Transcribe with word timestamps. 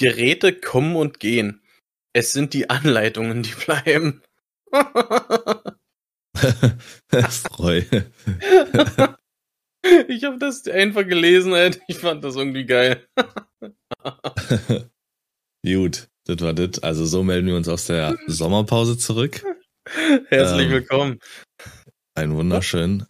Geräte 0.00 0.52
kommen 0.54 0.96
und 0.96 1.20
gehen. 1.20 1.62
Es 2.14 2.32
sind 2.32 2.54
die 2.54 2.70
Anleitungen, 2.70 3.42
die 3.42 3.52
bleiben. 3.52 4.22
Freu. 7.28 7.82
ich 10.08 10.24
habe 10.24 10.38
das 10.38 10.66
einfach 10.66 11.06
gelesen, 11.06 11.52
ey. 11.52 11.72
ich 11.86 11.98
fand 11.98 12.24
das 12.24 12.36
irgendwie 12.36 12.64
geil. 12.64 13.06
Gut, 15.62 16.08
das 16.24 16.40
war 16.40 16.54
das. 16.54 16.82
Also 16.82 17.04
so 17.04 17.22
melden 17.22 17.48
wir 17.48 17.56
uns 17.56 17.68
aus 17.68 17.84
der 17.84 18.16
Sommerpause 18.26 18.96
zurück. 18.96 19.44
Herzlich 20.28 20.68
ähm, 20.68 20.72
willkommen. 20.72 21.18
Einen 22.14 22.36
wunderschönen, 22.36 23.06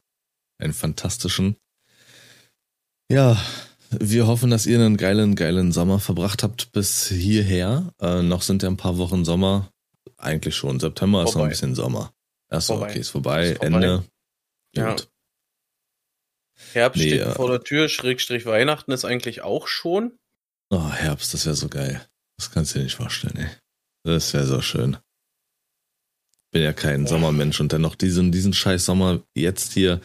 einen 0.58 0.72
fantastischen. 0.72 1.56
Ja, 3.08 3.40
wir 3.90 4.26
hoffen, 4.26 4.50
dass 4.50 4.66
ihr 4.66 4.78
einen 4.78 4.96
geilen, 4.96 5.34
geilen 5.34 5.72
Sommer 5.72 5.98
verbracht 5.98 6.42
habt 6.42 6.72
bis 6.72 7.08
hierher. 7.08 7.92
Äh, 8.00 8.22
noch 8.22 8.42
sind 8.42 8.62
ja 8.62 8.68
ein 8.68 8.76
paar 8.76 8.98
Wochen 8.98 9.24
Sommer. 9.24 9.72
Eigentlich 10.16 10.54
schon. 10.54 10.78
September 10.78 11.18
vorbei. 11.18 11.30
ist 11.30 11.36
noch 11.36 11.42
ein 11.44 11.50
bisschen 11.50 11.74
Sommer. 11.74 12.12
Achso, 12.48 12.82
okay, 12.82 13.00
ist 13.00 13.10
vorbei. 13.10 13.50
Ist 13.50 13.58
vorbei. 13.58 13.66
Ende. 13.66 14.04
Ja. 14.74 14.90
Gut. 14.90 15.10
Herbst 16.72 17.00
nee, 17.00 17.08
steht 17.08 17.20
äh, 17.22 17.32
vor 17.32 17.48
der 17.48 17.62
Tür, 17.62 17.88
Schrägstrich 17.88 18.46
Weihnachten 18.46 18.92
ist 18.92 19.04
eigentlich 19.04 19.42
auch 19.42 19.66
schon. 19.66 20.18
Oh, 20.70 20.90
Herbst, 20.90 21.34
das 21.34 21.46
wäre 21.46 21.56
so 21.56 21.68
geil. 21.68 22.06
Das 22.36 22.50
kannst 22.50 22.74
du 22.74 22.78
dir 22.78 22.84
nicht 22.84 22.96
vorstellen, 22.96 23.36
ey. 23.36 23.50
Das 24.04 24.32
wäre 24.34 24.46
so 24.46 24.60
schön. 24.60 24.96
Bin 26.52 26.62
ja 26.62 26.72
kein 26.72 27.06
Sommermensch 27.06 27.60
und 27.60 27.72
dann 27.72 27.82
noch 27.82 27.94
diesen, 27.94 28.30
diesen 28.32 28.52
scheiß 28.52 28.84
Sommer 28.84 29.22
jetzt 29.34 29.72
hier 29.72 30.00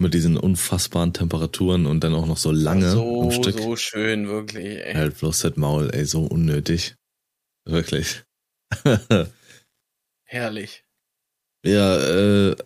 mit 0.00 0.14
diesen 0.14 0.36
unfassbaren 0.36 1.12
Temperaturen 1.12 1.86
und 1.86 2.02
dann 2.02 2.14
auch 2.14 2.26
noch 2.26 2.38
so 2.38 2.50
lange 2.50 2.90
so, 2.90 3.22
am 3.22 3.30
Stück. 3.30 3.58
So 3.58 3.76
schön, 3.76 4.28
wirklich, 4.28 4.78
ey. 4.78 4.94
Halt 4.94 5.18
bloß 5.18 5.40
das 5.40 5.56
Maul, 5.56 5.90
ey, 5.92 6.04
so 6.04 6.24
unnötig. 6.24 6.96
Wirklich. 7.66 8.24
Herrlich. 10.24 10.84
Ja, 11.64 11.98
äh, 11.98 12.56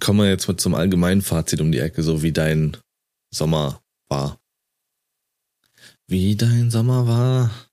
kommen 0.00 0.20
wir 0.20 0.28
jetzt 0.28 0.48
mit 0.48 0.60
zum 0.60 0.74
allgemeinen 0.74 1.22
Fazit 1.22 1.60
um 1.60 1.70
die 1.70 1.78
Ecke, 1.78 2.02
so 2.02 2.22
wie 2.22 2.32
dein 2.32 2.76
Sommer 3.32 3.82
war. 4.08 4.40
Wie 6.08 6.34
dein 6.34 6.70
Sommer 6.70 7.06
war. 7.06 7.68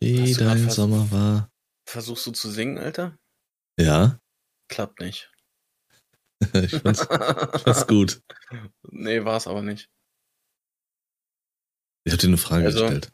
Wie 0.00 0.34
dein 0.34 0.70
Sommer 0.70 1.10
war. 1.10 1.50
Versuchst 1.88 2.26
du 2.26 2.30
zu 2.30 2.50
singen, 2.50 2.78
Alter? 2.78 3.18
Ja. 3.78 4.18
Klappt 4.68 5.00
nicht. 5.00 5.29
ich, 6.54 6.70
fand's, 6.70 7.02
ich 7.02 7.62
fand's 7.62 7.86
gut. 7.86 8.22
Nee, 8.90 9.24
war's 9.24 9.46
aber 9.46 9.62
nicht. 9.62 9.88
Ich 12.04 12.12
hab 12.12 12.20
dir 12.20 12.28
eine 12.28 12.38
Frage 12.38 12.66
also, 12.66 12.80
gestellt. 12.80 13.12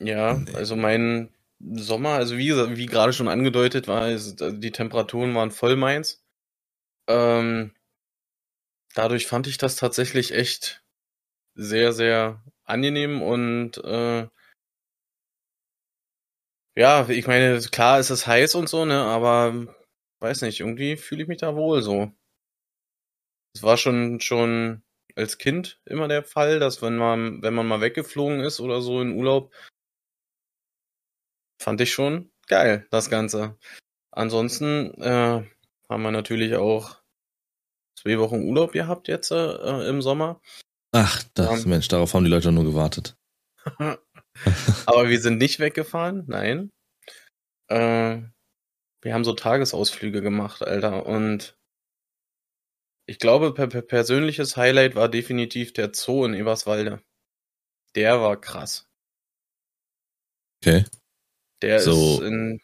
Ja, 0.00 0.34
nee. 0.34 0.54
also 0.54 0.76
mein 0.76 1.30
Sommer, 1.60 2.10
also 2.10 2.36
wie, 2.36 2.50
wie 2.76 2.86
gerade 2.86 3.12
schon 3.12 3.28
angedeutet 3.28 3.88
war, 3.88 4.02
also 4.02 4.50
die 4.50 4.72
Temperaturen 4.72 5.34
waren 5.34 5.50
voll 5.50 5.76
meins. 5.76 6.22
Ähm, 7.08 7.72
dadurch 8.94 9.26
fand 9.26 9.46
ich 9.46 9.58
das 9.58 9.76
tatsächlich 9.76 10.32
echt 10.32 10.82
sehr, 11.54 11.92
sehr 11.92 12.42
angenehm 12.64 13.22
und 13.22 13.78
äh, 13.78 14.28
ja, 16.74 17.08
ich 17.08 17.26
meine, 17.26 17.58
klar 17.60 18.00
ist 18.00 18.10
es 18.10 18.26
heiß 18.26 18.54
und 18.54 18.68
so, 18.68 18.84
ne, 18.84 19.00
aber 19.00 19.66
weiß 20.18 20.42
nicht, 20.42 20.60
irgendwie 20.60 20.96
fühle 20.96 21.22
ich 21.22 21.28
mich 21.28 21.38
da 21.38 21.54
wohl 21.56 21.80
so. 21.80 22.12
Es 23.56 23.62
war 23.62 23.78
schon, 23.78 24.20
schon 24.20 24.82
als 25.14 25.38
Kind 25.38 25.80
immer 25.86 26.08
der 26.08 26.22
Fall, 26.22 26.58
dass 26.58 26.82
wenn 26.82 26.98
man, 26.98 27.40
wenn 27.40 27.54
man 27.54 27.66
mal 27.66 27.80
weggeflogen 27.80 28.40
ist 28.40 28.60
oder 28.60 28.82
so 28.82 29.00
in 29.00 29.12
Urlaub, 29.12 29.50
fand 31.58 31.80
ich 31.80 31.90
schon 31.90 32.30
geil, 32.48 32.86
das 32.90 33.08
Ganze. 33.08 33.56
Ansonsten 34.10 34.92
äh, 35.00 35.42
haben 35.88 36.02
wir 36.02 36.10
natürlich 36.10 36.56
auch 36.56 37.00
zwei 37.98 38.18
Wochen 38.18 38.46
Urlaub 38.46 38.72
gehabt 38.72 39.08
jetzt 39.08 39.30
äh, 39.30 39.88
im 39.88 40.02
Sommer. 40.02 40.42
Ach, 40.92 41.22
das, 41.32 41.64
um, 41.64 41.70
Mensch, 41.70 41.88
darauf 41.88 42.12
haben 42.12 42.24
die 42.24 42.30
Leute 42.30 42.52
nur 42.52 42.64
gewartet. 42.64 43.16
Aber 44.84 45.08
wir 45.08 45.18
sind 45.18 45.38
nicht 45.38 45.60
weggefahren, 45.60 46.24
nein. 46.26 46.70
Äh, 47.68 48.20
wir 49.00 49.14
haben 49.14 49.24
so 49.24 49.32
Tagesausflüge 49.32 50.20
gemacht, 50.20 50.60
Alter. 50.60 51.06
Und 51.06 51.56
ich 53.06 53.18
glaube, 53.18 53.54
per, 53.54 53.68
per 53.68 53.82
persönliches 53.82 54.56
Highlight 54.56 54.96
war 54.96 55.08
definitiv 55.08 55.72
der 55.72 55.92
Zoo 55.94 56.24
in 56.24 56.34
Eberswalde. 56.34 57.02
Der 57.94 58.20
war 58.20 58.40
krass. 58.40 58.88
Okay. 60.60 60.84
Der 61.62 61.80
so. 61.80 62.14
ist 62.14 62.20
in, 62.26 62.60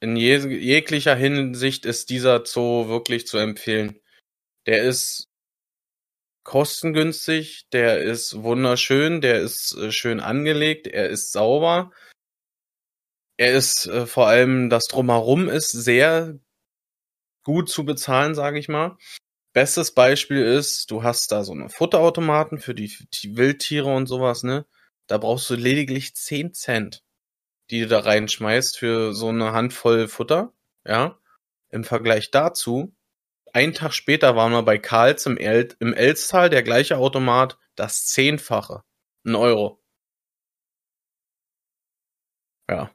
in 0.00 0.16
je, 0.16 0.36
jeglicher 0.36 1.16
Hinsicht 1.16 1.84
ist 1.84 2.10
dieser 2.10 2.44
Zoo 2.46 2.88
wirklich 2.88 3.26
zu 3.26 3.38
empfehlen. 3.38 4.00
Der 4.66 4.82
ist 4.82 5.28
kostengünstig, 6.44 7.68
der 7.72 8.00
ist 8.00 8.42
wunderschön, 8.42 9.20
der 9.20 9.40
ist 9.40 9.76
äh, 9.76 9.92
schön 9.92 10.20
angelegt, 10.20 10.86
er 10.86 11.08
ist 11.10 11.32
sauber. 11.32 11.90
Er 13.36 13.54
ist 13.54 13.86
äh, 13.86 14.06
vor 14.06 14.28
allem 14.28 14.70
das 14.70 14.86
drumherum 14.86 15.48
ist 15.48 15.72
sehr 15.72 16.38
gut 17.42 17.68
zu 17.68 17.84
bezahlen, 17.84 18.34
sage 18.34 18.58
ich 18.58 18.68
mal. 18.68 18.96
Bestes 19.58 19.90
Beispiel 19.90 20.40
ist, 20.44 20.88
du 20.88 21.02
hast 21.02 21.32
da 21.32 21.42
so 21.42 21.50
eine 21.50 21.68
Futterautomaten 21.68 22.60
für 22.60 22.76
die, 22.76 22.96
die 23.12 23.36
Wildtiere 23.36 23.92
und 23.92 24.06
sowas, 24.06 24.44
ne? 24.44 24.66
Da 25.08 25.18
brauchst 25.18 25.50
du 25.50 25.56
lediglich 25.56 26.14
10 26.14 26.54
Cent 26.54 27.02
die 27.68 27.80
du 27.80 27.88
da 27.88 27.98
reinschmeißt 27.98 28.78
für 28.78 29.12
so 29.14 29.30
eine 29.30 29.52
Handvoll 29.52 30.06
Futter, 30.06 30.52
ja. 30.86 31.18
Im 31.70 31.82
Vergleich 31.82 32.30
dazu, 32.30 32.94
einen 33.52 33.74
Tag 33.74 33.94
später 33.94 34.36
waren 34.36 34.52
wir 34.52 34.62
bei 34.62 34.78
Karls 34.78 35.26
im, 35.26 35.36
El 35.36 35.74
im 35.80 35.92
Elstal, 35.92 36.50
der 36.50 36.62
gleiche 36.62 36.96
Automat, 36.96 37.58
das 37.74 38.06
Zehnfache. 38.06 38.84
Ein 39.26 39.34
Euro. 39.34 39.82
Ja. 42.70 42.92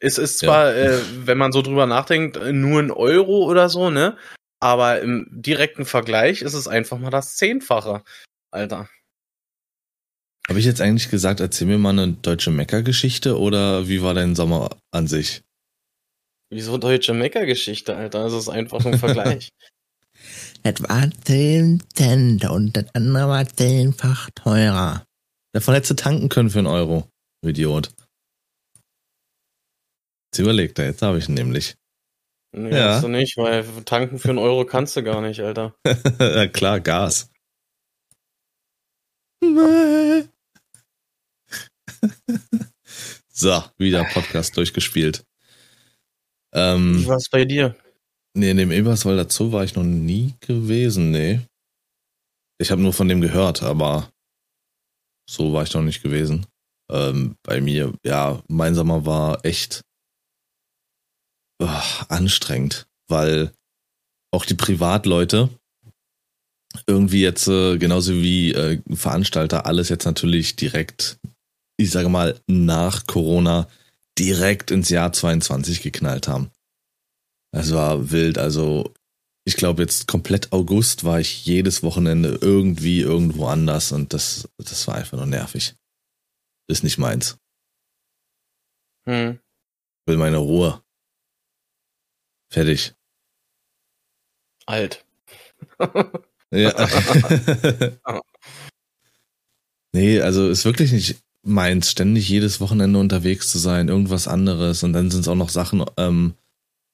Es 0.00 0.18
ist 0.18 0.40
zwar, 0.40 0.74
ja. 0.74 0.90
äh, 0.90 1.26
wenn 1.26 1.38
man 1.38 1.52
so 1.52 1.62
drüber 1.62 1.86
nachdenkt, 1.86 2.36
nur 2.52 2.80
ein 2.80 2.90
Euro 2.90 3.44
oder 3.44 3.68
so, 3.68 3.90
ne? 3.90 4.18
Aber 4.60 5.00
im 5.00 5.28
direkten 5.30 5.84
Vergleich 5.84 6.42
ist 6.42 6.54
es 6.54 6.66
einfach 6.66 6.98
mal 6.98 7.10
das 7.10 7.36
Zehnfache. 7.36 8.02
Alter. 8.50 8.88
Habe 10.48 10.58
ich 10.58 10.64
jetzt 10.64 10.80
eigentlich 10.80 11.10
gesagt, 11.10 11.40
erzähl 11.40 11.66
mir 11.66 11.78
mal 11.78 11.90
eine 11.90 12.12
deutsche 12.12 12.50
Meckergeschichte 12.50 13.38
oder 13.38 13.86
wie 13.86 14.02
war 14.02 14.14
dein 14.14 14.34
Sommer 14.34 14.70
an 14.90 15.06
sich? 15.06 15.42
Wieso 16.50 16.78
deutsche 16.78 17.12
Meckergeschichte, 17.12 17.94
Alter? 17.94 18.24
Das 18.24 18.32
ist 18.32 18.48
einfach 18.48 18.84
ein 18.86 18.98
Vergleich. 18.98 19.50
das 20.62 20.82
war 20.82 21.10
10 21.24 21.82
Cent 21.94 22.48
und 22.48 22.76
das 22.76 22.86
andere 22.94 23.28
war 23.28 23.46
zehnfach 23.46 24.30
teurer. 24.34 25.04
Davon 25.52 25.74
hättest 25.74 25.90
du 25.90 25.96
tanken 25.96 26.30
können 26.30 26.48
für 26.48 26.58
einen 26.58 26.66
Euro. 26.66 27.06
Idiot. 27.44 27.90
Jetzt 30.32 30.38
überlegt 30.38 30.78
er, 30.78 30.86
jetzt 30.86 31.02
habe 31.02 31.18
ich 31.18 31.28
ihn 31.28 31.34
nämlich. 31.34 31.74
Nee, 32.52 32.70
ja. 32.70 33.00
du 33.00 33.08
nicht, 33.08 33.36
weil 33.36 33.64
tanken 33.84 34.18
für 34.18 34.30
einen 34.30 34.38
Euro 34.38 34.64
kannst 34.64 34.96
du 34.96 35.02
gar 35.02 35.20
nicht, 35.20 35.40
Alter. 35.40 35.74
klar, 36.52 36.80
Gas. 36.80 37.30
so, 43.28 43.62
wieder 43.76 44.04
Podcast 44.04 44.56
durchgespielt. 44.56 45.24
Ähm, 46.54 47.00
Wie 47.00 47.06
war 47.06 47.16
es 47.16 47.28
bei 47.28 47.44
dir? 47.44 47.76
Nee, 48.34 48.50
in 48.50 48.56
dem 48.56 48.72
Eberswalder 48.72 49.28
Zoo 49.28 49.52
war 49.52 49.64
ich 49.64 49.74
noch 49.74 49.84
nie 49.84 50.34
gewesen, 50.40 51.10
nee. 51.10 51.40
Ich 52.58 52.70
habe 52.70 52.80
nur 52.80 52.92
von 52.92 53.08
dem 53.08 53.20
gehört, 53.20 53.62
aber 53.62 54.10
so 55.28 55.52
war 55.52 55.62
ich 55.64 55.74
noch 55.74 55.82
nicht 55.82 56.02
gewesen. 56.02 56.46
Ähm, 56.90 57.36
bei 57.42 57.60
mir, 57.60 57.92
ja, 58.04 58.42
mein 58.48 58.74
Sommer 58.74 59.04
war 59.04 59.44
echt 59.44 59.82
oh, 61.60 61.82
anstrengend, 62.08 62.86
weil 63.08 63.52
auch 64.32 64.44
die 64.44 64.54
Privatleute 64.54 65.50
irgendwie 66.86 67.22
jetzt 67.22 67.48
äh, 67.48 67.78
genauso 67.78 68.12
wie 68.12 68.52
äh, 68.52 68.80
Veranstalter 68.90 69.66
alles 69.66 69.88
jetzt 69.88 70.04
natürlich 70.04 70.56
direkt 70.56 71.18
ich 71.78 71.90
sage 71.90 72.08
mal, 72.08 72.38
nach 72.46 73.06
Corona 73.06 73.68
direkt 74.18 74.70
ins 74.70 74.90
Jahr 74.90 75.12
22 75.12 75.80
geknallt 75.80 76.28
haben. 76.28 76.50
Das 77.52 77.72
war 77.72 78.10
wild. 78.10 78.36
Also, 78.36 78.92
ich 79.46 79.56
glaube, 79.56 79.82
jetzt 79.82 80.08
komplett 80.08 80.52
August 80.52 81.04
war 81.04 81.20
ich 81.20 81.46
jedes 81.46 81.82
Wochenende 81.82 82.38
irgendwie 82.40 83.00
irgendwo 83.00 83.46
anders 83.46 83.92
und 83.92 84.12
das, 84.12 84.48
das 84.58 84.86
war 84.88 84.96
einfach 84.96 85.16
nur 85.16 85.26
nervig. 85.26 85.76
Ist 86.68 86.84
nicht 86.84 86.98
meins. 86.98 87.38
Hm. 89.08 89.38
Will 90.06 90.16
meine 90.18 90.36
Ruhe. 90.38 90.82
Fertig. 92.48 92.94
Alt. 94.66 95.04
ja. 96.50 96.72
nee, 99.92 100.20
also 100.20 100.48
ist 100.48 100.64
wirklich 100.64 100.92
nicht 100.92 101.16
meins, 101.42 101.90
ständig 101.90 102.28
jedes 102.28 102.60
Wochenende 102.60 102.98
unterwegs 102.98 103.48
zu 103.50 103.58
sein, 103.58 103.88
irgendwas 103.88 104.28
anderes. 104.28 104.82
Und 104.82 104.92
dann 104.92 105.10
sind 105.10 105.20
es 105.22 105.28
auch 105.28 105.34
noch 105.34 105.48
Sachen 105.48 105.84
ähm, 105.96 106.34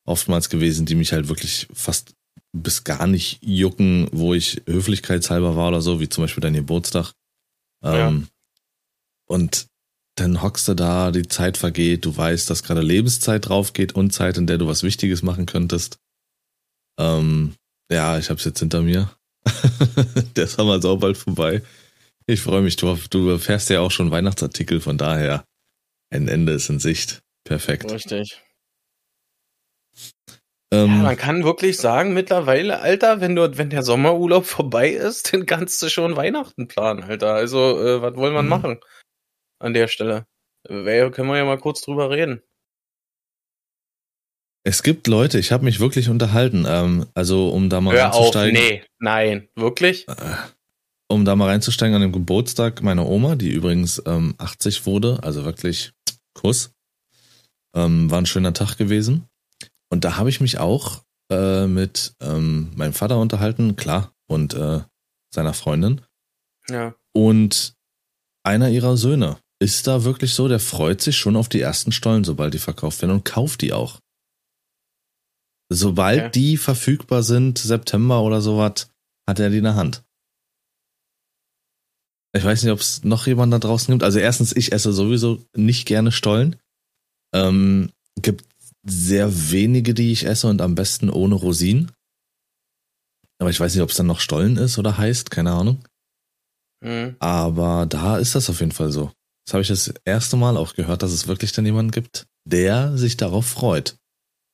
oftmals 0.05 0.49
gewesen, 0.49 0.87
die 0.87 0.95
mich 0.95 1.13
halt 1.13 1.29
wirklich 1.29 1.67
fast 1.73 2.15
bis 2.53 2.85
gar 2.85 3.07
nicht 3.07 3.39
jucken, 3.43 4.09
wo 4.13 4.35
ich 4.35 4.63
höflichkeitshalber 4.67 5.57
war 5.57 5.69
oder 5.69 5.83
so, 5.83 6.01
wie 6.01 6.09
zum 6.09 6.25
Beispiel 6.25 6.41
dein 6.41 6.55
Geburtstag. 6.55 7.13
Ähm, 7.83 7.93
ja. 7.95 8.23
Und 9.27 9.67
dann 10.17 10.43
hockst 10.43 10.69
du 10.69 10.75
da, 10.75 11.11
die 11.11 11.27
Zeit 11.27 11.57
vergeht, 11.57 12.05
du 12.05 12.17
weißt, 12.17 12.49
dass 12.49 12.63
gerade 12.63 12.83
Lebenszeit 12.83 13.49
drauf 13.49 13.73
geht 13.73 13.95
und 13.95 14.13
Zeit, 14.13 14.39
in 14.39 14.47
der 14.47 14.59
du 14.59 14.67
was 14.67 14.83
Wichtiges 14.83 15.23
machen 15.23 15.47
könntest. 15.47 15.99
Ähm, 16.99 17.55
ja, 17.91 18.19
ich 18.19 18.31
hab's 18.31 18.45
jetzt 18.45 18.61
hinter 18.61 18.83
mir. 18.83 19.11
der 20.37 20.45
ist 20.45 20.59
aber 20.59 20.77
auch 20.85 20.99
bald 20.99 21.17
vorbei. 21.17 21.63
Ich 22.27 22.41
freue 22.41 22.63
mich, 22.63 22.77
du, 22.77 22.97
du 23.11 23.39
fährst 23.39 23.69
ja 23.71 23.81
auch 23.81 23.91
schon 23.91 24.11
Weihnachtsartikel, 24.11 24.81
von 24.81 24.97
daher 24.97 25.45
ein 26.11 26.29
Ende 26.29 26.53
ist 26.53 26.71
in 26.71 26.79
Sicht. 26.79 27.23
Perfekt. 27.45 27.91
Richtig. 27.91 28.41
Ähm, 30.73 30.91
ja, 30.91 31.03
man 31.03 31.17
kann 31.17 31.45
wirklich 31.45 31.77
sagen, 31.77 32.15
mittlerweile, 32.15 32.81
Alter, 32.81 33.21
wenn 33.21 33.35
du, 33.35 33.59
wenn 33.59 33.69
der 33.69 33.83
Sommerurlaub 33.83 34.47
vorbei 34.47 34.91
ist, 34.91 35.33
dann 35.33 35.45
kannst 35.45 35.83
du 35.83 35.89
schon 35.89 36.17
Weihnachten 36.17 36.69
planen, 36.69 37.03
Alter. 37.03 37.35
Also, 37.35 37.79
äh, 37.85 38.01
was 38.01 38.15
wollen 38.15 38.33
wir 38.33 38.43
mhm. 38.43 38.49
machen 38.49 38.81
an 39.59 39.75
der 39.75 39.89
Stelle? 39.89 40.27
Können 40.67 40.85
wir 41.29 41.37
ja 41.37 41.45
mal 41.45 41.59
kurz 41.59 41.83
drüber 41.83 42.11
reden. 42.11 42.43
Es 44.67 44.83
gibt 44.83 45.07
Leute, 45.09 45.39
ich 45.39 45.53
habe 45.53 45.65
mich 45.65 45.79
wirklich 45.79 46.09
unterhalten, 46.09 46.65
ähm, 46.67 47.07
also 47.13 47.51
um 47.51 47.69
da 47.69 47.83
mal 47.83 47.95
Hör 47.95 48.05
reinzusteigen. 48.05 48.57
Auf, 48.57 48.63
nee, 48.63 48.83
nein, 48.99 49.49
wirklich? 49.57 50.09
Äh, 50.09 50.15
um 51.09 51.27
da 51.27 51.37
mal 51.37 51.49
reinzusteigen 51.49 51.95
an 51.95 52.01
dem 52.01 52.13
Geburtstag 52.13 52.83
meiner 52.83 53.07
Oma, 53.07 53.37
die 53.37 53.51
übrigens 53.51 54.03
ähm, 54.07 54.35
80 54.39 54.87
wurde, 54.87 55.21
also 55.23 55.45
wirklich 55.45 55.93
Kuss. 56.33 56.73
Ähm, 57.77 58.11
war 58.11 58.19
ein 58.19 58.27
schöner 58.27 58.55
Tag 58.55 58.77
gewesen. 58.77 59.29
Und 59.91 60.05
da 60.05 60.17
habe 60.17 60.31
ich 60.31 60.41
mich 60.41 60.59
auch 60.59 61.03
äh, 61.31 61.67
mit 61.67 62.15
ähm, 62.23 62.73
meinem 62.75 62.95
Vater 62.95 63.19
unterhalten, 63.19 63.77
klar, 63.77 64.15
und 64.27 64.55
äh, 64.55 64.81
seiner 65.31 65.53
Freundin. 65.53 66.01
Ja. 66.71 66.95
Und 67.13 67.75
einer 68.45 68.71
ihrer 68.71 68.97
Söhne 68.97 69.39
ist 69.65 69.87
da 69.87 70.05
wirklich 70.05 70.35
so, 70.35 70.47
der 70.47 70.61
freut 70.61 71.01
sich 71.01 71.17
schon 71.17 71.37
auf 71.37 71.49
die 71.49 71.63
ersten 71.63 71.91
Stollen, 71.91 72.23
sobald 72.23 72.53
die 72.53 72.59
verkauft 72.59 73.01
werden 73.01 73.13
und 73.13 73.25
kauft 73.25 73.63
die 73.63 73.73
auch. 73.73 73.99
Sobald 75.73 76.21
okay. 76.21 76.31
die 76.33 76.57
verfügbar 76.59 77.23
sind, 77.23 77.57
September 77.57 78.23
oder 78.23 78.43
sowas, 78.43 78.91
hat 79.27 79.41
er 79.41 79.49
die 79.49 79.59
in 79.59 79.65
der 79.65 79.75
Hand. 79.75 80.05
Ich 82.37 82.45
weiß 82.45 82.63
nicht, 82.63 82.73
ob 82.73 82.81
es 82.81 83.05
noch 83.05 83.27
jemand 83.27 83.55
da 83.55 83.59
draußen 83.59 83.91
gibt. 83.93 84.03
Also 84.03 84.19
erstens, 84.19 84.55
ich 84.55 84.73
esse 84.73 84.93
sowieso 84.93 85.43
nicht 85.57 85.87
gerne 85.87 86.13
Stollen. 86.13 86.57
Ähm, 87.33 87.91
gibt 88.21 88.45
sehr 88.87 89.51
wenige, 89.51 89.95
die 89.95 90.13
ich 90.13 90.27
esse 90.27 90.47
und 90.47 90.61
am 90.61 90.75
besten 90.75 91.09
ohne 91.09 91.37
Rosinen. 91.37 91.91
Aber 93.41 93.49
ich 93.49 93.59
weiß 93.59 93.75
nicht, 93.75 93.83
ob 93.83 93.91
es 93.91 93.97
dann 93.97 94.07
noch 94.07 94.21
Stollen 94.21 94.59
ist 94.59 94.79
oder 94.79 94.99
heißt, 94.99 95.31
keine 95.31 95.53
Ahnung. 95.53 95.83
Mhm. 96.85 97.17
Aber 97.19 97.87
da 97.87 98.19
ist 98.19 98.35
das 98.35 98.51
auf 98.51 98.61
jeden 98.61 98.73
Fall 98.73 98.93
so. 98.93 99.11
Das 99.45 99.53
habe 99.53 99.63
ich 99.63 99.69
das 99.69 99.93
erste 100.05 100.37
Mal 100.37 100.57
auch 100.57 100.75
gehört, 100.75 101.03
dass 101.03 101.13
es 101.13 101.29
wirklich 101.29 101.53
dann 101.53 101.67
jemanden 101.67 101.91
gibt, 101.91 102.27
der 102.45 102.97
sich 102.97 103.17
darauf 103.17 103.47
freut. 103.47 103.97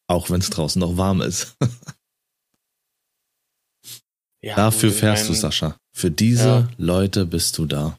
Auch 0.08 0.30
wenn 0.30 0.40
es 0.40 0.50
draußen 0.50 0.80
noch 0.80 0.96
warm 0.96 1.20
ist. 1.20 1.56
ja, 4.42 4.56
Dafür 4.56 4.90
fährst 4.90 5.28
du, 5.28 5.34
Sascha. 5.34 5.76
Für 5.92 6.10
diese 6.10 6.48
ja. 6.48 6.68
Leute 6.76 7.26
bist 7.26 7.56
du 7.58 7.66
da. 7.66 7.98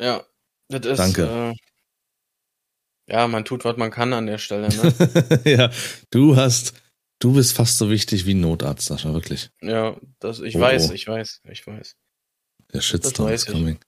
Ja, 0.00 0.24
das 0.68 0.86
ist. 0.86 0.98
Danke. 0.98 1.52
Äh, 1.52 1.54
ja, 3.12 3.28
man 3.28 3.44
tut, 3.44 3.64
was 3.64 3.76
man 3.76 3.90
kann 3.90 4.12
an 4.12 4.26
der 4.26 4.38
Stelle. 4.38 4.68
Ne? 4.68 5.40
ja, 5.44 5.70
du 6.10 6.36
hast, 6.36 6.74
du 7.20 7.34
bist 7.34 7.52
fast 7.52 7.78
so 7.78 7.90
wichtig 7.90 8.26
wie 8.26 8.34
ein 8.34 8.40
Notarzt, 8.40 8.86
Sascha, 8.86 9.12
wirklich. 9.12 9.50
Ja, 9.60 9.96
das, 10.18 10.40
ich 10.40 10.56
oh, 10.56 10.60
weiß, 10.60 10.90
ich 10.90 11.06
weiß, 11.06 11.42
ich 11.48 11.66
weiß. 11.66 11.96
Der 12.72 12.80
Shitstorm 12.80 13.30
is 13.30 13.46
coming. 13.46 13.78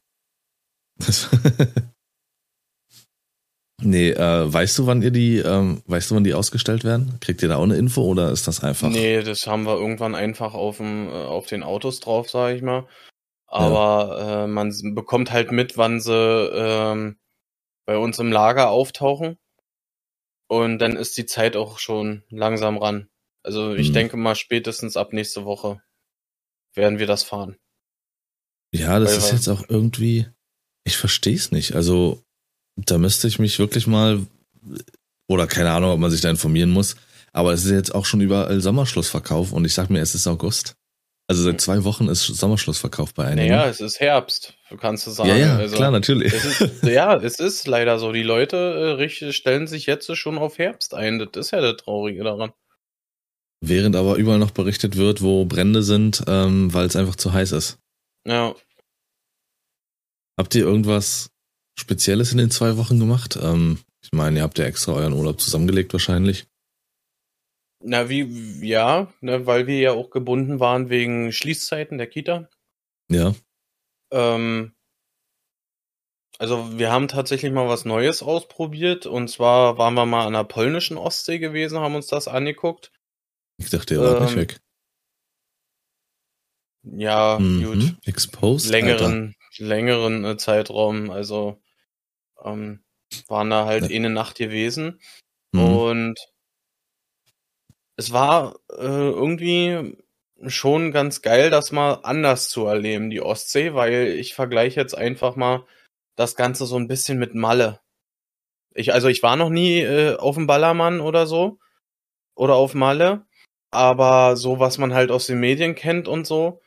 Nee, 3.82 4.10
äh, 4.10 4.52
weißt 4.52 4.78
du, 4.78 4.86
wann 4.86 5.02
ihr 5.02 5.10
die, 5.10 5.38
ähm, 5.38 5.82
weißt 5.86 6.10
du, 6.10 6.14
wann 6.14 6.24
die 6.24 6.32
ausgestellt 6.32 6.82
werden? 6.82 7.18
Kriegt 7.20 7.42
ihr 7.42 7.48
da 7.50 7.56
auch 7.56 7.64
eine 7.64 7.76
Info 7.76 8.02
oder 8.02 8.30
ist 8.30 8.48
das 8.48 8.64
einfach? 8.64 8.88
Nee, 8.88 9.22
das 9.22 9.46
haben 9.46 9.64
wir 9.66 9.74
irgendwann 9.74 10.14
einfach 10.14 10.54
auf, 10.54 10.78
dem, 10.78 11.08
äh, 11.08 11.12
auf 11.12 11.46
den 11.46 11.62
Autos 11.62 12.00
drauf, 12.00 12.30
sag 12.30 12.56
ich 12.56 12.62
mal. 12.62 12.88
Aber 13.46 14.18
ja. 14.18 14.44
äh, 14.44 14.46
man 14.46 14.72
bekommt 14.94 15.30
halt 15.30 15.52
mit, 15.52 15.76
wann 15.76 16.00
sie 16.00 16.12
ähm, 16.12 17.18
bei 17.84 17.98
uns 17.98 18.18
im 18.18 18.32
Lager 18.32 18.70
auftauchen. 18.70 19.36
Und 20.48 20.78
dann 20.78 20.96
ist 20.96 21.18
die 21.18 21.26
Zeit 21.26 21.54
auch 21.56 21.78
schon 21.78 22.22
langsam 22.30 22.78
ran. 22.78 23.08
Also 23.42 23.74
ich 23.74 23.90
mhm. 23.90 23.94
denke 23.94 24.16
mal, 24.16 24.36
spätestens 24.36 24.96
ab 24.96 25.12
nächste 25.12 25.44
Woche 25.44 25.82
werden 26.74 26.98
wir 26.98 27.06
das 27.06 27.24
fahren. 27.24 27.56
Ja, 28.72 28.98
das 28.98 29.12
Weil 29.12 29.18
ist 29.18 29.32
jetzt 29.32 29.48
auch 29.48 29.68
irgendwie, 29.68 30.26
ich 30.84 30.96
verstehe 30.96 31.34
es 31.34 31.52
nicht. 31.52 31.74
Also 31.74 32.25
da 32.76 32.98
müsste 32.98 33.28
ich 33.28 33.38
mich 33.38 33.58
wirklich 33.58 33.86
mal, 33.86 34.20
oder 35.28 35.46
keine 35.46 35.72
Ahnung, 35.72 35.90
ob 35.90 35.98
man 35.98 36.10
sich 36.10 36.20
da 36.20 36.30
informieren 36.30 36.70
muss, 36.70 36.96
aber 37.32 37.52
es 37.52 37.64
ist 37.64 37.70
jetzt 37.70 37.94
auch 37.94 38.04
schon 38.04 38.20
überall 38.20 38.60
Sommerschlussverkauf 38.60 39.52
und 39.52 39.64
ich 39.64 39.74
sag 39.74 39.90
mir, 39.90 40.00
es 40.00 40.14
ist 40.14 40.26
August. 40.26 40.76
Also 41.28 41.42
seit 41.42 41.60
zwei 41.60 41.82
Wochen 41.82 42.08
ist 42.08 42.24
Sommerschlussverkauf 42.24 43.12
bei 43.12 43.24
einigen. 43.24 43.50
Naja, 43.50 43.68
es 43.68 43.80
ist 43.80 43.98
Herbst, 43.98 44.54
kannst 44.78 45.08
du 45.08 45.10
sagen. 45.10 45.30
Ja, 45.30 45.36
ja, 45.36 45.56
also, 45.56 45.76
klar, 45.76 45.90
natürlich. 45.90 46.32
Es 46.32 46.60
ist, 46.60 46.82
ja, 46.84 47.16
es 47.16 47.40
ist 47.40 47.66
leider 47.66 47.98
so. 47.98 48.12
Die 48.12 48.22
Leute 48.22 48.96
äh, 49.00 49.32
stellen 49.32 49.66
sich 49.66 49.86
jetzt 49.86 50.14
schon 50.16 50.38
auf 50.38 50.58
Herbst 50.58 50.94
ein. 50.94 51.18
Das 51.18 51.46
ist 51.46 51.50
ja 51.50 51.60
der 51.60 51.76
Traurige 51.76 52.22
daran. 52.22 52.52
Während 53.60 53.96
aber 53.96 54.14
überall 54.16 54.38
noch 54.38 54.52
berichtet 54.52 54.96
wird, 54.96 55.20
wo 55.20 55.46
Brände 55.46 55.82
sind, 55.82 56.22
ähm, 56.28 56.72
weil 56.72 56.86
es 56.86 56.94
einfach 56.94 57.16
zu 57.16 57.32
heiß 57.32 57.52
ist. 57.52 57.78
Ja. 58.24 58.54
Habt 60.38 60.54
ihr 60.54 60.62
irgendwas 60.62 61.30
Spezielles 61.78 62.32
in 62.32 62.38
den 62.38 62.50
zwei 62.50 62.76
Wochen 62.76 62.98
gemacht? 62.98 63.38
Ähm, 63.40 63.78
ich 64.02 64.12
meine, 64.12 64.38
ihr 64.38 64.42
habt 64.42 64.58
ja 64.58 64.64
extra 64.64 64.92
euren 64.92 65.12
Urlaub 65.12 65.40
zusammengelegt 65.40 65.92
wahrscheinlich. 65.92 66.46
Na, 67.80 68.08
wie, 68.08 68.66
ja, 68.66 69.12
ne, 69.20 69.46
weil 69.46 69.66
wir 69.66 69.78
ja 69.78 69.92
auch 69.92 70.10
gebunden 70.10 70.60
waren 70.60 70.88
wegen 70.88 71.32
Schließzeiten 71.32 71.98
der 71.98 72.06
Kita. 72.06 72.48
Ja. 73.10 73.34
Ähm, 74.10 74.72
also 76.38 76.78
wir 76.78 76.90
haben 76.90 77.08
tatsächlich 77.08 77.52
mal 77.52 77.68
was 77.68 77.84
Neues 77.84 78.22
ausprobiert 78.22 79.06
und 79.06 79.28
zwar 79.28 79.78
waren 79.78 79.94
wir 79.94 80.06
mal 80.06 80.26
an 80.26 80.34
der 80.34 80.44
polnischen 80.44 80.96
Ostsee 80.96 81.38
gewesen, 81.38 81.78
haben 81.78 81.94
uns 81.94 82.08
das 82.08 82.28
angeguckt. 82.28 82.92
Ich 83.58 83.70
dachte, 83.70 83.94
ihr 83.94 84.00
wart 84.00 84.18
ähm, 84.18 84.24
nicht 84.24 84.36
weg. 84.36 84.60
Ja, 86.82 87.38
mhm. 87.40 87.64
gut. 87.64 87.96
Exposed. 88.04 88.70
Längeren, 88.70 89.34
Alter. 89.50 89.64
längeren 89.64 90.24
äh, 90.24 90.36
Zeitraum, 90.36 91.10
also 91.10 91.60
ähm, 92.44 92.84
waren 93.28 93.50
da 93.50 93.66
halt 93.66 93.90
ja. 93.90 93.96
eine 93.96 94.10
Nacht 94.10 94.36
gewesen. 94.36 95.00
Mhm. 95.52 95.60
Und 95.62 96.18
es 97.96 98.12
war 98.12 98.56
äh, 98.70 98.84
irgendwie 98.84 99.96
schon 100.46 100.92
ganz 100.92 101.22
geil, 101.22 101.50
das 101.50 101.72
mal 101.72 101.94
anders 102.02 102.48
zu 102.48 102.66
erleben, 102.66 103.10
die 103.10 103.22
Ostsee, 103.22 103.74
weil 103.74 104.08
ich 104.08 104.34
vergleiche 104.34 104.80
jetzt 104.80 104.96
einfach 104.96 105.34
mal 105.36 105.64
das 106.14 106.36
Ganze 106.36 106.66
so 106.66 106.76
ein 106.76 106.88
bisschen 106.88 107.18
mit 107.18 107.34
Malle. 107.34 107.80
Ich, 108.74 108.92
also 108.92 109.08
ich 109.08 109.22
war 109.22 109.36
noch 109.36 109.48
nie 109.48 109.80
äh, 109.80 110.16
auf 110.16 110.34
dem 110.34 110.46
Ballermann 110.46 111.00
oder 111.00 111.26
so. 111.26 111.58
Oder 112.34 112.54
auf 112.56 112.74
Malle. 112.74 113.26
Aber 113.70 114.36
so, 114.36 114.60
was 114.60 114.78
man 114.78 114.92
halt 114.94 115.10
aus 115.10 115.26
den 115.26 115.40
Medien 115.40 115.74
kennt 115.74 116.08
und 116.08 116.26
so, 116.26 116.60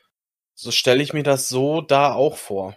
so 0.55 0.71
stelle 0.71 1.03
ich 1.03 1.13
mir 1.13 1.23
das 1.23 1.47
so 1.49 1.81
da 1.81 2.13
auch 2.13 2.37
vor. 2.37 2.75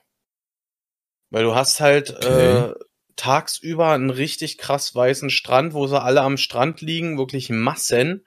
Weil 1.33 1.45
du 1.45 1.55
hast 1.55 1.81
halt 1.81 2.15
okay. 2.15 2.59
äh, 2.59 2.75
tagsüber 3.17 3.89
einen 3.89 4.11
richtig 4.11 4.59
krass 4.59 4.95
weißen 4.95 5.31
Strand, 5.31 5.73
wo 5.73 5.87
sie 5.87 6.01
alle 6.01 6.21
am 6.21 6.37
Strand 6.37 6.83
liegen, 6.83 7.17
wirklich 7.17 7.49
Massen 7.49 8.27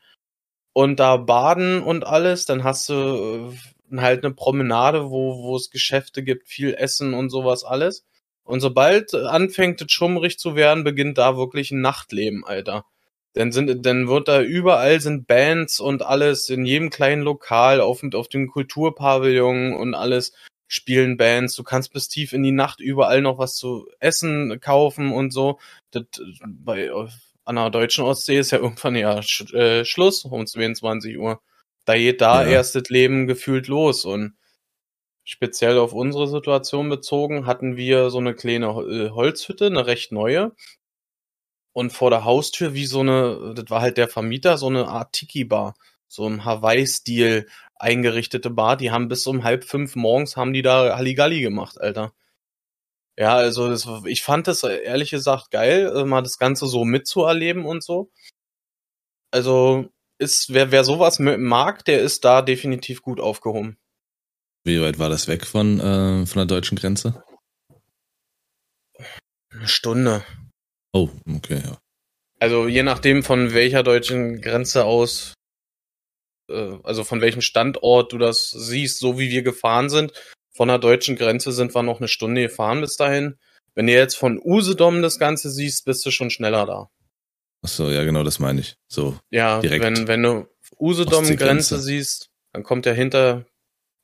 und 0.74 1.00
da 1.00 1.15
baden 1.17 1.83
und 1.83 2.05
alles, 2.05 2.45
dann 2.45 2.63
hast 2.63 2.89
du 2.89 3.53
äh, 3.93 3.97
halt 3.97 4.25
eine 4.25 4.33
Promenade, 4.33 5.12
wo, 5.12 5.43
wo 5.43 5.55
es 5.55 5.69
Geschäfte 5.69 6.24
gibt, 6.24 6.47
viel 6.47 6.74
Essen 6.74 7.13
und 7.13 7.29
sowas 7.29 7.63
alles. 7.63 8.05
Und 8.43 8.59
sobald 8.59 9.13
anfängt 9.13 9.81
es 9.81 9.91
schummrig 9.91 10.39
zu 10.39 10.55
werden, 10.55 10.83
beginnt 10.83 11.19
da 11.19 11.38
wirklich 11.38 11.69
ein 11.69 11.81
Nachtleben, 11.81 12.43
Alter. 12.43 12.85
Dann 13.33 13.51
sind, 13.51 13.85
dann 13.85 14.07
wird 14.07 14.27
da 14.27 14.41
überall 14.41 15.00
sind 15.00 15.27
Bands 15.27 15.79
und 15.79 16.01
alles 16.01 16.50
in 16.50 16.65
jedem 16.65 16.89
kleinen 16.89 17.21
Lokal 17.21 17.81
auf, 17.81 18.01
auf 18.15 18.29
dem 18.29 18.47
Kulturpavillon 18.47 19.74
und 19.75 19.93
alles 19.93 20.33
spielen 20.67 21.17
Bands. 21.17 21.55
Du 21.55 21.63
kannst 21.63 21.93
bis 21.93 22.10
tief 22.10 22.34
in 22.34 22.43
die 22.43 22.51
Nacht 22.51 22.79
überall 22.79 23.22
noch 23.22 23.38
was 23.38 23.55
zu 23.55 23.88
essen 24.00 24.60
kaufen 24.60 25.12
und 25.12 25.31
so. 25.31 25.60
Das, 25.91 26.05
bei 26.43 26.91
an 27.45 27.55
der 27.55 27.69
deutschen 27.69 28.03
Ostsee 28.03 28.39
ist 28.39 28.51
ja 28.51 28.60
irgendwann 28.60 28.95
ja 28.95 29.22
Sch 29.22 29.53
äh, 29.53 29.86
Schluss 29.86 30.25
um 30.25 30.45
22 30.45 31.17
Uhr. 31.17 31.41
Da 31.86 31.95
geht 31.95 32.22
da 32.22 32.43
ja. 32.43 32.50
erst 32.50 32.75
das 32.75 32.89
Leben 32.89 33.27
gefühlt 33.27 33.67
los 33.67 34.05
und 34.05 34.36
speziell 35.24 35.77
auf 35.77 35.93
unsere 35.93 36.27
Situation 36.27 36.89
bezogen, 36.89 37.45
hatten 37.45 37.77
wir 37.77 38.10
so 38.10 38.19
eine 38.19 38.36
kleine 38.36 38.67
äh, 38.67 39.10
Holzhütte, 39.10 39.67
eine 39.67 39.86
recht 39.86 40.12
neue. 40.12 40.53
Und 41.74 41.91
vor 41.91 42.10
der 42.10 42.24
Haustür 42.24 42.74
wie 42.74 42.86
so 42.86 43.01
eine, 43.01 43.53
das 43.53 43.69
war 43.69 43.81
halt 43.81 43.98
der 43.98 44.07
Vermieter, 44.07 44.57
so 44.57 44.67
eine 44.67 44.88
Art 44.88 45.13
Tiki-Bar. 45.13 45.75
So 46.15 46.27
ein 46.27 46.45
Hawaii-Stil 46.45 47.48
eingerichtete 47.75 48.50
Bar. 48.50 48.77
Die 48.77 48.91
haben 48.91 49.10
bis 49.10 49.27
um 49.27 49.43
halb 49.43 49.65
fünf 49.65 49.95
morgens 49.95 50.38
haben 50.38 50.53
die 50.53 50.62
da 50.62 50.95
Halligalli 50.95 51.41
gemacht, 51.41 51.79
Alter. 51.79 52.13
Ja, 53.17 53.36
also 53.36 53.69
das, 53.69 53.88
ich 54.05 54.24
fand 54.24 54.48
das 54.48 54.63
ehrlich 54.63 55.12
gesagt 55.12 55.51
geil, 55.51 55.91
äh, 55.95 56.03
mal 56.05 56.22
das 56.22 56.38
Ganze 56.38 56.67
so 56.67 56.84
mitzuerleben 56.84 57.65
und 57.65 57.84
so. 57.84 58.12
Also 59.31 59.89
ist, 60.17 60.53
wer, 60.53 60.72
wer 60.72 60.84
sowas 60.84 61.19
mag, 61.19 61.84
der 61.86 62.01
ist 62.01 62.24
da 62.25 62.41
definitiv 62.41 63.01
gut 63.01 63.19
aufgehoben. 63.19 63.77
Wie 64.63 64.81
weit 64.81 65.00
war 65.00 65.10
das 65.10 65.27
weg 65.27 65.45
von, 65.45 65.79
äh, 65.79 66.25
von 66.25 66.39
der 66.39 66.45
deutschen 66.45 66.77
Grenze? 66.77 67.24
Eine 69.51 69.67
Stunde. 69.67 70.24
Oh, 70.93 71.10
okay, 71.29 71.62
ja. 71.63 71.77
Also 72.39 72.67
je 72.67 72.84
nachdem, 72.84 73.24
von 73.24 73.53
welcher 73.53 73.84
deutschen 73.84 74.41
Grenze 74.41 74.86
aus, 74.86 75.34
äh, 76.49 76.73
also 76.83 77.03
von 77.03 77.21
welchem 77.21 77.41
Standort 77.41 78.13
du 78.13 78.17
das 78.17 78.49
siehst, 78.49 78.99
so 78.99 79.19
wie 79.19 79.29
wir 79.29 79.43
gefahren 79.43 79.89
sind, 79.89 80.13
von 80.51 80.67
der 80.67 80.79
deutschen 80.79 81.15
Grenze 81.15 81.51
sind 81.51 81.75
wir 81.75 81.83
noch 81.83 81.99
eine 81.99 82.07
Stunde 82.07 82.41
gefahren 82.43 82.81
bis 82.81 82.95
dahin. 82.95 83.37
Wenn 83.73 83.87
du 83.87 83.93
jetzt 83.93 84.15
von 84.15 84.39
Usedom 84.41 85.01
das 85.01 85.19
Ganze 85.19 85.49
siehst, 85.49 85.85
bist 85.85 86.05
du 86.05 86.11
schon 86.11 86.29
schneller 86.29 86.65
da. 86.65 86.89
Ach 87.61 87.67
so, 87.67 87.89
ja, 87.89 88.03
genau, 88.03 88.23
das 88.23 88.39
meine 88.39 88.61
ich. 88.61 88.77
So. 88.87 89.19
Ja, 89.31 89.59
direkt 89.59 89.83
wenn, 89.83 90.07
wenn 90.07 90.23
du 90.23 90.47
Usedom-Grenze 90.79 91.81
siehst, 91.81 92.29
dann 92.53 92.63
kommt 92.63 92.85
ja 92.85 92.93
hinter 92.93 93.45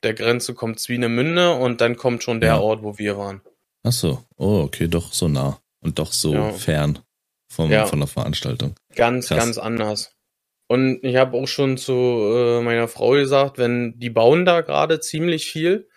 der 0.02 0.14
Grenze 0.14 0.54
kommt 0.54 0.80
Zwienemünde 0.80 1.52
und 1.54 1.80
dann 1.80 1.96
kommt 1.96 2.22
schon 2.22 2.40
der 2.40 2.50
ja. 2.50 2.60
Ort, 2.60 2.82
wo 2.82 2.98
wir 2.98 3.16
waren. 3.16 3.40
Ach 3.84 3.92
so, 3.92 4.22
oh, 4.36 4.60
okay, 4.60 4.88
doch 4.88 5.12
so 5.12 5.28
nah 5.28 5.60
und 5.80 5.98
doch 5.98 6.12
so 6.12 6.34
ja. 6.34 6.52
fern 6.52 6.98
vom, 7.48 7.70
ja. 7.70 7.86
von 7.86 8.00
der 8.00 8.08
Veranstaltung. 8.08 8.74
Ganz, 8.94 9.28
Krass. 9.28 9.38
ganz 9.38 9.58
anders. 9.58 10.12
Und 10.68 11.00
ich 11.02 11.16
habe 11.16 11.36
auch 11.36 11.46
schon 11.46 11.76
zu 11.76 11.92
äh, 11.92 12.62
meiner 12.62 12.88
Frau 12.88 13.10
gesagt, 13.10 13.58
wenn 13.58 13.98
die 13.98 14.10
bauen 14.10 14.44
da 14.44 14.62
gerade 14.62 15.00
ziemlich 15.00 15.46
viel, 15.46 15.88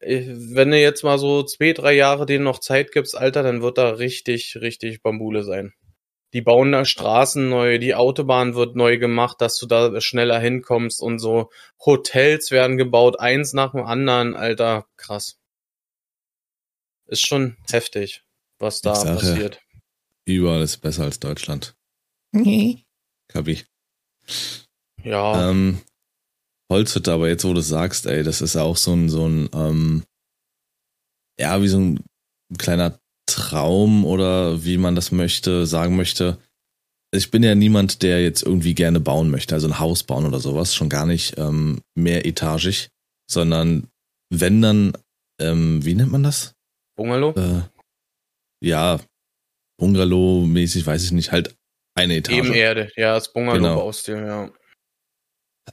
wenn 0.00 0.70
du 0.70 0.80
jetzt 0.80 1.04
mal 1.04 1.18
so 1.18 1.44
zwei, 1.44 1.72
drei 1.72 1.92
Jahre 1.92 2.26
denen 2.26 2.44
noch 2.44 2.58
Zeit 2.58 2.92
gibst, 2.92 3.16
Alter, 3.16 3.42
dann 3.42 3.62
wird 3.62 3.78
da 3.78 3.90
richtig, 3.90 4.58
richtig 4.60 5.02
Bambule 5.02 5.44
sein. 5.44 5.72
Die 6.32 6.40
bauen 6.40 6.72
da 6.72 6.84
Straßen 6.84 7.48
neu, 7.48 7.78
die 7.78 7.94
Autobahn 7.94 8.54
wird 8.54 8.74
neu 8.74 8.98
gemacht, 8.98 9.40
dass 9.40 9.58
du 9.58 9.66
da 9.66 10.00
schneller 10.00 10.40
hinkommst 10.40 11.00
und 11.00 11.18
so. 11.18 11.50
Hotels 11.84 12.50
werden 12.50 12.78
gebaut, 12.78 13.20
eins 13.20 13.52
nach 13.52 13.72
dem 13.72 13.84
anderen, 13.84 14.34
Alter, 14.34 14.86
krass. 14.96 15.38
Ist 17.06 17.26
schon 17.26 17.58
heftig, 17.70 18.24
was 18.58 18.80
da 18.80 18.94
sage, 18.94 19.14
passiert. 19.14 19.60
Überall 20.24 20.62
ist 20.62 20.78
besser 20.78 21.04
als 21.04 21.20
Deutschland. 21.20 21.74
Nee. 22.32 22.86
Kabi. 23.28 23.62
Ja. 25.02 25.50
Ähm, 25.50 25.80
Holzhütte, 26.70 27.12
aber 27.12 27.28
jetzt, 27.28 27.44
wo 27.44 27.52
du 27.52 27.60
sagst, 27.60 28.06
ey, 28.06 28.22
das 28.22 28.40
ist 28.40 28.54
ja 28.54 28.62
auch 28.62 28.76
so 28.76 28.92
ein, 28.92 29.08
so 29.08 29.26
ein, 29.28 29.48
ähm, 29.52 30.04
ja, 31.38 31.60
wie 31.62 31.68
so 31.68 31.78
ein 31.78 32.00
kleiner 32.58 32.98
Traum 33.26 34.04
oder 34.04 34.64
wie 34.64 34.78
man 34.78 34.94
das 34.94 35.12
möchte, 35.12 35.66
sagen 35.66 35.96
möchte. 35.96 36.38
Ich 37.14 37.30
bin 37.30 37.42
ja 37.42 37.54
niemand, 37.54 38.02
der 38.02 38.22
jetzt 38.22 38.42
irgendwie 38.42 38.74
gerne 38.74 39.00
bauen 39.00 39.30
möchte, 39.30 39.54
also 39.54 39.68
ein 39.68 39.78
Haus 39.78 40.02
bauen 40.02 40.24
oder 40.24 40.40
sowas, 40.40 40.74
schon 40.74 40.88
gar 40.88 41.04
nicht 41.04 41.36
ähm, 41.36 41.82
mehretagig, 41.94 42.88
sondern 43.30 43.88
wenn 44.30 44.62
dann, 44.62 44.92
ähm, 45.38 45.84
wie 45.84 45.94
nennt 45.94 46.10
man 46.10 46.22
das? 46.22 46.54
Bungalow? 46.96 47.34
Äh, 47.36 47.62
ja, 48.64 48.98
Bungalow-mäßig, 49.78 50.86
weiß 50.86 51.04
ich 51.04 51.12
nicht, 51.12 51.32
halt 51.32 51.54
eine 51.94 52.16
Etage. 52.16 52.38
Ebenerde, 52.38 52.90
ja, 52.96 53.14
das 53.14 53.32
Bungalow-Baustil, 53.32 54.16
genau. 54.16 54.44
ja. 54.44 54.50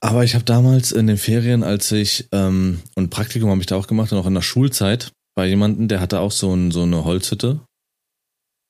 Aber 0.01 0.23
ich 0.23 0.35
habe 0.35 0.45
damals 0.45 0.91
in 0.91 1.07
den 1.07 1.17
Ferien, 1.17 1.63
als 1.63 1.91
ich, 1.91 2.27
ähm, 2.31 2.81
und 2.95 3.09
Praktikum 3.09 3.49
habe 3.49 3.59
ich 3.59 3.65
da 3.65 3.75
auch 3.75 3.87
gemacht 3.87 4.11
und 4.11 4.19
auch 4.19 4.27
in 4.27 4.35
der 4.35 4.41
Schulzeit 4.41 5.11
bei 5.35 5.47
jemandem, 5.47 5.87
der 5.87 5.99
hatte 5.99 6.19
auch 6.19 6.31
so, 6.31 6.53
ein, 6.53 6.71
so 6.71 6.83
eine 6.83 7.05
Holzhütte 7.05 7.61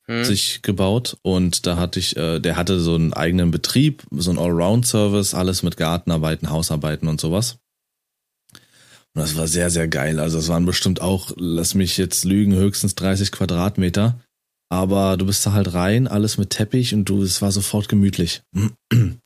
hm. 0.07 0.23
sich 0.23 0.61
gebaut 0.61 1.17
und 1.21 1.65
da 1.65 1.77
hatte 1.77 1.99
ich, 1.99 2.15
äh, 2.15 2.39
der 2.39 2.55
hatte 2.55 2.79
so 2.79 2.95
einen 2.95 3.13
eigenen 3.13 3.51
Betrieb, 3.51 4.03
so 4.11 4.31
ein 4.31 4.39
Allround-Service, 4.39 5.33
alles 5.33 5.61
mit 5.61 5.77
Gartenarbeiten, 5.77 6.49
Hausarbeiten 6.49 7.07
und 7.07 7.19
sowas. 7.19 7.57
Und 9.15 9.21
das 9.21 9.35
war 9.35 9.47
sehr, 9.47 9.69
sehr 9.69 9.87
geil. 9.87 10.19
Also 10.19 10.37
es 10.37 10.47
waren 10.47 10.65
bestimmt 10.65 11.01
auch, 11.01 11.31
lass 11.35 11.73
mich 11.73 11.97
jetzt 11.97 12.23
lügen, 12.25 12.55
höchstens 12.55 12.95
30 12.95 13.31
Quadratmeter. 13.31 14.19
Aber 14.71 15.17
du 15.17 15.25
bist 15.25 15.45
da 15.45 15.53
halt 15.53 15.73
rein, 15.73 16.07
alles 16.07 16.37
mit 16.37 16.51
Teppich 16.51 16.93
und 16.93 17.05
du, 17.05 17.23
es 17.23 17.41
war 17.41 17.51
sofort 17.51 17.89
gemütlich. 17.89 18.41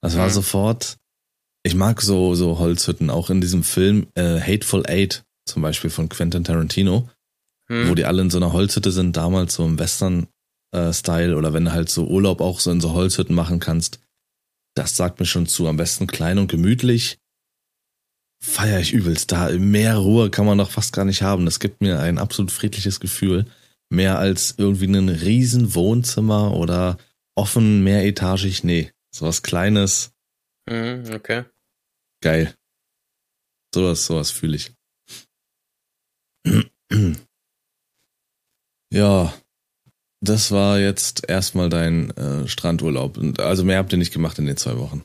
Das 0.00 0.16
war 0.16 0.30
sofort, 0.30 0.96
ich 1.64 1.74
mag 1.74 2.00
so, 2.00 2.36
so 2.36 2.60
Holzhütten, 2.60 3.10
auch 3.10 3.30
in 3.30 3.40
diesem 3.40 3.64
Film 3.64 4.06
äh, 4.14 4.40
Hateful 4.40 4.86
Eight 4.86 5.24
zum 5.44 5.62
Beispiel 5.62 5.90
von 5.90 6.08
Quentin 6.08 6.44
Tarantino, 6.44 7.08
hm. 7.66 7.88
wo 7.88 7.94
die 7.96 8.04
alle 8.04 8.22
in 8.22 8.30
so 8.30 8.38
einer 8.38 8.52
Holzhütte 8.52 8.92
sind, 8.92 9.16
damals 9.16 9.54
so 9.54 9.64
im 9.66 9.78
Western-Style 9.78 11.32
äh, 11.32 11.34
oder 11.34 11.52
wenn 11.52 11.64
du 11.64 11.72
halt 11.72 11.90
so 11.90 12.06
Urlaub 12.06 12.40
auch 12.40 12.60
so 12.60 12.70
in 12.70 12.80
so 12.80 12.92
Holzhütten 12.92 13.34
machen 13.34 13.58
kannst. 13.58 13.98
Das 14.76 14.96
sagt 14.96 15.18
mir 15.18 15.26
schon 15.26 15.46
zu. 15.46 15.66
Am 15.66 15.76
besten 15.76 16.06
klein 16.06 16.38
und 16.38 16.48
gemütlich. 16.48 17.18
Feier 18.40 18.78
ich 18.78 18.92
übelst. 18.92 19.32
Da 19.32 19.50
mehr 19.50 19.96
Ruhe 19.96 20.30
kann 20.30 20.46
man 20.46 20.58
doch 20.58 20.70
fast 20.70 20.92
gar 20.92 21.04
nicht 21.04 21.22
haben. 21.22 21.44
Das 21.44 21.58
gibt 21.58 21.80
mir 21.80 21.98
ein 21.98 22.18
absolut 22.18 22.52
friedliches 22.52 23.00
Gefühl. 23.00 23.46
Mehr 23.90 24.18
als 24.18 24.54
irgendwie 24.58 24.86
ein 24.86 25.08
riesen 25.08 25.74
Wohnzimmer 25.74 26.54
oder 26.54 26.98
offen 27.34 27.82
mehretagig. 27.82 28.64
Nee, 28.64 28.92
sowas 29.10 29.42
Kleines. 29.42 30.12
Mhm, 30.68 31.10
okay. 31.14 31.44
Geil. 32.20 32.54
Sowas, 33.74 34.06
sowas 34.06 34.30
fühle 34.30 34.56
ich. 34.56 34.72
Ja, 38.90 39.34
das 40.24 40.50
war 40.50 40.78
jetzt 40.78 41.28
erstmal 41.28 41.68
dein 41.68 42.10
äh, 42.16 42.48
Strandurlaub. 42.48 43.18
Also 43.38 43.64
mehr 43.64 43.78
habt 43.78 43.92
ihr 43.92 43.98
nicht 43.98 44.12
gemacht 44.14 44.38
in 44.38 44.46
den 44.46 44.56
zwei 44.56 44.78
Wochen. 44.78 45.04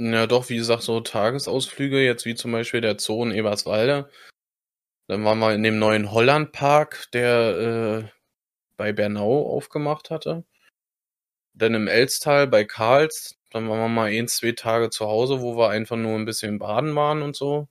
Ja, 0.00 0.26
doch, 0.26 0.48
wie 0.48 0.56
gesagt, 0.56 0.82
so 0.82 1.00
Tagesausflüge, 1.00 2.02
jetzt 2.02 2.24
wie 2.24 2.34
zum 2.34 2.52
Beispiel 2.52 2.80
der 2.80 2.98
Zoo 2.98 3.24
in 3.24 3.32
Eberswalde. 3.32 4.08
Dann 5.08 5.24
waren 5.24 5.38
wir 5.38 5.54
in 5.54 5.62
dem 5.62 5.78
neuen 5.78 6.12
Hollandpark, 6.12 7.10
der 7.12 8.04
äh, 8.04 8.08
bei 8.76 8.92
Bernau 8.92 9.50
aufgemacht 9.50 10.10
hatte. 10.10 10.44
Dann 11.54 11.74
im 11.74 11.88
Elstal 11.88 12.46
bei 12.46 12.64
Karls. 12.64 13.36
Dann 13.50 13.68
waren 13.68 13.78
wir 13.78 13.88
mal 13.88 14.10
ein, 14.10 14.28
zwei 14.28 14.52
Tage 14.52 14.90
zu 14.90 15.06
Hause, 15.06 15.40
wo 15.40 15.56
wir 15.56 15.70
einfach 15.70 15.96
nur 15.96 16.14
ein 16.14 16.26
bisschen 16.26 16.58
baden 16.58 16.94
waren 16.94 17.22
und 17.22 17.34
so. 17.34 17.68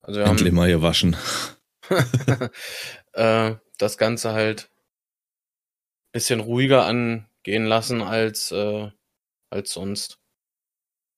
Also 0.00 0.20
wir 0.20 0.26
Endlich 0.26 0.48
haben, 0.48 0.56
mal 0.56 0.68
gewaschen. 0.68 1.16
äh, 3.12 3.54
das 3.78 3.96
Ganze 3.96 4.32
halt 4.32 4.70
bisschen 6.12 6.40
ruhiger 6.40 6.84
angehen 6.86 7.66
lassen 7.66 8.02
als, 8.02 8.50
äh, 8.50 8.90
als 9.50 9.72
sonst. 9.72 10.18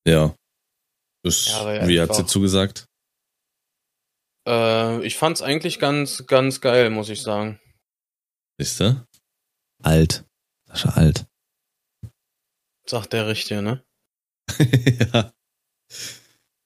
Ja. 0.07 0.35
Ist, 1.23 1.49
ja, 1.49 1.87
wie 1.87 2.01
hat 2.01 2.15
sie 2.15 2.27
zugesagt? 2.27 2.89
Äh, 4.49 5.07
ich 5.07 5.17
fand's 5.17 5.43
eigentlich 5.43 5.79
ganz, 5.79 6.27
ganz 6.27 6.61
geil, 6.61 6.89
muss 6.89 7.11
ich 7.11 7.23
sagen. 7.23 7.61
Siehst 8.59 8.81
du? 8.81 9.07
Alt. 9.83 10.25
Sascha 10.67 10.91
alt. 10.91 11.27
Sagt 12.87 13.13
der 13.13 13.29
Richtige, 13.29 13.61
ne? 13.61 13.85
ja. 14.59 15.33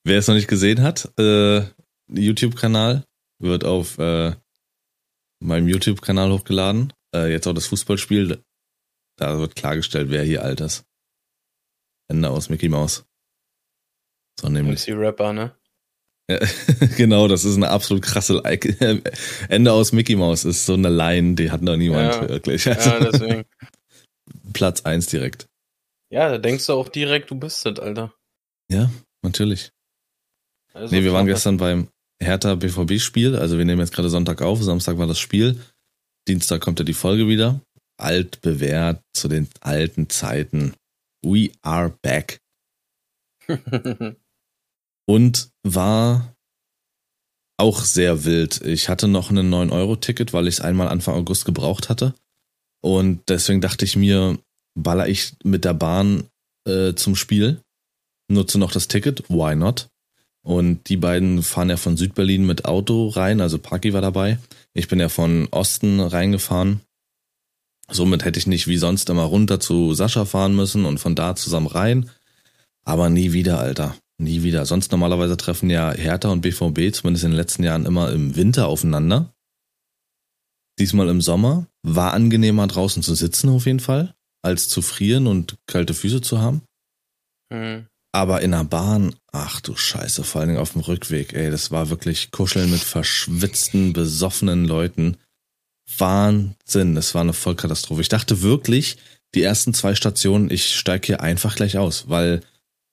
Wer 0.05 0.19
es 0.19 0.27
noch 0.27 0.35
nicht 0.35 0.47
gesehen 0.47 0.81
hat, 0.81 1.11
äh, 1.19 1.65
YouTube-Kanal, 2.07 3.05
wird 3.39 3.65
auf 3.65 3.97
äh, 3.97 4.33
meinem 5.41 5.67
YouTube-Kanal 5.67 6.31
hochgeladen. 6.31 6.93
Äh, 7.13 7.31
jetzt 7.31 7.47
auch 7.47 7.53
das 7.53 7.67
Fußballspiel. 7.67 8.43
Da 9.17 9.39
wird 9.39 9.55
klargestellt, 9.55 10.09
wer 10.09 10.23
hier 10.23 10.43
alt 10.43 10.61
ist. 10.61 10.85
Ende 12.09 12.29
aus 12.29 12.49
Mickey 12.49 12.69
Mouse. 12.69 13.05
So 14.39 14.49
nämlich. 14.49 14.85
Die 14.85 14.91
Rapper, 14.91 15.33
ne? 15.33 15.55
Genau, 16.97 17.27
das 17.27 17.43
ist 17.43 17.57
eine 17.57 17.69
absolut 17.69 18.03
krasse 18.03 18.33
like 18.33 18.77
Ende 19.49 19.71
aus 19.71 19.91
Mickey 19.91 20.15
Mouse 20.15 20.45
ist 20.45 20.65
so 20.65 20.73
eine 20.73 20.89
Line, 20.89 21.35
die 21.35 21.51
hat 21.51 21.61
noch 21.61 21.75
niemand 21.75 22.13
ja, 22.13 22.29
wirklich. 22.29 22.67
Also, 22.67 22.89
ja, 22.89 22.99
deswegen. 23.11 23.45
Platz 24.53 24.81
eins 24.81 25.07
direkt. 25.07 25.47
Ja, 26.09 26.29
da 26.29 26.37
denkst 26.37 26.65
du 26.67 26.73
auch 26.73 26.89
direkt, 26.89 27.31
du 27.31 27.35
bist 27.35 27.65
das, 27.65 27.79
Alter. 27.79 28.13
Ja, 28.71 28.89
natürlich. 29.23 29.71
Also 30.73 30.95
nee, 30.95 31.03
wir 31.03 31.13
waren 31.13 31.25
gestern 31.25 31.57
beim 31.57 31.89
Hertha 32.21 32.55
BVB-Spiel. 32.55 33.35
Also 33.35 33.57
wir 33.57 33.65
nehmen 33.65 33.81
jetzt 33.81 33.93
gerade 33.93 34.09
Sonntag 34.09 34.41
auf, 34.41 34.61
Samstag 34.61 34.97
war 34.97 35.07
das 35.07 35.19
Spiel. 35.19 35.59
Dienstag 36.27 36.61
kommt 36.61 36.79
ja 36.79 36.85
die 36.85 36.93
Folge 36.93 37.27
wieder. 37.27 37.61
Alt 37.97 38.41
bewährt 38.41 39.01
zu 39.13 39.27
den 39.27 39.47
alten 39.59 40.09
Zeiten. 40.09 40.73
We 41.23 41.51
are 41.61 41.93
back. 42.01 42.39
Und 45.05 45.49
war 45.63 46.33
auch 47.57 47.83
sehr 47.83 48.25
wild. 48.25 48.61
Ich 48.61 48.89
hatte 48.89 49.07
noch 49.07 49.29
ein 49.29 49.37
9-Euro-Ticket, 49.37 50.33
weil 50.33 50.47
ich 50.47 50.55
es 50.55 50.61
einmal 50.61 50.87
Anfang 50.87 51.15
August 51.15 51.45
gebraucht 51.45 51.89
hatte. 51.89 52.13
Und 52.81 53.21
deswegen 53.29 53.61
dachte 53.61 53.85
ich 53.85 53.95
mir, 53.95 54.37
baller 54.75 55.07
ich 55.07 55.35
mit 55.43 55.65
der 55.65 55.73
Bahn 55.73 56.25
äh, 56.67 56.93
zum 56.93 57.15
Spiel, 57.15 57.61
nutze 58.29 58.59
noch 58.59 58.71
das 58.71 58.87
Ticket, 58.87 59.29
why 59.29 59.55
not? 59.55 59.89
Und 60.45 60.89
die 60.89 60.97
beiden 60.97 61.41
fahren 61.41 61.69
ja 61.69 61.77
von 61.77 61.95
Südberlin 61.95 62.45
mit 62.45 62.65
Auto 62.65 63.07
rein, 63.07 63.39
also 63.39 63.57
Parky 63.57 63.93
war 63.93 64.01
dabei. 64.01 64.39
Ich 64.73 64.89
bin 64.89 64.99
ja 64.99 65.07
von 65.07 65.47
Osten 65.51 66.01
reingefahren. 66.01 66.81
Somit 67.89 68.25
hätte 68.25 68.39
ich 68.39 68.47
nicht 68.47 68.67
wie 68.67 68.77
sonst 68.77 69.09
immer 69.09 69.23
runter 69.23 69.59
zu 69.59 69.93
Sascha 69.93 70.25
fahren 70.25 70.55
müssen 70.55 70.83
und 70.83 70.97
von 70.97 71.15
da 71.15 71.35
zusammen 71.35 71.67
rein. 71.67 72.09
Aber 72.83 73.09
nie 73.09 73.31
wieder, 73.31 73.59
Alter. 73.59 73.95
Nie 74.23 74.43
wieder. 74.43 74.65
Sonst 74.65 74.91
normalerweise 74.91 75.35
treffen 75.35 75.69
ja 75.69 75.91
Hertha 75.91 76.29
und 76.29 76.41
BVB, 76.41 76.93
zumindest 76.93 77.25
in 77.25 77.31
den 77.31 77.37
letzten 77.37 77.63
Jahren, 77.63 77.85
immer 77.85 78.11
im 78.11 78.35
Winter 78.35 78.67
aufeinander. 78.67 79.33
Diesmal 80.79 81.09
im 81.09 81.21
Sommer. 81.21 81.67
War 81.85 82.13
angenehmer 82.13 82.65
draußen 82.67 83.03
zu 83.03 83.13
sitzen 83.13 83.49
auf 83.49 83.65
jeden 83.65 83.81
Fall, 83.81 84.15
als 84.41 84.69
zu 84.69 84.81
frieren 84.81 85.27
und 85.27 85.57
kalte 85.67 85.93
Füße 85.93 86.21
zu 86.21 86.39
haben. 86.39 86.61
Mhm. 87.51 87.87
Aber 88.15 88.41
in 88.41 88.51
der 88.51 88.63
Bahn, 88.63 89.15
ach 89.31 89.59
du 89.59 89.75
Scheiße, 89.75 90.23
vor 90.23 90.39
allen 90.39 90.49
Dingen 90.49 90.61
auf 90.61 90.73
dem 90.73 90.81
Rückweg, 90.81 91.33
ey, 91.33 91.51
das 91.51 91.71
war 91.71 91.89
wirklich 91.89 92.31
Kuscheln 92.31 92.71
mit 92.71 92.79
verschwitzten, 92.79 93.91
besoffenen 93.91 94.65
Leuten. 94.65 95.17
Wahnsinn, 95.97 96.95
das 96.95 97.13
war 97.15 97.21
eine 97.21 97.33
Vollkatastrophe. 97.33 98.01
Ich 98.01 98.09
dachte 98.09 98.41
wirklich, 98.41 98.97
die 99.35 99.41
ersten 99.41 99.73
zwei 99.73 99.95
Stationen, 99.95 100.49
ich 100.51 100.75
steige 100.75 101.07
hier 101.07 101.21
einfach 101.21 101.55
gleich 101.55 101.77
aus, 101.77 102.07
weil 102.07 102.41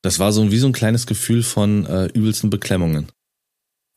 das 0.03 0.19
war 0.19 0.33
so 0.33 0.51
wie 0.51 0.59
so 0.59 0.67
ein 0.67 0.73
kleines 0.73 1.07
Gefühl 1.07 1.43
von 1.43 1.87
äh, 1.87 2.07
übelsten 2.07 2.51
Beklemmungen. 2.51 3.11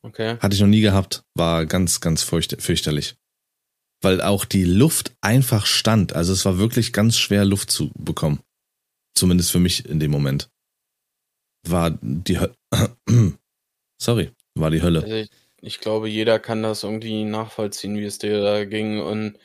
Okay. 0.02 0.36
Hatte 0.38 0.54
ich 0.54 0.60
noch 0.60 0.68
nie 0.68 0.82
gehabt, 0.82 1.24
war 1.34 1.64
ganz, 1.64 2.00
ganz 2.00 2.22
fürcht 2.22 2.60
fürchterlich. 2.60 3.16
Weil 4.02 4.20
auch 4.20 4.44
die 4.44 4.64
Luft 4.64 5.16
einfach 5.22 5.64
stand. 5.64 6.12
Also 6.12 6.34
es 6.34 6.44
war 6.44 6.58
wirklich 6.58 6.92
ganz 6.92 7.16
schwer, 7.16 7.46
Luft 7.46 7.70
zu 7.70 7.90
bekommen. 7.94 8.40
Zumindest 9.14 9.50
für 9.50 9.60
mich 9.60 9.86
in 9.88 10.00
dem 10.00 10.10
Moment 10.10 10.50
war 11.66 11.96
die 12.02 12.38
Hölle. 12.38 12.54
Sorry, 13.98 14.30
war 14.54 14.70
die 14.70 14.82
Hölle. 14.82 15.02
Also 15.02 15.14
ich, 15.14 15.30
ich, 15.62 15.80
glaube, 15.80 16.10
jeder 16.10 16.38
kann 16.38 16.62
das 16.62 16.82
irgendwie 16.82 17.24
nachvollziehen, 17.24 17.96
wie 17.96 18.04
es 18.04 18.18
dir 18.18 18.42
da 18.42 18.66
ging. 18.66 19.00
Und 19.00 19.38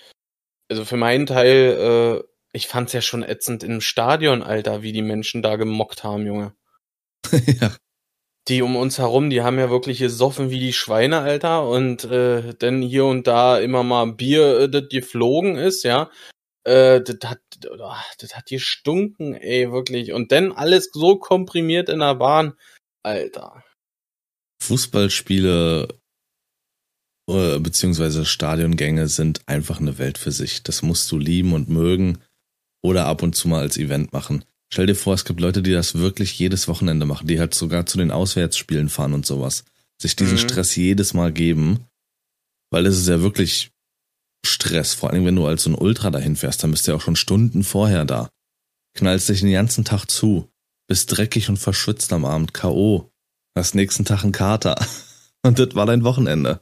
also 0.69 0.83
für 0.83 0.97
meinen 0.97 1.25
Teil, 1.25 2.23
äh, 2.23 2.23
ich 2.53 2.67
fand's 2.67 2.93
ja 2.93 3.01
schon 3.01 3.23
ätzend 3.23 3.63
im 3.63 3.81
Stadion, 3.81 4.41
Alter, 4.41 4.81
wie 4.81 4.91
die 4.91 5.01
Menschen 5.01 5.41
da 5.41 5.55
gemockt 5.55 6.03
haben, 6.03 6.25
Junge. 6.25 6.53
ja. 7.31 7.75
Die 8.47 8.61
um 8.61 8.75
uns 8.75 8.97
herum, 8.97 9.29
die 9.29 9.43
haben 9.43 9.59
ja 9.59 9.69
wirklich 9.69 9.99
gesoffen 9.99 10.49
wie 10.49 10.59
die 10.59 10.73
Schweine, 10.73 11.19
Alter. 11.19 11.67
Und 11.67 12.05
äh, 12.05 12.55
denn 12.55 12.81
hier 12.81 13.05
und 13.05 13.27
da 13.27 13.59
immer 13.59 13.83
mal 13.83 14.13
Bier, 14.13 14.61
äh, 14.61 14.69
das 14.69 14.89
geflogen 14.89 15.55
ist, 15.55 15.83
ja. 15.83 16.09
Äh, 16.63 17.01
das 17.01 17.29
hat, 17.29 17.41
oh, 17.69 17.93
das 18.19 18.35
hat 18.35 18.47
gestunken, 18.47 19.35
ey, 19.35 19.71
wirklich. 19.71 20.13
Und 20.13 20.31
dann 20.31 20.51
alles 20.51 20.89
so 20.91 21.17
komprimiert 21.17 21.89
in 21.89 21.99
der 21.99 22.15
Bahn. 22.15 22.53
Alter. 23.03 23.63
Fußballspiele 24.61 25.87
äh, 27.29 27.59
beziehungsweise 27.59 28.25
Stadiongänge 28.25 29.07
sind 29.07 29.41
einfach 29.45 29.79
eine 29.79 29.99
Welt 29.99 30.17
für 30.17 30.31
sich. 30.31 30.63
Das 30.63 30.81
musst 30.81 31.11
du 31.11 31.19
lieben 31.19 31.53
und 31.53 31.69
mögen 31.69 32.17
oder 32.81 33.05
ab 33.05 33.23
und 33.23 33.35
zu 33.35 33.47
mal 33.47 33.61
als 33.61 33.77
Event 33.77 34.13
machen. 34.13 34.43
Stell 34.71 34.85
dir 34.85 34.95
vor, 34.95 35.13
es 35.15 35.25
gibt 35.25 35.39
Leute, 35.39 35.61
die 35.61 35.71
das 35.71 35.95
wirklich 35.95 36.37
jedes 36.37 36.67
Wochenende 36.67 37.05
machen, 37.05 37.27
die 37.27 37.39
halt 37.39 37.53
sogar 37.53 37.85
zu 37.85 37.97
den 37.97 38.11
Auswärtsspielen 38.11 38.89
fahren 38.89 39.13
und 39.13 39.25
sowas. 39.25 39.63
Sich 40.01 40.15
diesen 40.15 40.35
mhm. 40.35 40.41
Stress 40.41 40.75
jedes 40.75 41.13
Mal 41.13 41.33
geben, 41.33 41.85
weil 42.71 42.85
es 42.85 42.97
ist 42.97 43.07
ja 43.07 43.21
wirklich 43.21 43.71
Stress, 44.45 44.93
vor 44.93 45.09
allem 45.09 45.25
wenn 45.25 45.35
du 45.35 45.45
als 45.45 45.63
so 45.63 45.71
ein 45.71 45.75
Ultra 45.75 46.11
dahin 46.11 46.35
fährst, 46.35 46.63
dann 46.63 46.71
bist 46.71 46.87
du 46.87 46.91
ja 46.91 46.97
auch 46.97 47.01
schon 47.01 47.15
Stunden 47.15 47.63
vorher 47.63 48.05
da. 48.05 48.29
Knallst 48.95 49.29
dich 49.29 49.41
den 49.41 49.51
ganzen 49.51 49.83
Tag 49.83 50.05
zu, 50.05 50.49
bist 50.87 51.15
dreckig 51.15 51.49
und 51.49 51.57
verschwitzt 51.57 52.13
am 52.13 52.25
Abend, 52.25 52.53
K.O. 52.53 53.11
Hast 53.55 53.75
nächsten 53.75 54.05
Tag 54.05 54.23
einen 54.23 54.31
Kater. 54.31 54.75
Und 55.43 55.59
das 55.59 55.73
war 55.75 55.85
dein 55.85 56.03
Wochenende. 56.03 56.61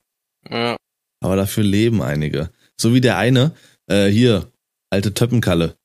Ja. 0.50 0.78
Aber 1.20 1.36
dafür 1.36 1.64
leben 1.64 2.02
einige. 2.02 2.52
So 2.80 2.94
wie 2.94 3.02
der 3.02 3.18
eine, 3.18 3.56
äh, 3.88 4.08
hier, 4.08 4.52
alte 4.92 5.14
Töppenkalle. 5.14 5.77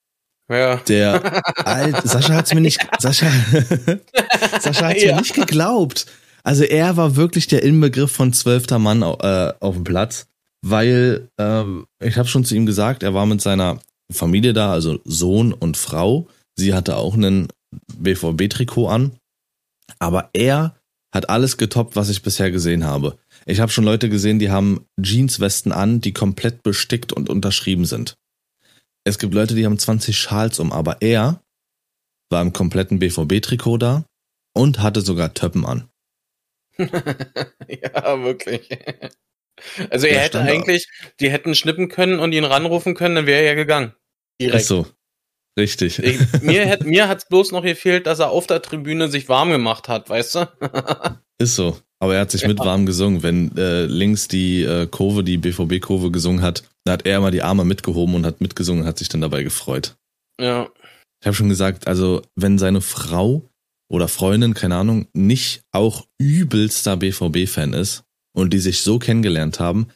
Ja. 0.53 0.77
Der 0.77 1.43
alt, 1.67 1.97
Sascha 2.05 2.35
hat's 2.35 2.55
mir 2.55 2.61
nicht, 2.61 2.81
Sascha, 2.99 3.27
Sascha 4.61 4.89
hat's 4.89 5.03
ja. 5.03 5.15
mir 5.15 5.21
nicht 5.21 5.35
geglaubt. 5.35 6.07
Also 6.45 6.65
er 6.65 6.97
war 6.97 7.17
wirklich 7.17 7.47
der 7.47 7.63
Inbegriff 7.63 8.13
von 8.13 8.33
zwölfter 8.33 8.79
Mann 8.79 9.03
äh, 9.03 9.53
auf 9.61 9.75
dem 9.75 9.85
Platz 9.85 10.27
weil 10.63 11.29
ähm, 11.39 11.87
ich 12.03 12.17
habe 12.17 12.29
schon 12.29 12.45
zu 12.45 12.55
ihm 12.55 12.67
gesagt, 12.67 13.03
er 13.03 13.15
war 13.15 13.27
mit 13.27 13.41
seiner 13.41 13.81
Familie 14.11 14.53
da, 14.53 14.73
also 14.73 15.01
Sohn 15.05 15.53
und 15.53 15.77
Frau. 15.77 16.29
Sie 16.57 16.73
hatte 16.73 16.97
auch 16.97 17.15
einen 17.15 17.49
BVB-Trikot 17.97 18.89
an, 18.89 19.13
aber 19.99 20.31
er 20.33 20.77
hat 21.15 21.29
alles 21.29 21.59
getoppt, 21.59 21.97
was 21.97 22.09
ich 22.09 22.23
bisher 22.23 22.51
gesehen 22.51 22.85
habe. 22.85 23.19
Ich 23.45 23.61
habe 23.61 23.73
schon 23.73 23.85
Leute 23.85 24.09
gesehen, 24.09 24.39
die 24.39 24.51
haben 24.51 24.87
Jeanswesten 25.03 25.73
an, 25.73 26.01
die 26.01 26.13
komplett 26.13 26.63
bestickt 26.63 27.13
und 27.13 27.29
unterschrieben 27.29 27.85
sind. 27.85 28.15
Es 29.05 29.19
gibt 29.19 29.35
Leute, 29.35 29.55
die 29.55 29.65
haben 29.65 29.79
20 29.79 30.17
Schals 30.17 30.59
um, 30.61 30.73
aber 30.73 30.99
er 31.01 31.43
war 32.31 32.43
im 32.43 32.53
kompletten 32.53 32.99
BVB-Trikot 32.99 33.79
da 33.79 34.05
und 34.55 34.81
hatte 34.81 35.01
sogar 35.01 35.35
Töppen 35.35 35.67
an. 35.67 35.89
ja, 36.79 38.23
wirklich. 38.23 38.69
Also 39.91 40.07
er 40.07 40.21
hätte 40.21 40.41
eigentlich, 40.41 40.89
die 41.21 41.31
hätten 41.31 41.55
schnippen 41.55 41.89
können 41.89 42.19
und 42.19 42.33
ihn 42.33 42.45
ranrufen 42.45 42.95
können, 42.95 43.15
dann 43.15 43.27
wäre 43.27 43.41
er 43.41 43.49
ja 43.49 43.55
gegangen. 43.55 43.95
Direkt. 44.41 44.65
Ach 44.65 44.67
so. 44.67 44.87
Richtig. 45.59 45.99
Ich, 45.99 46.43
mir 46.43 46.69
hat 46.69 46.85
mir 46.85 47.09
hat's 47.09 47.29
bloß 47.29 47.53
noch 47.53 47.63
gefehlt, 47.63 48.07
dass 48.07 48.21
er 48.21 48.31
auf 48.31 48.47
der 48.47 48.63
Tribüne 48.63 49.09
sich 49.09 49.29
warm 49.29 49.51
gemacht 49.51 49.89
hat, 49.89 50.09
weißt 50.09 50.35
du? 50.37 50.49
Ist 51.39 51.57
so. 51.57 51.79
Aber 51.99 52.15
er 52.15 52.23
hat 52.23 52.31
sich 52.31 52.43
ja. 52.43 52.49
mit 52.49 52.59
warm 52.59 52.87
gesungen. 52.87 53.23
Wenn 53.23 53.57
äh, 53.57 53.85
links 53.85 54.29
die 54.29 54.63
äh, 54.63 54.87
Kurve, 54.87 55.23
die 55.23 55.37
BVB-Kurve 55.37 56.11
gesungen 56.11 56.43
hat, 56.43 56.65
da 56.85 56.93
hat 56.93 57.07
er 57.07 57.19
immer 57.19 57.31
die 57.31 57.43
Arme 57.43 57.65
mitgehoben 57.65 58.15
und 58.15 58.27
hat 58.27 58.41
mitgesungen 58.41 58.83
und 58.83 58.89
hat 58.89 58.99
sich 58.99 59.09
dann 59.09 59.21
dabei 59.21 59.43
gefreut. 59.43 59.97
Ja. 60.41 60.69
Ich 61.21 61.27
habe 61.27 61.35
schon 61.35 61.49
gesagt, 61.49 61.87
also 61.87 62.23
wenn 62.35 62.59
seine 62.59 62.81
Frau 62.81 63.49
oder 63.91 64.09
Freundin, 64.09 64.55
keine 64.55 64.77
Ahnung, 64.77 65.07
nicht 65.13 65.63
auch 65.71 66.07
übelster 66.19 66.97
BVB-Fan 66.97 67.75
ist, 67.75 68.05
und 68.33 68.53
die 68.53 68.59
sich 68.59 68.83
so 68.83 68.99
kennengelernt 68.99 69.61
haben, 69.61 69.89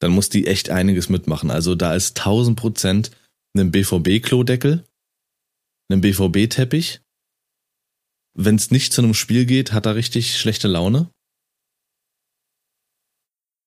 dann 0.00 0.12
muss 0.12 0.28
die 0.28 0.46
echt 0.46 0.70
einiges 0.70 1.08
mitmachen. 1.08 1.50
Also 1.50 1.74
da 1.74 1.94
ist 1.94 2.18
1000 2.18 2.58
Prozent 2.58 3.10
ein 3.56 3.70
BVB-Klodeckel, 3.70 4.84
ein 5.90 6.00
BVB-Teppich. 6.00 7.00
Wenn 8.34 8.54
es 8.54 8.70
nicht 8.70 8.92
zu 8.92 9.02
einem 9.02 9.14
Spiel 9.14 9.44
geht, 9.44 9.72
hat 9.72 9.86
er 9.86 9.96
richtig 9.96 10.38
schlechte 10.38 10.68
Laune. 10.68 11.10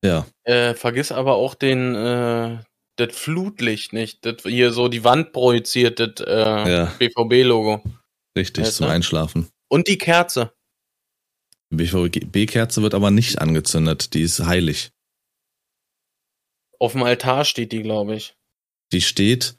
Ja. 0.03 0.27
Äh, 0.43 0.73
vergiss 0.73 1.11
aber 1.11 1.35
auch 1.35 1.55
den 1.55 1.95
äh, 1.95 2.57
das 2.97 3.15
Flutlicht 3.15 3.93
nicht, 3.93 4.25
das 4.25 4.43
hier 4.43 4.71
so 4.71 4.87
die 4.87 5.03
Wand 5.03 5.31
projiziert, 5.33 5.99
das 5.99 6.25
äh, 6.25 6.71
ja. 6.71 6.85
BVB-Logo. 6.99 7.83
Richtig, 8.37 8.65
weißt 8.65 8.77
zum 8.77 8.87
Einschlafen. 8.87 9.47
Und 9.69 9.87
die 9.87 9.97
Kerze. 9.97 10.53
Die 11.71 11.77
BVB-Kerze 11.77 12.83
wird 12.83 12.93
aber 12.93 13.09
nicht 13.09 13.39
angezündet, 13.39 14.13
die 14.13 14.21
ist 14.21 14.39
heilig. 14.45 14.91
Auf 16.79 16.91
dem 16.91 17.03
Altar 17.03 17.45
steht 17.45 17.71
die, 17.71 17.81
glaube 17.81 18.15
ich. 18.15 18.35
Die 18.91 19.01
steht, 19.01 19.55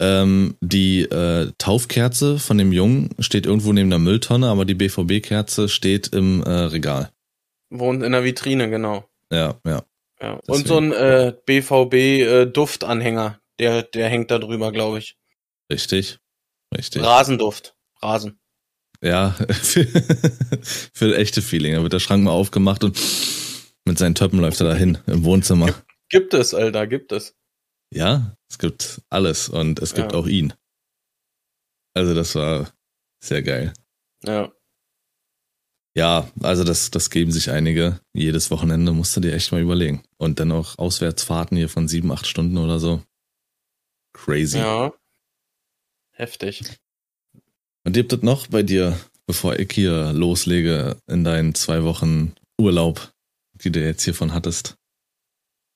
ähm, 0.00 0.56
die 0.60 1.02
äh, 1.02 1.52
Taufkerze 1.56 2.38
von 2.38 2.58
dem 2.58 2.72
Jungen 2.72 3.14
steht 3.20 3.46
irgendwo 3.46 3.72
neben 3.72 3.88
der 3.88 3.98
Mülltonne, 3.98 4.48
aber 4.48 4.64
die 4.64 4.74
BVB-Kerze 4.74 5.68
steht 5.68 6.08
im 6.08 6.42
äh, 6.42 6.50
Regal. 6.50 7.10
Wohnt 7.70 8.02
in 8.02 8.12
der 8.12 8.24
Vitrine, 8.24 8.68
genau. 8.68 9.08
Ja, 9.32 9.60
ja. 9.66 9.84
ja. 10.20 10.40
Und 10.46 10.66
so 10.66 10.78
ein 10.78 10.92
äh, 10.92 11.34
BVB-Duftanhänger, 11.46 13.40
der, 13.58 13.82
der 13.82 14.08
hängt 14.08 14.30
da 14.30 14.38
drüber, 14.38 14.72
glaube 14.72 14.98
ich. 14.98 15.16
Richtig, 15.70 16.18
richtig. 16.76 17.02
Rasenduft, 17.02 17.76
Rasen. 18.02 18.38
Ja, 19.02 19.30
für, 19.50 19.86
für 20.92 21.16
echte 21.16 21.42
Feeling. 21.42 21.74
Da 21.74 21.82
wird 21.82 21.92
der 21.92 22.00
Schrank 22.00 22.24
mal 22.24 22.30
aufgemacht 22.30 22.84
und 22.84 22.98
mit 23.84 23.98
seinen 23.98 24.14
Töppen 24.14 24.40
läuft 24.40 24.60
er 24.60 24.68
dahin 24.68 24.98
im 25.06 25.24
Wohnzimmer. 25.24 25.66
Gibt, 25.66 25.84
gibt 26.08 26.34
es, 26.34 26.54
Alter, 26.54 26.86
gibt 26.86 27.12
es. 27.12 27.34
Ja, 27.92 28.36
es 28.50 28.58
gibt 28.58 29.02
alles 29.10 29.48
und 29.48 29.80
es 29.80 29.94
gibt 29.94 30.12
ja. 30.12 30.18
auch 30.18 30.26
ihn. 30.26 30.52
Also 31.94 32.14
das 32.14 32.34
war 32.34 32.72
sehr 33.22 33.42
geil. 33.42 33.72
Ja. 34.24 34.52
Ja, 35.96 36.30
also 36.42 36.62
das, 36.62 36.90
das 36.90 37.10
geben 37.10 37.32
sich 37.32 37.50
einige. 37.50 38.00
Jedes 38.12 38.50
Wochenende 38.50 38.92
musst 38.92 39.16
du 39.16 39.20
dir 39.20 39.32
echt 39.32 39.50
mal 39.50 39.62
überlegen. 39.62 40.02
Und 40.18 40.38
dann 40.40 40.52
auch 40.52 40.78
Auswärtsfahrten 40.78 41.56
hier 41.56 41.68
von 41.68 41.88
sieben, 41.88 42.12
acht 42.12 42.26
Stunden 42.26 42.58
oder 42.58 42.78
so. 42.78 43.02
Crazy. 44.12 44.58
Ja. 44.58 44.92
Heftig. 46.12 46.62
Und 47.84 47.92
gibt 47.92 48.12
es 48.12 48.22
noch 48.22 48.46
bei 48.48 48.62
dir, 48.62 48.98
bevor 49.26 49.58
ich 49.58 49.72
hier 49.72 50.12
loslege 50.12 50.96
in 51.06 51.24
deinen 51.24 51.54
zwei 51.54 51.82
Wochen 51.82 52.34
Urlaub? 52.60 53.12
die 53.62 53.72
du 53.72 53.80
jetzt 53.80 54.04
hiervon 54.04 54.32
hattest. 54.32 54.76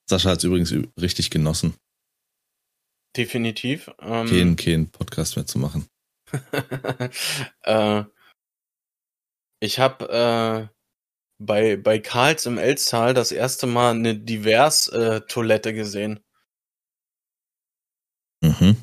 Sascha 0.09 0.31
hat 0.31 0.39
es 0.39 0.45
übrigens 0.45 0.75
richtig 1.01 1.31
genossen. 1.31 1.75
Definitiv. 3.17 3.91
Ähm, 4.01 4.29
keinen, 4.29 4.57
keinen 4.57 4.91
Podcast 4.91 5.37
mehr 5.37 5.47
zu 5.47 5.59
machen. 5.59 5.87
äh, 7.63 8.05
ich 9.61 9.79
habe 9.79 10.09
äh, 10.09 10.69
bei, 11.39 11.77
bei 11.77 11.99
Karls 11.99 12.47
im 12.47 12.57
Elstal 12.59 13.15
das 13.15 13.33
erste 13.33 13.67
Mal 13.67 13.95
eine 13.95 14.19
Divers-Toilette 14.19 15.71
äh, 15.71 15.73
gesehen. 15.73 16.21
Mhm. 18.43 18.77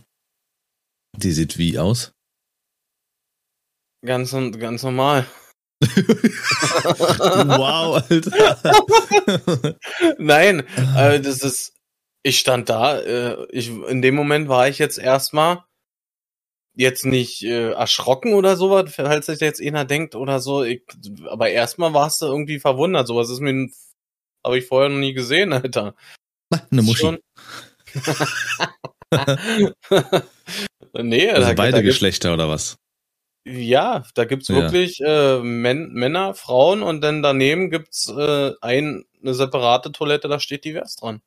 Die 1.15 1.31
sieht 1.31 1.57
wie 1.57 1.79
aus? 1.79 2.13
Ganz, 4.05 4.31
ganz 4.31 4.83
normal. 4.83 5.25
wow, 5.81 8.03
Alter. 8.09 9.77
Nein, 10.17 10.67
äh, 10.95 11.19
das 11.19 11.43
ist. 11.43 11.73
Ich 12.23 12.39
stand 12.39 12.69
da. 12.69 12.99
Äh, 12.99 13.45
ich, 13.51 13.69
in 13.69 14.01
dem 14.01 14.15
Moment 14.15 14.49
war 14.49 14.67
ich 14.67 14.79
jetzt 14.79 14.97
erstmal 14.97 15.63
jetzt 16.77 17.05
nicht 17.05 17.43
äh, 17.43 17.71
erschrocken 17.71 18.33
oder 18.33 18.55
sowas, 18.55 18.93
falls 18.93 19.25
sich 19.25 19.39
jetzt 19.39 19.61
einer 19.61 19.83
denkt 19.83 20.15
oder 20.15 20.39
so. 20.39 20.63
Ich, 20.63 20.83
aber 21.27 21.49
erstmal 21.49 21.93
warst 21.93 22.21
du 22.21 22.27
irgendwie 22.27 22.59
verwundert. 22.59 23.07
Sowas 23.07 23.31
ist 23.31 23.39
mir, 23.39 23.67
habe 24.45 24.59
ich 24.59 24.65
vorher 24.65 24.89
noch 24.89 24.99
nie 24.99 25.13
gesehen, 25.13 25.53
Alter. 25.53 25.95
Na, 26.51 26.67
eine 26.71 26.83
Muschi. 26.83 27.17
nee, 30.93 31.31
also 31.31 31.47
da, 31.47 31.53
beide 31.53 31.77
da 31.77 31.81
Geschlechter 31.81 32.33
oder 32.33 32.47
was? 32.47 32.77
Ja, 33.43 34.03
da 34.13 34.25
gibt's 34.25 34.49
wirklich 34.49 34.99
ja. 34.99 35.37
äh, 35.37 35.41
Men 35.41 35.93
Männer, 35.93 36.35
Frauen 36.35 36.83
und 36.83 37.01
dann 37.01 37.23
daneben 37.23 37.71
gibt's 37.71 38.07
äh, 38.09 38.51
ein, 38.61 39.05
eine 39.21 39.33
separate 39.33 39.91
Toilette, 39.91 40.27
da 40.27 40.39
steht 40.39 40.63
divers 40.63 40.95
dran. 40.95 41.21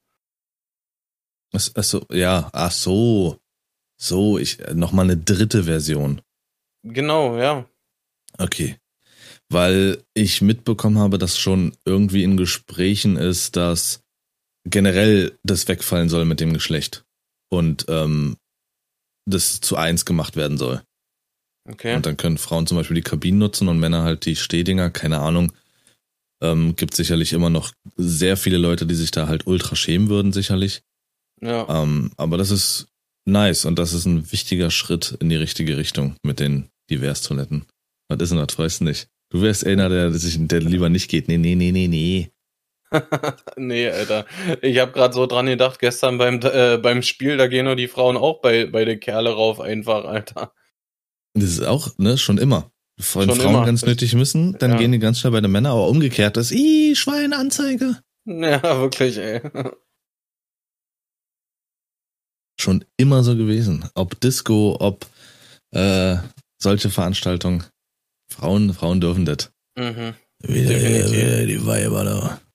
Achso, 1.53 2.07
ja, 2.11 2.51
ach 2.53 2.71
so. 2.71 3.41
So, 4.03 4.39
ich 4.39 4.59
noch 4.73 4.93
mal 4.93 5.03
eine 5.03 5.19
dritte 5.19 5.65
Version. 5.65 6.23
Genau, 6.83 7.37
ja. 7.37 7.67
Okay. 8.39 8.77
Weil 9.51 10.03
ich 10.15 10.41
mitbekommen 10.41 10.99
habe, 10.99 11.19
dass 11.19 11.39
schon 11.39 11.77
irgendwie 11.85 12.23
in 12.23 12.39
Gesprächen 12.39 13.17
ist, 13.17 13.57
dass 13.57 14.01
generell 14.65 15.39
das 15.43 15.69
wegfallen 15.69 16.09
soll 16.09 16.25
mit 16.25 16.41
dem 16.41 16.55
Geschlecht 16.55 17.05
und 17.51 17.87
ähm, 17.89 18.37
das 19.27 19.61
zu 19.61 19.77
eins 19.77 20.07
gemacht 20.07 20.35
werden 20.35 20.57
soll. 20.57 20.83
Okay. 21.69 21.95
Und 21.95 22.07
dann 22.07 22.17
können 22.17 22.39
Frauen 22.39 22.67
zum 22.67 22.79
Beispiel 22.79 22.95
die 22.95 23.03
Kabinen 23.03 23.39
nutzen 23.39 23.69
und 23.69 23.79
Männer 23.79 24.03
halt 24.03 24.25
die 24.25 24.37
Stehdinger, 24.37 24.91
keine 24.91 25.19
Ahnung. 25.19 25.53
Ähm, 26.43 26.75
gibt 26.75 26.95
sicherlich 26.95 27.35
immer 27.35 27.51
noch 27.51 27.73
sehr 27.97 28.39
viele 28.39 28.57
Leute, 28.57 28.87
die 28.87 28.95
sich 28.95 29.11
da 29.11 29.29
halt 29.29 29.47
ultra 29.47 29.77
schämen 29.77 30.09
würden, 30.09 30.33
sicherlich. 30.33 30.83
Ja. 31.43 31.83
Ähm, 31.83 32.13
aber 32.17 32.39
das 32.39 32.51
ist 32.51 32.90
nice 33.31 33.65
und 33.65 33.79
das 33.79 33.93
ist 33.93 34.07
ein 34.07 34.31
wichtiger 34.33 34.71
Schritt 34.71 35.17
in 35.21 35.29
die 35.29 35.37
richtige 35.37 35.77
Richtung 35.77 36.17
mit 36.23 36.41
den 36.41 36.71
Divers-Toiletten. 36.91 37.67
Was 38.09 38.21
ist 38.21 38.31
denn 38.31 38.39
das? 38.39 38.59
Weißt 38.59 38.81
du 38.81 38.85
nicht. 38.85 39.09
Du 39.31 39.43
wärst 39.43 39.65
einer, 39.67 39.89
der, 39.89 40.13
sich, 40.13 40.37
der 40.39 40.61
lieber 40.61 40.89
nicht 40.89 41.09
geht. 41.09 41.29
Nee, 41.29 41.39
nee, 41.39 41.55
nee, 41.55 41.71
nee, 41.71 41.89
nee. 41.89 42.31
nee, 43.57 43.89
Alter. 43.89 44.27
Ich 44.63 44.79
habe 44.79 44.91
gerade 44.93 45.15
so 45.15 45.27
dran 45.27 45.47
gedacht, 45.47 45.79
gestern 45.79 46.19
beim, 46.19 46.41
äh, 46.43 46.79
beim 46.79 47.03
Spiel, 47.03 47.37
da 47.37 47.47
gehen 47.47 47.67
nur 47.67 47.77
die 47.77 47.87
Frauen 47.87 48.17
auch 48.17 48.41
bei, 48.41 48.67
bei 48.67 48.85
den 48.85 48.99
Kerle 48.99 49.31
rauf, 49.31 49.61
einfach, 49.61 50.05
Alter. 50.05 50.53
Das 51.35 51.45
ist 51.45 51.63
auch, 51.63 51.97
ne, 51.99 52.19
schon 52.19 52.39
immer. 52.39 52.73
Von 52.99 53.29
schon 53.29 53.37
Frauen 53.37 53.55
immer. 53.55 53.67
ganz 53.67 53.87
nötig 53.87 54.15
müssen, 54.15 54.59
dann 54.59 54.73
ja. 54.73 54.77
gehen 54.77 54.93
die 54.93 54.99
ganz 54.99 55.21
schnell 55.21 55.33
bei 55.33 55.41
den 55.41 55.53
Männern, 55.53 55.73
aber 55.73 55.89
umgekehrt 55.89 56.37
ist, 56.37 56.51
ih, 56.51 56.97
Schweinanzeige. 56.97 57.99
Ja, 58.27 58.81
wirklich, 58.81 59.17
ey 59.17 59.41
schon 62.61 62.85
immer 62.97 63.23
so 63.23 63.37
gewesen. 63.37 63.85
Ob 63.95 64.19
Disco, 64.21 64.77
ob 64.81 65.07
äh, 65.73 66.17
solche 66.59 66.91
Veranstaltungen. 66.91 67.65
Frauen, 68.33 68.75
Frauen 68.75 69.01
dürfen 69.01 69.25
das. 69.25 69.51
Mhm. 69.77 70.15
Wieder, 70.43 70.81
wieder 70.81 71.47
die 71.47 71.67
Weiber 71.67 72.05
da. 72.05 72.41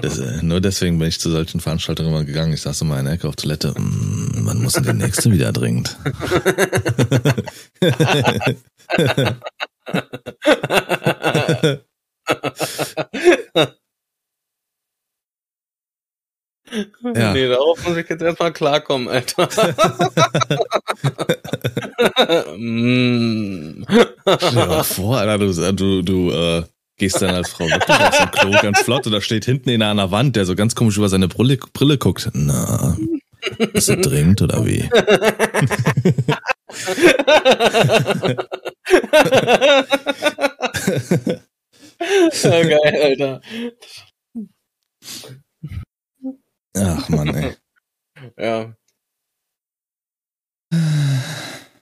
Das, 0.00 0.18
äh, 0.18 0.42
nur 0.42 0.60
deswegen 0.60 0.98
bin 0.98 1.08
ich 1.08 1.18
zu 1.18 1.30
solchen 1.30 1.60
Veranstaltungen 1.60 2.10
immer 2.10 2.24
gegangen. 2.24 2.52
Ich 2.52 2.62
saß 2.62 2.82
immer 2.82 2.98
in 2.98 3.06
der 3.06 3.14
Ecke 3.14 3.28
auf 3.28 3.36
Toilette. 3.36 3.72
Mm, 3.78 4.42
wann 4.44 4.62
muss 4.62 4.74
denn 4.74 4.84
der 4.84 4.94
nächste 4.94 5.32
wieder 5.32 5.52
dringend? 5.52 5.96
Ja. 17.02 17.32
Nee, 17.32 17.48
darauf 17.48 17.86
muss 17.86 17.96
ich 17.96 18.08
jetzt 18.08 18.22
erstmal 18.22 18.52
klarkommen, 18.52 19.08
Alter. 19.08 19.48
Stell 19.50 19.66
dir 24.52 24.66
mal 24.66 24.84
vor, 24.84 25.18
Alter, 25.18 25.38
du, 25.38 25.72
du, 25.72 26.02
du 26.02 26.30
äh, 26.30 26.62
gehst 26.96 27.20
dann 27.20 27.34
als 27.34 27.50
Frau 27.50 27.64
wirklich 27.64 27.96
auf 27.98 28.20
ein 28.20 28.30
Klo 28.30 28.50
ganz 28.62 28.80
flott 28.82 29.06
und 29.06 29.12
da 29.12 29.20
steht 29.20 29.44
hinten 29.44 29.70
einer 29.70 29.86
an 29.88 29.96
der 29.96 30.10
Wand, 30.10 30.36
der 30.36 30.44
so 30.44 30.54
ganz 30.54 30.74
komisch 30.74 30.96
über 30.96 31.08
seine 31.08 31.28
Brille, 31.28 31.58
Brille 31.72 31.98
guckt. 31.98 32.30
Na, 32.32 32.96
ist 33.72 33.88
er 33.88 33.96
dringend 33.96 34.42
oder 34.42 34.64
wie? 34.64 34.80
ja, 42.42 42.62
geil, 42.62 43.02
Alter. 43.02 43.40
Ach 46.86 47.08
man, 47.08 47.34
ey. 47.34 47.54
ja. 48.38 48.74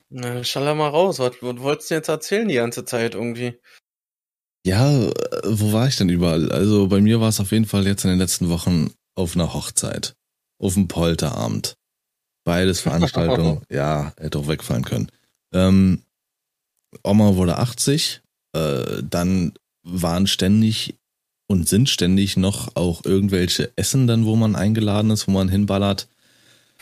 Na, 0.09 0.43
schall 0.43 0.75
mal 0.75 0.89
raus. 0.89 1.19
Was, 1.19 1.33
was 1.41 1.59
wolltest 1.59 1.91
du 1.91 1.95
jetzt 1.95 2.09
erzählen 2.09 2.47
die 2.47 2.55
ganze 2.55 2.85
Zeit 2.85 3.13
irgendwie? 3.15 3.59
Ja, 4.65 4.91
wo 5.43 5.71
war 5.71 5.87
ich 5.87 5.95
denn 5.97 6.09
überall? 6.09 6.51
Also 6.51 6.87
bei 6.87 6.99
mir 6.99 7.21
war 7.21 7.29
es 7.29 7.39
auf 7.39 7.51
jeden 7.51 7.65
Fall 7.65 7.85
jetzt 7.85 8.03
in 8.03 8.09
den 8.09 8.19
letzten 8.19 8.49
Wochen 8.49 8.91
auf 9.15 9.35
einer 9.35 9.53
Hochzeit. 9.53 10.15
Auf 10.59 10.75
einem 10.75 10.87
Polterabend. 10.87 11.75
Beides 12.43 12.81
Veranstaltungen. 12.81 13.61
ja, 13.69 14.13
hätte 14.17 14.39
auch 14.39 14.47
wegfallen 14.47 14.83
können. 14.83 15.11
Ähm, 15.53 16.03
Oma 17.03 17.35
wurde 17.35 17.57
80. 17.57 18.21
Äh, 18.53 19.03
dann 19.03 19.53
waren 19.83 20.27
ständig 20.27 20.98
und 21.49 21.67
sind 21.67 21.89
ständig 21.89 22.37
noch 22.37 22.75
auch 22.75 23.03
irgendwelche 23.03 23.71
Essen 23.75 24.07
dann, 24.07 24.25
wo 24.25 24.35
man 24.35 24.55
eingeladen 24.55 25.09
ist, 25.09 25.27
wo 25.27 25.31
man 25.31 25.49
hinballert. 25.49 26.07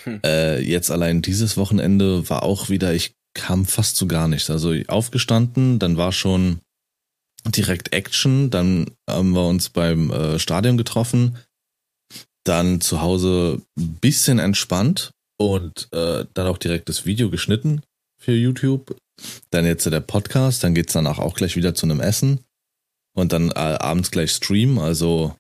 Hm. 0.04 0.20
Äh, 0.24 0.60
jetzt 0.60 0.92
allein 0.92 1.22
dieses 1.22 1.58
Wochenende 1.58 2.30
war 2.30 2.44
auch 2.44 2.70
wieder, 2.70 2.94
ich 2.94 3.16
kam 3.34 3.66
fast 3.66 3.96
zu 3.96 4.08
gar 4.08 4.28
nichts. 4.28 4.50
Also 4.50 4.74
aufgestanden, 4.88 5.80
dann 5.80 5.96
war 5.96 6.12
schon 6.12 6.60
direkt 7.46 7.94
Action, 7.94 8.50
dann 8.50 8.92
haben 9.10 9.32
wir 9.32 9.48
uns 9.48 9.70
beim 9.70 10.12
äh, 10.12 10.38
Stadion 10.38 10.78
getroffen, 10.78 11.38
dann 12.44 12.82
zu 12.82 13.02
Hause 13.02 13.62
ein 13.78 13.98
bisschen 14.02 14.38
entspannt 14.38 15.12
und 15.38 15.88
äh, 15.94 16.26
dann 16.34 16.48
auch 16.48 16.58
direkt 16.58 16.90
das 16.90 17.06
Video 17.06 17.30
geschnitten 17.30 17.82
für 18.20 18.34
YouTube. 18.34 18.98
Dann 19.50 19.66
jetzt 19.66 19.86
der 19.86 20.02
Podcast, 20.02 20.64
dann 20.64 20.76
geht's 20.76 20.94
danach 20.94 21.20
auch 21.20 21.36
gleich 21.36 21.56
wieder 21.56 21.74
zu 21.74 21.86
einem 21.86 22.02
Essen 22.02 22.42
und 23.18 23.34
dann 23.34 23.50
äh, 23.50 23.54
abends 23.80 24.12
gleich 24.12 24.32
Stream, 24.32 24.78
also 24.78 25.36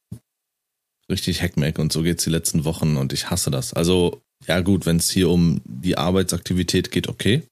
richtig 1.11 1.43
Hackmack 1.43 1.77
und 1.77 1.93
so 1.93 2.01
geht's 2.01 2.23
die 2.23 2.31
letzten 2.31 2.65
Wochen 2.65 2.97
und 2.97 3.13
ich 3.13 3.29
hasse 3.29 3.51
das. 3.51 3.73
Also, 3.73 4.23
ja 4.47 4.61
gut, 4.61 4.87
wenn 4.87 4.97
es 4.97 5.11
hier 5.11 5.29
um 5.29 5.61
die 5.63 5.95
Arbeitsaktivität 5.95 6.89
geht, 6.89 7.07
okay. 7.07 7.47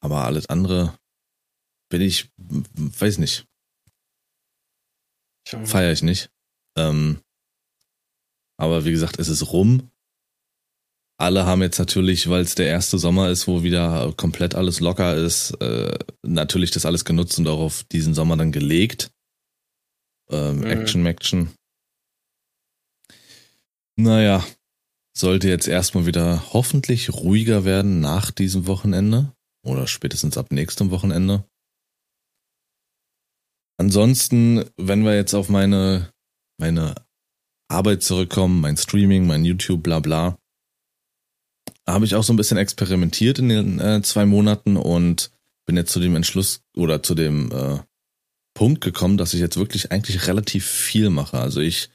Aber 0.00 0.24
alles 0.24 0.46
andere 0.46 0.98
bin 1.88 2.02
ich, 2.02 2.28
weiß 2.36 3.18
nicht. 3.18 3.44
Feiere 5.46 5.92
ich 5.92 6.02
nicht. 6.02 6.28
Ähm, 6.76 7.20
aber 8.58 8.84
wie 8.84 8.90
gesagt, 8.90 9.20
es 9.20 9.28
ist 9.28 9.52
rum. 9.52 9.90
Alle 11.18 11.46
haben 11.46 11.62
jetzt 11.62 11.78
natürlich, 11.78 12.28
weil 12.28 12.42
es 12.42 12.56
der 12.56 12.66
erste 12.66 12.98
Sommer 12.98 13.30
ist, 13.30 13.46
wo 13.46 13.62
wieder 13.62 14.12
komplett 14.16 14.56
alles 14.56 14.80
locker 14.80 15.14
ist, 15.14 15.52
äh, 15.60 15.96
natürlich 16.22 16.72
das 16.72 16.84
alles 16.84 17.04
genutzt 17.04 17.38
und 17.38 17.46
auch 17.46 17.60
auf 17.60 17.84
diesen 17.84 18.14
Sommer 18.14 18.36
dann 18.36 18.50
gelegt 18.50 19.12
ähm, 20.30 20.58
mhm. 20.58 20.66
Action 20.66 21.06
Action. 21.06 21.50
Naja, 23.96 24.44
sollte 25.16 25.48
jetzt 25.48 25.68
erstmal 25.68 26.06
wieder 26.06 26.52
hoffentlich 26.52 27.12
ruhiger 27.12 27.64
werden 27.64 28.00
nach 28.00 28.30
diesem 28.30 28.66
Wochenende 28.66 29.32
oder 29.64 29.86
spätestens 29.86 30.38
ab 30.38 30.50
nächstem 30.50 30.90
Wochenende. 30.90 31.44
Ansonsten, 33.78 34.64
wenn 34.76 35.04
wir 35.04 35.14
jetzt 35.14 35.34
auf 35.34 35.48
meine, 35.48 36.12
meine 36.58 36.94
Arbeit 37.68 38.02
zurückkommen, 38.02 38.60
mein 38.60 38.76
Streaming, 38.76 39.26
mein 39.26 39.44
YouTube, 39.44 39.82
bla 39.82 40.00
bla, 40.00 40.38
habe 41.86 42.04
ich 42.04 42.14
auch 42.14 42.22
so 42.22 42.32
ein 42.32 42.36
bisschen 42.36 42.58
experimentiert 42.58 43.38
in 43.38 43.48
den 43.48 43.80
äh, 43.80 44.02
zwei 44.02 44.24
Monaten 44.24 44.76
und 44.76 45.32
bin 45.66 45.76
jetzt 45.76 45.92
zu 45.92 46.00
dem 46.00 46.16
Entschluss 46.16 46.62
oder 46.76 47.02
zu 47.02 47.14
dem 47.14 47.50
äh, 47.50 47.78
Punkt 48.54 48.80
gekommen, 48.80 49.16
dass 49.16 49.34
ich 49.34 49.40
jetzt 49.40 49.56
wirklich 49.56 49.92
eigentlich 49.92 50.26
relativ 50.26 50.66
viel 50.66 51.10
mache. 51.10 51.38
Also 51.38 51.60
ich 51.60 51.90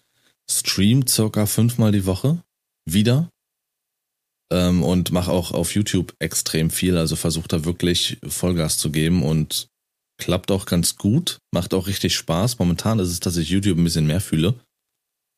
stream 0.50 1.06
circa 1.08 1.46
fünfmal 1.46 1.92
die 1.92 2.06
Woche 2.06 2.42
wieder 2.86 3.30
ähm, 4.52 4.84
und 4.84 5.12
mache 5.12 5.32
auch 5.32 5.52
auf 5.52 5.76
YouTube 5.76 6.16
extrem 6.20 6.70
viel. 6.70 6.98
Also 6.98 7.16
versuche 7.16 7.48
da 7.48 7.66
wirklich 7.66 8.18
Vollgas 8.28 8.78
zu 8.78 8.92
geben 8.92 9.24
und 9.24 9.68
klappt 10.18 10.52
auch 10.52 10.66
ganz 10.66 10.98
gut. 10.98 11.40
Macht 11.52 11.74
auch 11.74 11.88
richtig 11.88 12.16
Spaß. 12.16 12.60
Momentan 12.60 13.00
ist 13.00 13.10
es, 13.10 13.20
dass 13.20 13.38
ich 13.38 13.50
YouTube 13.50 13.78
ein 13.78 13.84
bisschen 13.84 14.08
mehr 14.08 14.22
fühle. 14.22 14.56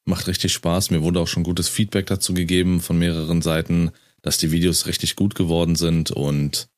Macht 0.05 0.27
richtig 0.27 0.53
Spaß. 0.53 0.91
Mir 0.91 1.03
wurde 1.03 1.19
auch 1.19 1.27
schon 1.27 1.43
gutes 1.43 1.67
Feedback 1.67 2.07
dazu 2.07 2.33
gegeben 2.33 2.79
von 2.79 2.97
mehreren 2.97 3.41
Seiten, 3.41 3.91
dass 4.21 4.37
die 4.37 4.51
Videos 4.51 4.85
richtig 4.85 5.15
gut 5.15 5.35
geworden 5.35 5.75
sind 5.75 6.11
und 6.11 6.69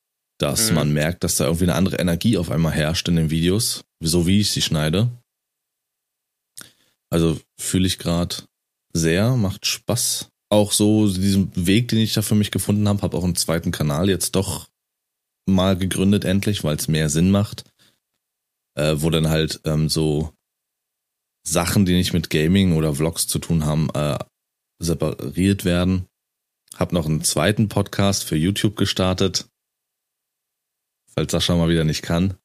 dass 0.41 0.69
mhm. 0.69 0.75
man 0.75 0.93
merkt, 0.93 1.23
dass 1.23 1.35
da 1.35 1.45
irgendwie 1.45 1.65
eine 1.65 1.75
andere 1.75 1.97
Energie 1.97 2.37
auf 2.37 2.49
einmal 2.49 2.73
herrscht 2.73 3.07
in 3.07 3.15
den 3.15 3.29
Videos, 3.29 3.83
so 4.01 4.25
wie 4.25 4.39
ich 4.39 4.51
sie 4.51 4.61
schneide. 4.61 5.09
Also 7.11 7.39
fühle 7.59 7.87
ich 7.87 7.99
gerade 7.99 8.35
sehr, 8.93 9.35
macht 9.35 9.65
Spaß. 9.65 10.29
Auch 10.49 10.71
so 10.71 11.07
diesen 11.07 11.51
Weg, 11.55 11.89
den 11.89 11.99
ich 11.99 12.13
da 12.13 12.21
für 12.21 12.35
mich 12.35 12.51
gefunden 12.51 12.87
habe, 12.87 13.01
habe 13.03 13.17
auch 13.17 13.23
einen 13.23 13.35
zweiten 13.35 13.71
Kanal 13.71 14.09
jetzt 14.09 14.35
doch 14.35 14.67
mal 15.47 15.77
gegründet 15.77 16.25
endlich, 16.25 16.63
weil 16.63 16.75
es 16.75 16.87
mehr 16.87 17.09
Sinn 17.09 17.31
macht, 17.31 17.63
äh, 18.75 18.95
wo 18.97 19.09
dann 19.09 19.29
halt 19.29 19.61
ähm, 19.65 19.89
so 19.89 20.33
Sachen, 21.43 21.85
die 21.85 21.93
nicht 21.93 22.13
mit 22.13 22.29
Gaming 22.29 22.75
oder 22.75 22.95
Vlogs 22.95 23.27
zu 23.27 23.39
tun 23.39 23.65
haben, 23.65 23.89
äh, 23.93 24.19
separiert 24.79 25.65
werden. 25.65 26.05
Hab 26.75 26.93
noch 26.93 27.05
einen 27.05 27.23
zweiten 27.23 27.69
Podcast 27.69 28.23
für 28.23 28.35
YouTube 28.35 28.75
gestartet, 28.75 29.47
falls 31.15 31.31
Sascha 31.31 31.55
mal 31.55 31.69
wieder 31.69 31.83
nicht 31.83 32.01
kann. 32.01 32.35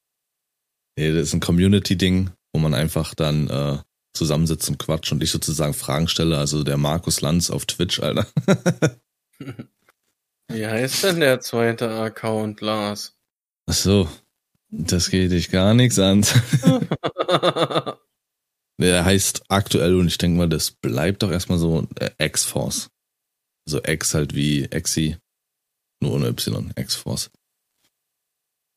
Nee, 0.97 1.11
das 1.11 1.27
ist 1.27 1.33
ein 1.33 1.39
Community-Ding, 1.39 2.31
wo 2.53 2.59
man 2.59 2.73
einfach 2.73 3.13
dann 3.13 3.49
äh, 3.49 3.77
zusammensitzt 4.13 4.69
und 4.69 4.79
quatscht 4.79 5.11
und 5.11 5.21
ich 5.23 5.31
sozusagen 5.31 5.73
Fragen 5.73 6.07
stelle. 6.07 6.37
Also 6.37 6.63
der 6.63 6.77
Markus 6.77 7.21
Lanz 7.21 7.49
auf 7.49 7.65
Twitch, 7.65 7.99
Alter. 7.99 8.27
Wie 10.49 10.65
heißt 10.65 11.03
denn 11.03 11.19
der 11.19 11.39
zweite 11.41 11.89
Account, 11.89 12.61
Lars? 12.61 13.15
Ach 13.67 13.73
so, 13.73 14.09
das 14.69 15.09
geht 15.09 15.31
dich 15.31 15.51
gar 15.51 15.73
nichts 15.73 15.99
an. 15.99 16.25
der 18.79 19.05
heißt 19.05 19.43
aktuell 19.49 19.95
und 19.95 20.07
ich 20.07 20.17
denke 20.17 20.37
mal, 20.37 20.49
das 20.49 20.71
bleibt 20.71 21.21
doch 21.21 21.31
erstmal 21.31 21.59
so 21.59 21.87
äh, 21.99 22.11
X-Force. 22.17 22.89
Also 23.67 23.83
X 23.83 24.13
halt 24.13 24.33
wie 24.33 24.63
Exi, 24.63 25.17
nur 25.99 26.13
ohne 26.13 26.29
Y, 26.29 26.71
X-Force. 26.75 27.29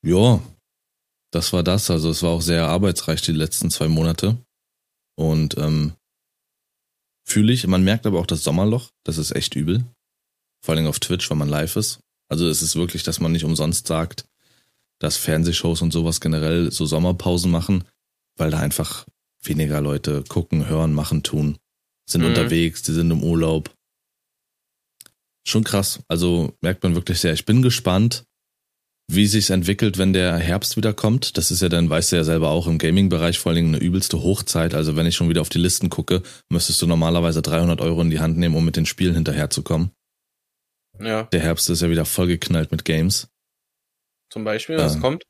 Ja, 0.02 0.40
das 1.30 1.52
war 1.52 1.62
das. 1.62 1.90
Also 1.90 2.10
es 2.10 2.22
war 2.22 2.30
auch 2.30 2.42
sehr 2.42 2.66
arbeitsreich 2.66 3.22
die 3.22 3.32
letzten 3.32 3.70
zwei 3.70 3.88
Monate. 3.88 4.36
Und 5.16 5.56
ähm, 5.58 5.94
fühle 7.26 7.52
ich. 7.52 7.66
Man 7.66 7.84
merkt 7.84 8.06
aber 8.06 8.18
auch 8.18 8.26
das 8.26 8.42
Sommerloch. 8.42 8.90
Das 9.04 9.18
ist 9.18 9.32
echt 9.32 9.54
übel. 9.54 9.84
Vor 10.64 10.74
allem 10.74 10.86
auf 10.86 11.00
Twitch, 11.00 11.30
wenn 11.30 11.38
man 11.38 11.48
live 11.48 11.76
ist. 11.76 12.00
Also 12.28 12.48
es 12.48 12.62
ist 12.62 12.76
wirklich, 12.76 13.02
dass 13.02 13.20
man 13.20 13.32
nicht 13.32 13.44
umsonst 13.44 13.86
sagt, 13.86 14.24
dass 14.98 15.16
Fernsehshows 15.16 15.82
und 15.82 15.92
sowas 15.92 16.20
generell 16.20 16.70
so 16.70 16.86
Sommerpausen 16.86 17.50
machen, 17.50 17.84
weil 18.36 18.50
da 18.50 18.60
einfach 18.60 19.06
weniger 19.42 19.80
Leute 19.80 20.22
gucken, 20.28 20.68
hören, 20.68 20.92
machen, 20.92 21.22
tun. 21.22 21.58
Sind 22.08 22.22
mhm. 22.22 22.28
unterwegs, 22.28 22.82
die 22.82 22.92
sind 22.92 23.10
im 23.10 23.22
Urlaub. 23.22 23.74
Schon 25.46 25.64
krass. 25.64 26.00
Also 26.08 26.56
merkt 26.60 26.82
man 26.82 26.94
wirklich 26.94 27.18
sehr. 27.20 27.32
Ich 27.32 27.46
bin 27.46 27.62
gespannt, 27.62 28.24
wie 29.14 29.26
sich's 29.26 29.50
entwickelt, 29.50 29.98
wenn 29.98 30.12
der 30.12 30.36
Herbst 30.36 30.76
wieder 30.76 30.92
kommt. 30.92 31.36
Das 31.36 31.50
ist 31.50 31.62
ja 31.62 31.68
dann, 31.68 31.90
weißt 31.90 32.12
du 32.12 32.16
ja 32.16 32.24
selber 32.24 32.50
auch, 32.50 32.66
im 32.66 32.78
Gaming-Bereich 32.78 33.38
vor 33.38 33.50
allen 33.50 33.56
Dingen 33.56 33.74
eine 33.74 33.84
übelste 33.84 34.22
Hochzeit. 34.22 34.74
Also 34.74 34.96
wenn 34.96 35.06
ich 35.06 35.16
schon 35.16 35.28
wieder 35.28 35.40
auf 35.40 35.48
die 35.48 35.58
Listen 35.58 35.90
gucke, 35.90 36.22
müsstest 36.48 36.80
du 36.82 36.86
normalerweise 36.86 37.42
300 37.42 37.80
Euro 37.80 38.02
in 38.02 38.10
die 38.10 38.20
Hand 38.20 38.38
nehmen, 38.38 38.54
um 38.54 38.64
mit 38.64 38.76
den 38.76 38.86
Spielen 38.86 39.14
hinterherzukommen. 39.14 39.90
Ja. 41.00 41.24
Der 41.24 41.40
Herbst 41.40 41.70
ist 41.70 41.82
ja 41.82 41.90
wieder 41.90 42.04
vollgeknallt 42.04 42.70
mit 42.70 42.84
Games. 42.84 43.28
Zum 44.32 44.44
Beispiel, 44.44 44.76
was 44.76 44.96
äh, 44.96 45.00
kommt? 45.00 45.24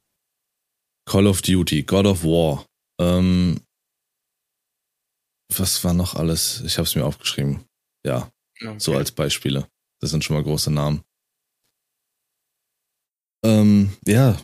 Call 1.07 1.27
of 1.27 1.43
Duty, 1.43 1.85
God 1.85 2.07
of 2.07 2.25
War. 2.25 2.67
Ähm, 3.01 3.61
was 5.57 5.83
war 5.85 5.95
noch 5.95 6.15
alles? 6.15 6.63
Ich 6.67 6.79
habe 6.79 6.87
es 6.87 6.95
mir 6.95 7.05
aufgeschrieben. 7.05 7.65
Ja, 8.05 8.31
okay. 8.61 8.75
so 8.79 8.95
als 8.95 9.13
Beispiele. 9.13 9.67
Das 10.01 10.11
sind 10.11 10.25
schon 10.25 10.37
mal 10.37 10.43
große 10.43 10.71
Namen. 10.71 11.03
Ähm, 13.45 13.97
ja. 14.07 14.41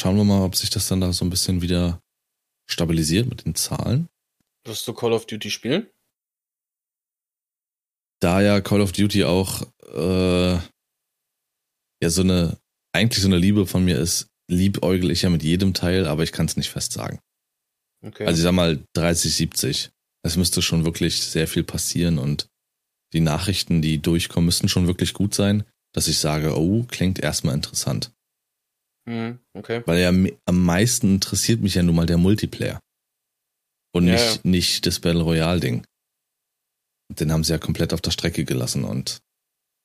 Schauen 0.00 0.16
wir 0.16 0.24
mal, 0.24 0.44
ob 0.44 0.56
sich 0.56 0.70
das 0.70 0.88
dann 0.88 1.00
da 1.00 1.12
so 1.12 1.24
ein 1.24 1.30
bisschen 1.30 1.62
wieder 1.62 2.00
stabilisiert 2.68 3.28
mit 3.28 3.44
den 3.44 3.54
Zahlen. 3.54 4.08
Wirst 4.64 4.86
du 4.88 4.92
Call 4.92 5.12
of 5.12 5.26
Duty 5.26 5.50
spielen? 5.50 5.88
Da 8.20 8.40
ja 8.40 8.60
Call 8.60 8.80
of 8.80 8.92
Duty 8.92 9.24
auch 9.24 9.62
äh, 9.92 10.54
ja 12.02 12.10
so 12.10 12.22
eine 12.22 12.58
eigentlich 12.92 13.22
so 13.22 13.28
eine 13.28 13.38
Liebe 13.38 13.66
von 13.66 13.84
mir 13.84 13.98
ist, 13.98 14.28
liebäugel 14.50 15.10
ich 15.10 15.22
ja 15.22 15.30
mit 15.30 15.42
jedem 15.42 15.74
Teil, 15.74 16.06
aber 16.06 16.22
ich 16.22 16.32
kann 16.32 16.46
es 16.46 16.56
nicht 16.56 16.70
fest 16.70 16.92
sagen. 16.92 17.20
Okay. 18.02 18.24
Also 18.26 18.38
ich 18.38 18.42
sag 18.42 18.52
mal 18.52 18.82
30, 18.94 19.34
70. 19.34 19.90
Es 20.22 20.36
müsste 20.36 20.62
schon 20.62 20.84
wirklich 20.84 21.22
sehr 21.22 21.46
viel 21.46 21.62
passieren 21.62 22.18
und 22.18 22.48
die 23.12 23.20
Nachrichten, 23.20 23.82
die 23.82 23.98
durchkommen, 23.98 24.46
müssten 24.46 24.68
schon 24.68 24.86
wirklich 24.86 25.12
gut 25.12 25.34
sein 25.34 25.64
dass 25.96 26.08
ich 26.08 26.18
sage, 26.18 26.58
oh, 26.58 26.84
klingt 26.88 27.18
erstmal 27.18 27.54
interessant. 27.54 28.12
Mhm, 29.06 29.40
okay. 29.54 29.82
Weil 29.86 29.98
ja 29.98 30.10
am 30.44 30.64
meisten 30.64 31.14
interessiert 31.14 31.62
mich 31.62 31.74
ja 31.74 31.82
nun 31.82 31.96
mal 31.96 32.04
der 32.04 32.18
Multiplayer. 32.18 32.80
Und 33.94 34.06
ja, 34.06 34.12
nicht, 34.12 34.34
ja. 34.36 34.40
nicht 34.44 34.86
das 34.86 35.00
Battle 35.00 35.22
Royale 35.22 35.60
Ding. 35.60 35.86
Den 37.08 37.32
haben 37.32 37.44
sie 37.44 37.52
ja 37.52 37.58
komplett 37.58 37.94
auf 37.94 38.02
der 38.02 38.10
Strecke 38.10 38.44
gelassen 38.44 38.84
und 38.84 39.20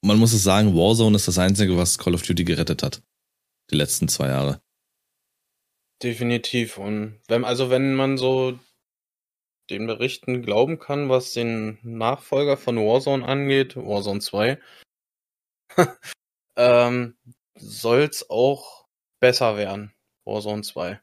man 0.04 0.17
muss 0.17 0.34
es 0.34 0.43
sagen, 0.43 0.76
Warzone 0.76 1.15
ist 1.15 1.28
das 1.28 1.38
einzige, 1.38 1.78
was 1.78 1.97
Call 1.97 2.15
of 2.15 2.24
Duty 2.24 2.43
gerettet 2.43 2.84
hat. 2.84 3.02
Die 3.69 3.76
letzten 3.76 4.08
zwei 4.08 4.30
Jahre. 4.30 4.60
Definitiv. 6.02 6.78
Und 6.78 7.21
wenn, 7.28 7.45
also 7.45 7.69
wenn 7.69 7.93
man 7.93 8.17
so 8.17 8.60
den 9.69 9.86
Berichten 9.86 10.41
glauben 10.41 10.80
kann, 10.80 11.08
was 11.08 11.34
den 11.34 11.78
Nachfolger 11.84 12.58
von 12.58 12.78
Warzone 12.78 13.24
angeht, 13.24 13.78
Warzone 13.78 14.19
2, 14.19 14.60
ähm, 16.58 17.18
soll's 17.56 18.30
auch 18.30 18.88
besser 19.20 19.58
werden, 19.58 19.94
Warzone 20.26 20.64
2. 20.64 21.02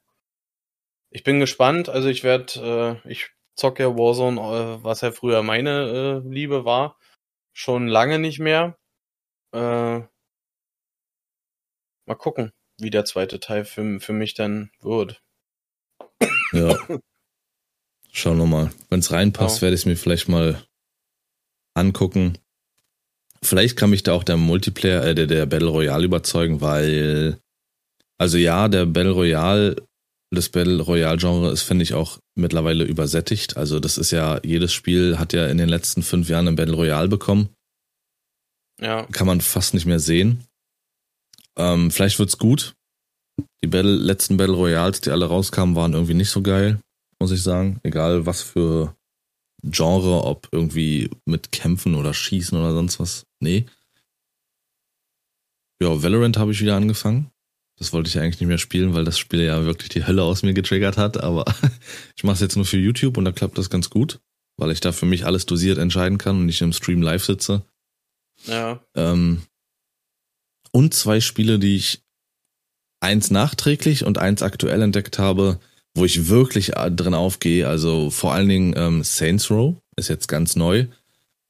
Ich 1.11 1.23
bin 1.23 1.41
gespannt, 1.41 1.89
also 1.89 2.09
ich 2.09 2.25
werde, 2.25 3.01
äh, 3.05 3.11
ich 3.11 3.31
zocke 3.57 3.83
ja 3.83 3.97
Warzone, 3.97 4.41
äh, 4.41 4.85
was 4.85 5.01
ja 5.01 5.13
früher 5.13 5.43
meine 5.43 6.23
äh, 6.25 6.29
Liebe 6.29 6.65
war, 6.65 6.99
schon 7.53 7.89
lange 7.89 8.19
nicht 8.19 8.39
mehr. 8.39 8.79
Äh, 9.53 10.01
mal 12.07 12.15
gucken, 12.17 12.53
wie 12.79 12.91
der 12.91 13.05
zweite 13.05 13.41
Teil 13.41 13.65
für, 13.65 14.01
für 14.01 14.13
mich 14.13 14.35
dann 14.35 14.71
wird. 14.81 15.23
Ja. 16.53 16.77
Schauen 18.11 18.39
wir 18.39 18.47
mal. 18.47 18.71
Wenn 18.89 19.01
es 19.01 19.13
reinpasst, 19.13 19.59
ja. 19.59 19.63
werde 19.63 19.75
ich 19.75 19.83
es 19.83 19.87
mir 19.87 19.97
vielleicht 19.97 20.29
mal 20.29 20.63
angucken. 21.75 22.39
Vielleicht 23.43 23.77
kann 23.77 23.91
mich 23.91 24.03
da 24.03 24.13
auch 24.13 24.25
der 24.25 24.37
Multiplayer, 24.37 25.05
äh, 25.05 25.15
der, 25.15 25.27
der 25.27 25.47
Battle 25.47 25.69
Royale 25.69 26.05
überzeugen, 26.05 26.61
weil, 26.61 27.39
also 28.19 28.37
ja, 28.37 28.69
der 28.69 28.87
Battle 28.87 29.13
Royale, 29.13 29.77
das 30.31 30.49
Battle 30.49 30.83
Royale 30.83 31.19
Genre 31.19 31.51
ist, 31.51 31.63
finde 31.63 31.85
ich, 31.85 31.95
auch 31.95 32.19
mittlerweile 32.35 32.85
übersättigt. 32.85 33.57
Also 33.57 33.81
das 33.81 33.97
ist 33.97 34.11
ja, 34.11 34.41
jedes 34.45 34.73
Spiel 34.73 35.19
hat 35.19 35.33
ja 35.33 35.47
in 35.47 35.59
den 35.59 35.69
letzten 35.69 36.03
fünf 36.03 36.29
Jahren 36.29 36.49
ein 36.49 36.57
Battle 36.57 36.75
Royale 36.75 37.09
bekommen. 37.09 37.49
Ja. 38.81 39.07
Kann 39.13 39.27
man 39.27 39.41
fast 39.41 39.75
nicht 39.75 39.87
mehr 39.87 40.01
sehen. 40.01 40.45
Ähm, 41.57 41.91
vielleicht 41.91 42.19
wird's 42.19 42.39
gut. 42.39 42.75
Die 43.65 43.69
Battle, 43.69 43.95
letzten 43.95 44.37
Battle 44.37 44.55
Royals, 44.55 45.01
die 45.01 45.11
alle 45.11 45.27
rauskamen, 45.27 45.75
waren 45.75 45.93
irgendwie 45.93 46.15
nicht 46.15 46.31
so 46.31 46.43
geil, 46.43 46.81
muss 47.21 47.33
ich 47.33 47.43
sagen. 47.43 47.81
Egal 47.83 48.27
was 48.27 48.43
für 48.43 48.95
Genre, 49.65 50.25
ob 50.25 50.49
irgendwie 50.53 51.11
mit 51.25 51.51
Kämpfen 51.51 51.95
oder 51.95 52.15
Schießen 52.15 52.57
oder 52.57 52.73
sonst 52.73 53.01
was. 53.01 53.25
Nee. 53.41 53.67
Ja, 55.81 56.03
Valorant 56.03 56.37
habe 56.37 56.53
ich 56.53 56.61
wieder 56.61 56.77
angefangen. 56.77 57.31
Das 57.79 57.93
wollte 57.93 58.09
ich 58.09 58.19
eigentlich 58.19 58.41
nicht 58.41 58.49
mehr 58.49 58.59
spielen, 58.59 58.95
weil 58.95 59.05
das 59.05 59.19
Spiel 59.19 59.43
ja 59.43 59.65
wirklich 59.65 59.89
die 59.89 60.05
Hölle 60.05 60.25
aus 60.25 60.43
mir 60.43 60.55
getriggert 60.55 60.97
hat. 60.97 61.23
Aber 61.23 61.45
ich 62.17 62.25
mache 62.25 62.35
es 62.35 62.41
jetzt 62.41 62.57
nur 62.57 62.65
für 62.65 62.79
YouTube 62.79 63.17
und 63.17 63.25
da 63.25 63.33
klappt 63.33 63.57
das 63.57 63.71
ganz 63.71 63.89
gut, 63.89 64.21
weil 64.57 64.73
ich 64.73 64.81
da 64.81 64.91
für 64.93 65.07
mich 65.07 65.25
alles 65.25 65.47
dosiert 65.47 65.79
entscheiden 65.79 66.19
kann 66.19 66.37
und 66.37 66.47
nicht 66.47 66.61
im 66.61 66.73
Stream 66.73 67.03
live 67.03 67.25
sitze. 67.25 67.63
Ja. 68.47 68.81
Ähm, 68.95 69.43
und 70.73 70.95
zwei 70.95 71.21
Spiele, 71.21 71.59
die 71.59 71.77
ich 71.77 72.03
eins 73.01 73.31
nachträglich 73.31 74.05
und 74.05 74.19
eins 74.19 74.43
aktuell 74.43 74.83
entdeckt 74.83 75.19
habe, 75.21 75.61
wo 75.95 76.05
ich 76.05 76.29
wirklich 76.29 76.73
drin 76.73 77.15
aufgehe. 77.15 77.69
Also 77.69 78.11
vor 78.11 78.35
allen 78.35 78.49
Dingen 78.49 78.75
ähm, 78.77 79.05
Saints 79.05 79.51
Row 79.51 79.77
ist 79.97 80.09
jetzt 80.09 80.27
ganz 80.27 80.57
neu. 80.57 80.87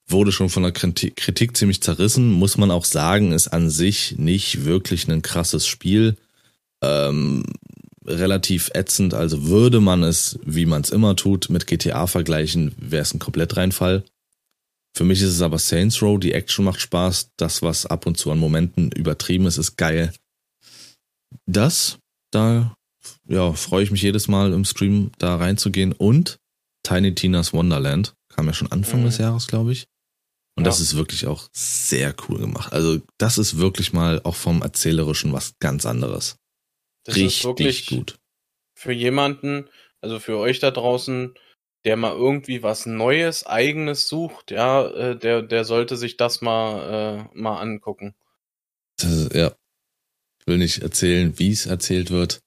Wurde 0.08 0.32
schon 0.32 0.48
von 0.48 0.62
der 0.62 0.72
Kritik 0.72 1.56
ziemlich 1.56 1.82
zerrissen, 1.82 2.32
muss 2.32 2.56
man 2.56 2.70
auch 2.70 2.86
sagen, 2.86 3.32
ist 3.32 3.48
an 3.48 3.68
sich 3.68 4.16
nicht 4.16 4.64
wirklich 4.64 5.06
ein 5.08 5.22
krasses 5.22 5.66
Spiel. 5.66 6.16
Ähm, 6.82 7.44
relativ 8.08 8.70
ätzend. 8.74 9.14
Also 9.14 9.44
würde 9.44 9.80
man 9.80 10.02
es, 10.02 10.38
wie 10.44 10.66
man 10.66 10.82
es 10.82 10.90
immer 10.90 11.14
tut, 11.14 11.50
mit 11.50 11.66
GTA 11.66 12.06
vergleichen, 12.06 12.74
wäre 12.78 13.02
es 13.02 13.14
ein 13.14 13.18
Komplettreinfall. 13.18 14.04
Für 14.96 15.04
mich 15.04 15.20
ist 15.20 15.30
es 15.30 15.42
aber 15.42 15.58
Saints 15.58 16.02
Row, 16.02 16.18
die 16.18 16.32
Action 16.32 16.64
macht 16.64 16.80
Spaß, 16.80 17.30
das, 17.36 17.62
was 17.62 17.86
ab 17.86 18.06
und 18.06 18.16
zu 18.16 18.30
an 18.30 18.38
Momenten 18.38 18.90
übertrieben 18.90 19.46
ist, 19.46 19.58
ist 19.58 19.76
geil. 19.76 20.12
Das, 21.46 21.98
da 22.30 22.74
ja, 23.28 23.52
freue 23.52 23.84
ich 23.84 23.90
mich 23.90 24.02
jedes 24.02 24.28
Mal 24.28 24.52
im 24.52 24.64
Stream 24.64 25.12
da 25.18 25.36
reinzugehen 25.36 25.92
und 25.92 26.38
Tiny 26.82 27.14
Tina's 27.14 27.52
Wonderland 27.52 28.14
kam 28.28 28.46
ja 28.46 28.54
schon 28.54 28.72
Anfang 28.72 29.00
mhm. 29.00 29.06
des 29.06 29.18
Jahres, 29.18 29.46
glaube 29.46 29.72
ich. 29.72 29.86
Und 30.58 30.64
ja. 30.64 30.70
das 30.70 30.80
ist 30.80 30.96
wirklich 30.96 31.28
auch 31.28 31.48
sehr 31.52 32.16
cool 32.28 32.40
gemacht. 32.40 32.72
Also 32.72 33.00
das 33.16 33.38
ist 33.38 33.58
wirklich 33.58 33.92
mal 33.92 34.20
auch 34.24 34.34
vom 34.34 34.60
Erzählerischen 34.60 35.32
was 35.32 35.56
ganz 35.60 35.86
anderes. 35.86 36.36
Das 37.04 37.14
Richtig 37.14 37.38
ist 37.38 37.44
wirklich 37.44 37.86
gut. 37.86 38.18
Für 38.74 38.90
jemanden, 38.90 39.70
also 40.00 40.18
für 40.18 40.36
euch 40.36 40.58
da 40.58 40.72
draußen, 40.72 41.34
der 41.84 41.96
mal 41.96 42.10
irgendwie 42.10 42.64
was 42.64 42.86
Neues, 42.86 43.46
Eigenes 43.46 44.08
sucht, 44.08 44.50
ja, 44.50 44.88
äh, 44.88 45.16
der, 45.16 45.42
der 45.42 45.64
sollte 45.64 45.96
sich 45.96 46.16
das 46.16 46.40
mal, 46.40 47.28
äh, 47.32 47.38
mal 47.38 47.60
angucken. 47.60 48.16
Ist, 49.00 49.32
ja. 49.36 49.54
Ich 50.40 50.48
will 50.48 50.58
nicht 50.58 50.82
erzählen, 50.82 51.38
wie 51.38 51.52
es 51.52 51.66
erzählt 51.66 52.10
wird. 52.10 52.40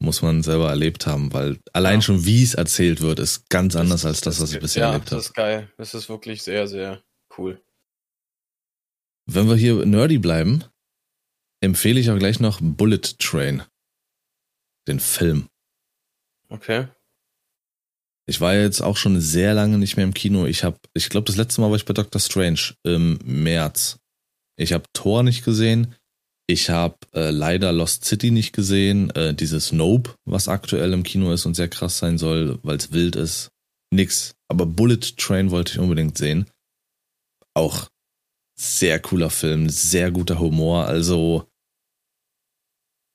Muss 0.00 0.22
man 0.22 0.44
selber 0.44 0.68
erlebt 0.68 1.08
haben, 1.08 1.32
weil 1.32 1.58
allein 1.72 1.96
ja. 1.96 2.02
schon 2.02 2.24
wie 2.24 2.44
es 2.44 2.54
erzählt 2.54 3.00
wird, 3.00 3.18
ist 3.18 3.50
ganz 3.50 3.72
das, 3.72 3.82
anders 3.82 4.04
als 4.04 4.20
das, 4.20 4.40
was 4.40 4.52
ich 4.52 4.60
bisher 4.60 4.82
ja, 4.82 4.88
erlebt 4.90 5.10
habe. 5.10 5.16
Das 5.16 5.26
ist 5.26 5.34
geil. 5.34 5.68
Das 5.78 5.94
ist 5.94 6.08
wirklich 6.08 6.44
sehr, 6.44 6.68
sehr 6.68 7.02
cool. 7.38 7.62
Wenn 9.26 9.48
wir 9.48 9.56
hier 9.56 9.84
nerdy 9.84 10.18
bleiben, 10.18 10.64
empfehle 11.60 12.00
ich 12.00 12.10
auch 12.10 12.18
gleich 12.18 12.40
noch 12.40 12.60
Bullet 12.62 13.18
Train. 13.18 13.62
Den 14.86 15.00
Film. 15.00 15.48
Okay. 16.48 16.88
Ich 18.26 18.40
war 18.40 18.54
jetzt 18.54 18.82
auch 18.82 18.96
schon 18.96 19.20
sehr 19.20 19.54
lange 19.54 19.78
nicht 19.78 19.96
mehr 19.96 20.04
im 20.04 20.14
Kino. 20.14 20.46
Ich 20.46 20.64
habe, 20.64 20.78
ich 20.94 21.08
glaube, 21.08 21.26
das 21.26 21.36
letzte 21.36 21.60
Mal 21.60 21.70
war 21.70 21.76
ich 21.76 21.84
bei 21.84 21.94
Doctor 21.94 22.20
Strange 22.20 22.74
im 22.82 23.18
März. 23.24 23.98
Ich 24.56 24.72
habe 24.72 24.84
Thor 24.92 25.22
nicht 25.22 25.44
gesehen. 25.44 25.94
Ich 26.46 26.70
habe 26.70 26.96
äh, 27.14 27.30
leider 27.30 27.72
Lost 27.72 28.04
City 28.04 28.30
nicht 28.30 28.52
gesehen. 28.52 29.10
Äh, 29.10 29.34
dieses 29.34 29.72
Nope, 29.72 30.14
was 30.24 30.48
aktuell 30.48 30.92
im 30.92 31.02
Kino 31.02 31.32
ist 31.32 31.46
und 31.46 31.54
sehr 31.54 31.68
krass 31.68 31.98
sein 31.98 32.18
soll, 32.18 32.58
weil 32.62 32.76
es 32.76 32.92
wild 32.92 33.16
ist. 33.16 33.50
Nix. 33.90 34.34
Aber 34.48 34.66
Bullet 34.66 35.16
Train 35.16 35.50
wollte 35.50 35.72
ich 35.72 35.78
unbedingt 35.78 36.16
sehen. 36.16 36.46
Auch 37.58 37.88
sehr 38.56 39.00
cooler 39.00 39.30
Film, 39.30 39.68
sehr 39.68 40.12
guter 40.12 40.38
Humor. 40.38 40.86
Also 40.86 41.48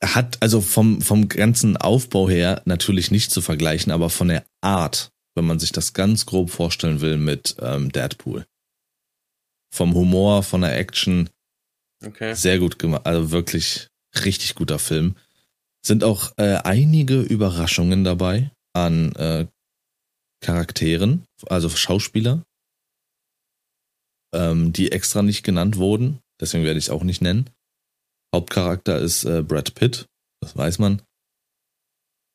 hat 0.03 0.41
also 0.41 0.59
vom, 0.59 1.01
vom 1.01 1.29
ganzen 1.29 1.77
Aufbau 1.77 2.27
her 2.29 2.61
natürlich 2.65 3.09
nicht 3.09 3.31
zu 3.31 3.39
vergleichen, 3.39 3.93
aber 3.93 4.09
von 4.09 4.27
der 4.27 4.45
Art, 4.59 5.13
wenn 5.33 5.45
man 5.45 5.59
sich 5.59 5.71
das 5.71 5.93
ganz 5.93 6.25
grob 6.25 6.49
vorstellen 6.49 6.99
will 6.99 7.15
mit 7.15 7.55
ähm, 7.61 7.89
Deadpool. 7.89 8.45
Vom 9.73 9.93
Humor, 9.93 10.43
von 10.43 10.59
der 10.59 10.77
Action, 10.77 11.29
okay. 12.05 12.33
sehr 12.35 12.59
gut 12.59 12.77
gemacht, 12.79 13.05
also 13.05 13.31
wirklich 13.31 13.87
richtig 14.25 14.55
guter 14.55 14.77
Film. 14.77 15.15
Sind 15.85 16.03
auch 16.03 16.33
äh, 16.35 16.55
einige 16.65 17.21
Überraschungen 17.21 18.03
dabei 18.03 18.51
an 18.73 19.13
äh, 19.15 19.47
Charakteren, 20.41 21.23
also 21.47 21.69
Schauspieler, 21.69 22.43
ähm, 24.33 24.73
die 24.73 24.91
extra 24.91 25.21
nicht 25.21 25.43
genannt 25.43 25.77
wurden. 25.77 26.19
Deswegen 26.41 26.63
werde 26.63 26.79
ich 26.79 26.85
es 26.85 26.89
auch 26.89 27.03
nicht 27.03 27.21
nennen. 27.21 27.49
Hauptcharakter 28.35 28.99
ist 28.99 29.23
äh, 29.25 29.43
Brad 29.43 29.75
Pitt, 29.75 30.07
das 30.41 30.57
weiß 30.57 30.79
man. 30.79 31.01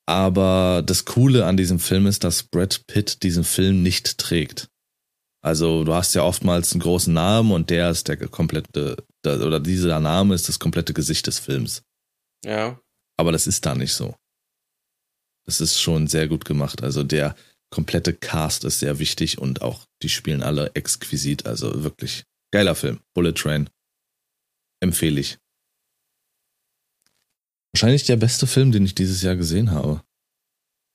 Aber 0.06 0.82
das 0.86 1.04
Coole 1.04 1.44
an 1.44 1.56
diesem 1.56 1.78
Film 1.78 2.06
ist, 2.06 2.24
dass 2.24 2.44
Brad 2.44 2.86
Pitt 2.86 3.22
diesen 3.22 3.44
Film 3.44 3.82
nicht 3.82 4.16
trägt. 4.16 4.68
Also 5.44 5.84
du 5.84 5.94
hast 5.94 6.14
ja 6.14 6.22
oftmals 6.22 6.72
einen 6.72 6.80
großen 6.80 7.12
Namen 7.12 7.52
und 7.52 7.70
der 7.70 7.90
ist 7.90 8.08
der 8.08 8.16
komplette, 8.28 8.96
oder 9.24 9.60
dieser 9.60 10.00
Name 10.00 10.34
ist 10.34 10.48
das 10.48 10.58
komplette 10.58 10.94
Gesicht 10.94 11.26
des 11.26 11.38
Films. 11.38 11.82
Ja. 12.44 12.80
Aber 13.18 13.32
das 13.32 13.46
ist 13.46 13.66
da 13.66 13.74
nicht 13.74 13.92
so. 13.92 14.14
Das 15.46 15.60
ist 15.60 15.80
schon 15.80 16.06
sehr 16.06 16.28
gut 16.28 16.44
gemacht. 16.44 16.82
Also 16.82 17.02
der 17.04 17.34
komplette 17.70 18.14
Cast 18.14 18.64
ist 18.64 18.80
sehr 18.80 18.98
wichtig 18.98 19.38
und 19.38 19.62
auch 19.62 19.84
die 20.02 20.08
spielen 20.08 20.42
alle 20.42 20.70
exquisit. 20.74 21.46
Also 21.46 21.82
wirklich 21.84 22.24
geiler 22.50 22.74
Film. 22.74 23.00
Bullet 23.14 23.32
Train. 23.32 23.68
Empfehle 24.80 25.20
ich. 25.20 25.38
Wahrscheinlich 27.72 28.04
der 28.04 28.16
beste 28.16 28.46
Film, 28.46 28.72
den 28.72 28.84
ich 28.84 28.94
dieses 28.94 29.22
Jahr 29.22 29.36
gesehen 29.36 29.70
habe. 29.70 30.02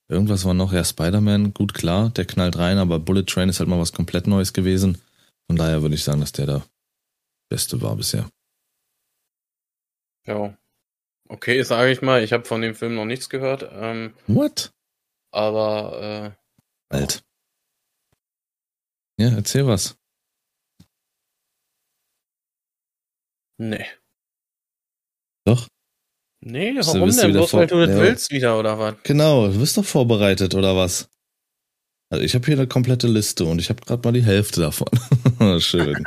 Irgendwas 0.09 0.45
war 0.45 0.53
noch, 0.53 0.73
ja, 0.73 0.83
Spider-Man, 0.83 1.53
gut 1.53 1.73
klar, 1.73 2.09
der 2.09 2.25
knallt 2.25 2.57
rein, 2.57 2.77
aber 2.77 2.99
Bullet 2.99 3.23
Train 3.23 3.49
ist 3.49 3.59
halt 3.59 3.69
mal 3.69 3.79
was 3.79 3.93
komplett 3.93 4.27
Neues 4.27 4.53
gewesen. 4.53 5.01
Von 5.47 5.55
daher 5.55 5.81
würde 5.81 5.95
ich 5.95 6.03
sagen, 6.03 6.19
dass 6.19 6.31
der 6.31 6.45
der 6.45 6.65
beste 7.49 7.81
war 7.81 7.95
bisher. 7.95 8.29
Ja. 10.25 10.57
Okay, 11.29 11.63
sage 11.63 11.91
ich 11.91 12.01
mal, 12.01 12.23
ich 12.23 12.33
habe 12.33 12.45
von 12.45 12.61
dem 12.61 12.75
Film 12.75 12.95
noch 12.95 13.05
nichts 13.05 13.29
gehört. 13.29 13.67
Ähm, 13.71 14.13
What? 14.27 14.71
Aber 15.31 16.35
äh, 16.35 16.42
alt. 16.93 17.23
Ja, 19.19 19.29
erzähl 19.29 19.67
was. 19.67 19.97
Nee. 23.57 23.85
Doch? 25.45 25.67
Nee, 26.45 26.75
warum 26.75 27.09
denn? 27.09 27.31
Bloß 27.31 27.53
weil 27.53 27.67
du 27.67 27.85
das 27.85 27.89
ja. 27.89 28.01
willst 28.01 28.31
wieder, 28.31 28.59
oder 28.59 28.77
was? 28.77 28.95
Genau, 29.03 29.47
du 29.47 29.59
bist 29.59 29.77
doch 29.77 29.85
vorbereitet, 29.85 30.55
oder 30.55 30.75
was? 30.75 31.09
Also 32.11 32.23
ich 32.23 32.35
habe 32.35 32.45
hier 32.45 32.55
eine 32.55 32.67
komplette 32.67 33.07
Liste 33.07 33.45
und 33.45 33.59
ich 33.59 33.69
habe 33.69 33.81
gerade 33.81 34.05
mal 34.05 34.11
die 34.11 34.23
Hälfte 34.23 34.61
davon. 34.61 34.87
Schön. 35.61 36.03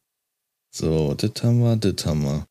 so, 0.74 1.14
das 1.14 1.42
haben 1.42 1.60
wir, 1.60 1.76
das 1.76 2.04
haben 2.04 2.22
wir. 2.22 2.46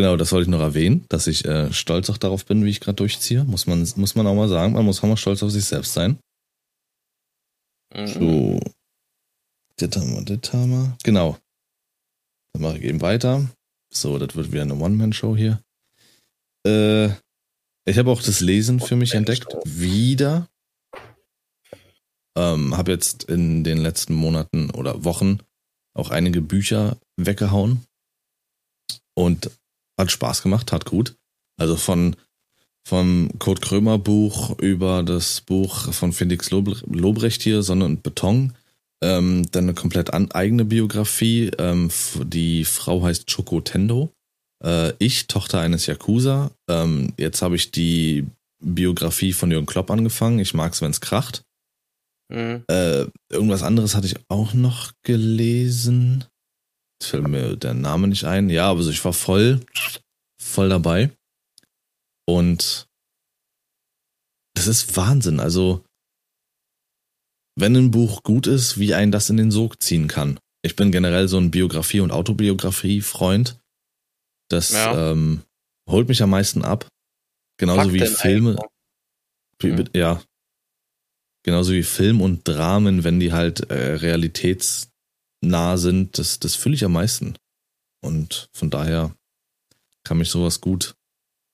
Genau, 0.00 0.16
das 0.16 0.32
wollte 0.32 0.44
ich 0.44 0.48
noch 0.48 0.62
erwähnen, 0.62 1.04
dass 1.10 1.26
ich 1.26 1.44
äh, 1.44 1.70
stolz 1.74 2.08
auch 2.08 2.16
darauf 2.16 2.46
bin, 2.46 2.64
wie 2.64 2.70
ich 2.70 2.80
gerade 2.80 2.96
durchziehe. 2.96 3.44
Muss 3.44 3.66
man, 3.66 3.86
muss 3.96 4.14
man 4.14 4.26
auch 4.26 4.34
mal 4.34 4.48
sagen. 4.48 4.72
Man 4.72 4.86
muss 4.86 5.04
auch 5.04 5.08
mal 5.08 5.18
stolz 5.18 5.42
auf 5.42 5.50
sich 5.50 5.66
selbst 5.66 5.92
sein. 5.92 6.18
Mhm. 7.94 8.06
So. 8.06 8.60
Das 9.76 9.94
haben 9.94 10.14
wir, 10.14 10.38
das 10.38 10.54
haben 10.54 10.70
wir. 10.70 10.96
Genau. 11.02 11.36
Dann 12.54 12.62
mache 12.62 12.78
ich 12.78 12.84
eben 12.84 13.02
weiter. 13.02 13.46
So, 13.92 14.18
das 14.18 14.34
wird 14.34 14.52
wieder 14.52 14.62
eine 14.62 14.76
One-Man-Show 14.76 15.36
hier. 15.36 15.62
Äh, 16.66 17.10
ich 17.84 17.98
habe 17.98 18.10
auch 18.10 18.22
das 18.22 18.40
Lesen 18.40 18.80
für 18.80 18.96
mich 18.96 19.12
entdeckt. 19.12 19.54
Wieder. 19.66 20.48
Ähm, 22.38 22.74
habe 22.74 22.92
jetzt 22.92 23.24
in 23.24 23.64
den 23.64 23.76
letzten 23.76 24.14
Monaten 24.14 24.70
oder 24.70 25.04
Wochen 25.04 25.40
auch 25.92 26.08
einige 26.08 26.40
Bücher 26.40 26.96
weggehauen. 27.18 27.84
Und 29.14 29.50
hat 30.00 30.10
Spaß 30.10 30.42
gemacht, 30.42 30.72
hat 30.72 30.84
gut. 30.84 31.16
Also 31.56 31.76
von 31.76 32.16
vom 32.86 33.30
Kurt 33.38 33.60
Krömer 33.60 33.98
Buch 33.98 34.58
über 34.58 35.02
das 35.02 35.42
Buch 35.42 35.92
von 35.92 36.12
Felix 36.12 36.50
Lobrecht 36.50 37.42
hier, 37.42 37.62
Sonne 37.62 37.84
und 37.84 38.02
Beton, 38.02 38.54
ähm, 39.02 39.46
dann 39.50 39.64
eine 39.64 39.74
komplett 39.74 40.12
eigene 40.12 40.64
Biografie. 40.64 41.50
Ähm, 41.58 41.90
die 42.24 42.64
Frau 42.64 43.02
heißt 43.02 43.32
Choco 43.32 43.60
Tendo. 43.60 44.10
Äh, 44.64 44.92
ich, 44.98 45.26
Tochter 45.26 45.60
eines 45.60 45.86
Yakuza. 45.86 46.50
Ähm, 46.68 47.12
jetzt 47.18 47.42
habe 47.42 47.56
ich 47.56 47.70
die 47.70 48.26
Biografie 48.62 49.32
von 49.32 49.50
Jürgen 49.50 49.66
Klopp 49.66 49.90
angefangen. 49.90 50.38
Ich 50.38 50.54
mag 50.54 50.72
es, 50.72 50.82
wenn 50.82 50.90
es 50.90 51.00
kracht. 51.00 51.42
Mhm. 52.28 52.64
Äh, 52.68 53.06
irgendwas 53.30 53.62
anderes 53.62 53.94
hatte 53.94 54.06
ich 54.06 54.16
auch 54.28 54.54
noch 54.54 54.92
gelesen. 55.02 56.24
Fällt 57.02 57.28
mir 57.28 57.56
der 57.56 57.74
Name 57.74 58.08
nicht 58.08 58.24
ein. 58.24 58.50
Ja, 58.50 58.68
aber 58.68 58.78
also 58.78 58.90
ich 58.90 59.04
war 59.04 59.12
voll, 59.12 59.60
voll 60.40 60.68
dabei. 60.68 61.10
Und 62.26 62.88
das 64.54 64.66
ist 64.66 64.96
Wahnsinn. 64.96 65.40
Also, 65.40 65.84
wenn 67.56 67.74
ein 67.76 67.90
Buch 67.90 68.22
gut 68.22 68.46
ist, 68.46 68.78
wie 68.78 68.94
ein 68.94 69.10
das 69.10 69.30
in 69.30 69.36
den 69.36 69.50
Sog 69.50 69.82
ziehen 69.82 70.08
kann. 70.08 70.38
Ich 70.62 70.76
bin 70.76 70.92
generell 70.92 71.28
so 71.28 71.38
ein 71.38 71.50
Biografie- 71.50 72.00
und 72.00 72.10
Autobiografie-Freund. 72.10 73.58
Das 74.50 74.72
ja. 74.72 75.12
ähm, 75.12 75.42
holt 75.88 76.08
mich 76.08 76.22
am 76.22 76.30
meisten 76.30 76.64
ab. 76.64 76.86
Genauso 77.56 77.92
wie 77.94 78.06
Filme. 78.06 78.56
Mhm. 79.62 79.84
Ja. 79.94 80.22
Genauso 81.42 81.72
wie 81.72 81.82
Film 81.82 82.20
und 82.20 82.46
Dramen, 82.46 83.04
wenn 83.04 83.20
die 83.20 83.32
halt 83.32 83.70
äh, 83.70 83.94
realitätsnah 85.42 85.76
sind, 85.76 86.18
das, 86.18 86.38
das 86.38 86.54
fühle 86.54 86.74
ich 86.74 86.84
am 86.84 86.92
meisten. 86.92 87.34
Und 88.02 88.48
von 88.52 88.70
daher 88.70 89.14
kann 90.04 90.18
mich 90.18 90.30
sowas 90.30 90.60
gut, 90.60 90.94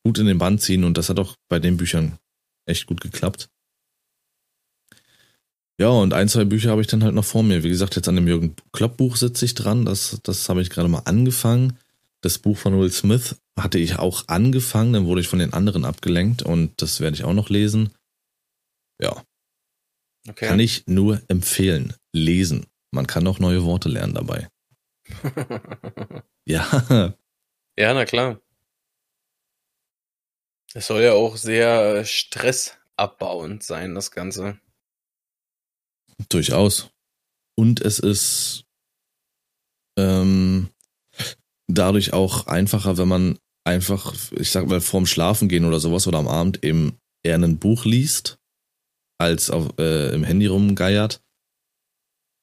gut 0.05 0.19
in 0.19 0.27
den 0.27 0.39
Band 0.39 0.61
ziehen 0.61 0.85
und 0.85 0.97
das 0.97 1.09
hat 1.09 1.19
auch 1.19 1.35
bei 1.49 1.59
den 1.59 1.77
Büchern 1.77 2.19
echt 2.67 2.87
gut 2.87 3.01
geklappt. 3.01 3.49
Ja, 5.79 5.89
und 5.89 6.15
ein, 6.15 6.29
zwei 6.29 6.45
Bücher 6.45 6.71
habe 6.71 6.81
ich 6.81 6.87
dann 6.87 7.05
halt 7.05 7.15
noch 7.15 7.25
vor 7.25 7.43
mir. 7.43 7.63
Wie 7.63 7.69
gesagt, 7.69 7.97
jetzt 7.97 8.09
an 8.09 8.17
dem 8.17 8.29
Jürgen 8.29 8.57
Klopp 8.73 8.97
Buch 8.97 9.17
sitze 9.17 9.45
ich 9.45 9.55
dran. 9.55 9.85
Das, 9.85 10.19
das 10.23 10.49
habe 10.49 10.63
ich 10.63 10.71
gerade 10.71 10.89
mal 10.89 11.01
angefangen. 11.01 11.79
das 12.23 12.39
Buch 12.39 12.57
von 12.57 12.79
Will 12.81 12.91
Smith 12.91 13.37
hatte 13.59 13.79
ich 13.79 13.99
auch 13.99 14.25
angefangen, 14.27 14.95
dann 14.95 15.07
wurde 15.07 15.21
ich 15.21 15.29
von 15.29 15.39
den 15.39 15.53
anderen 15.53 15.85
abgelenkt 15.85 16.43
und 16.43 16.81
das 16.83 17.01
werde 17.01 17.15
ich 17.15 17.25
auch 17.25 17.35
noch 17.35 17.51
lesen. 17.51 17.91
Ja. 19.01 19.23
Okay. 20.29 20.47
Kann 20.47 20.61
ich 20.61 20.87
nur 20.87 21.23
empfehlen. 21.29 21.95
Lesen. 22.13 22.67
Man 22.97 23.07
kann 23.07 23.27
auch 23.27 23.39
neue 23.39 23.63
Worte 23.63 23.91
lernen 23.91 24.15
dabei. 24.15 24.49
ja. 26.47 27.15
Ja, 27.79 27.93
na 27.93 28.07
klar. 28.07 28.41
Es 30.73 30.87
soll 30.87 31.03
ja 31.03 31.13
auch 31.13 31.37
sehr 31.37 32.07
stressabbauend 32.07 33.63
sein, 33.63 33.95
das 33.95 34.11
Ganze. 34.11 34.59
Durchaus. 36.31 36.89
Und 37.55 37.83
es 37.83 37.99
ist 37.99 38.65
ähm, 39.99 40.71
dadurch 41.67 42.15
auch 42.15 42.47
einfacher, 42.47 42.97
wenn 42.97 43.09
man 43.09 43.39
einfach, 43.65 44.15
ich 44.31 44.51
sag 44.51 44.69
mal, 44.69 44.81
vorm 44.81 45.05
Schlafen 45.05 45.51
gehen 45.51 45.67
oder 45.67 45.81
sowas 45.81 46.07
oder 46.07 46.17
am 46.17 46.29
Abend 46.29 46.65
eben 46.65 46.99
eher 47.23 47.35
ein 47.35 47.59
Buch 47.59 47.85
liest, 47.85 48.39
als 49.19 49.51
auf, 49.51 49.79
äh, 49.79 50.15
im 50.15 50.25
Handy 50.25 50.47
rumgeiert, 50.47 51.23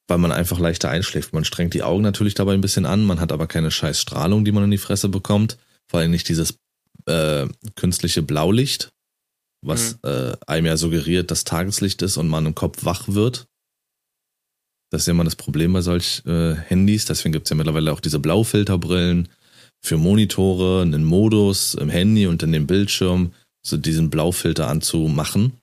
weil 0.08 0.18
man 0.18 0.32
einfach 0.32 0.58
leichter 0.58 0.90
einschläft. 0.90 1.32
Man 1.32 1.44
strengt 1.44 1.74
die 1.74 1.82
Augen 1.82 2.02
natürlich 2.02 2.34
dabei 2.34 2.54
ein 2.54 2.60
bisschen 2.60 2.86
an, 2.86 3.04
man 3.04 3.20
hat 3.20 3.32
aber 3.32 3.46
keine 3.46 3.70
scheiß 3.70 4.00
Strahlung, 4.00 4.44
die 4.44 4.52
man 4.52 4.64
in 4.64 4.70
die 4.70 4.78
Fresse 4.78 5.08
bekommt. 5.08 5.58
Vor 5.88 6.00
allem 6.00 6.10
nicht 6.10 6.28
dieses 6.28 6.58
äh, 7.06 7.46
künstliche 7.74 8.22
Blaulicht, 8.22 8.90
was 9.62 9.98
mhm. 10.02 10.10
äh, 10.10 10.36
einem 10.46 10.66
ja 10.66 10.76
suggeriert, 10.76 11.30
dass 11.30 11.44
Tageslicht 11.44 12.02
ist 12.02 12.16
und 12.16 12.28
man 12.28 12.46
im 12.46 12.54
Kopf 12.54 12.84
wach 12.84 13.08
wird. 13.08 13.46
Das 14.90 15.02
ist 15.02 15.06
ja 15.06 15.12
immer 15.12 15.24
das 15.24 15.36
Problem 15.36 15.72
bei 15.72 15.80
solch 15.80 16.22
äh, 16.26 16.54
Handys. 16.54 17.04
Deswegen 17.06 17.32
gibt's 17.32 17.50
ja 17.50 17.56
mittlerweile 17.56 17.92
auch 17.92 18.00
diese 18.00 18.20
Blaufilterbrillen 18.20 19.28
für 19.82 19.96
Monitore, 19.96 20.82
einen 20.82 21.04
Modus 21.04 21.74
im 21.74 21.88
Handy 21.88 22.26
und 22.26 22.42
in 22.42 22.52
dem 22.52 22.66
Bildschirm, 22.66 23.32
so 23.66 23.76
diesen 23.76 24.10
Blaufilter 24.10 24.68
anzumachen, 24.68 25.54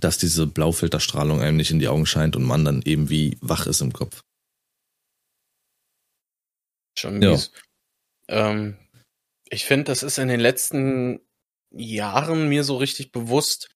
dass 0.00 0.18
diese 0.18 0.46
Blaufilterstrahlung 0.46 1.40
einem 1.40 1.56
nicht 1.56 1.70
in 1.70 1.78
die 1.78 1.88
Augen 1.88 2.06
scheint 2.06 2.36
und 2.36 2.44
man 2.44 2.64
dann 2.64 2.82
eben 2.82 3.08
wie 3.08 3.36
wach 3.40 3.66
ist 3.66 3.80
im 3.80 3.92
Kopf. 3.92 4.20
Schon 6.98 7.18
mies. 7.18 7.52
Ja. 8.28 8.50
Ähm, 8.50 8.76
ich 9.48 9.64
finde, 9.64 9.84
das 9.84 10.02
ist 10.02 10.18
in 10.18 10.28
den 10.28 10.40
letzten 10.40 11.20
Jahren 11.70 12.48
mir 12.48 12.64
so 12.64 12.76
richtig 12.76 13.12
bewusst, 13.12 13.68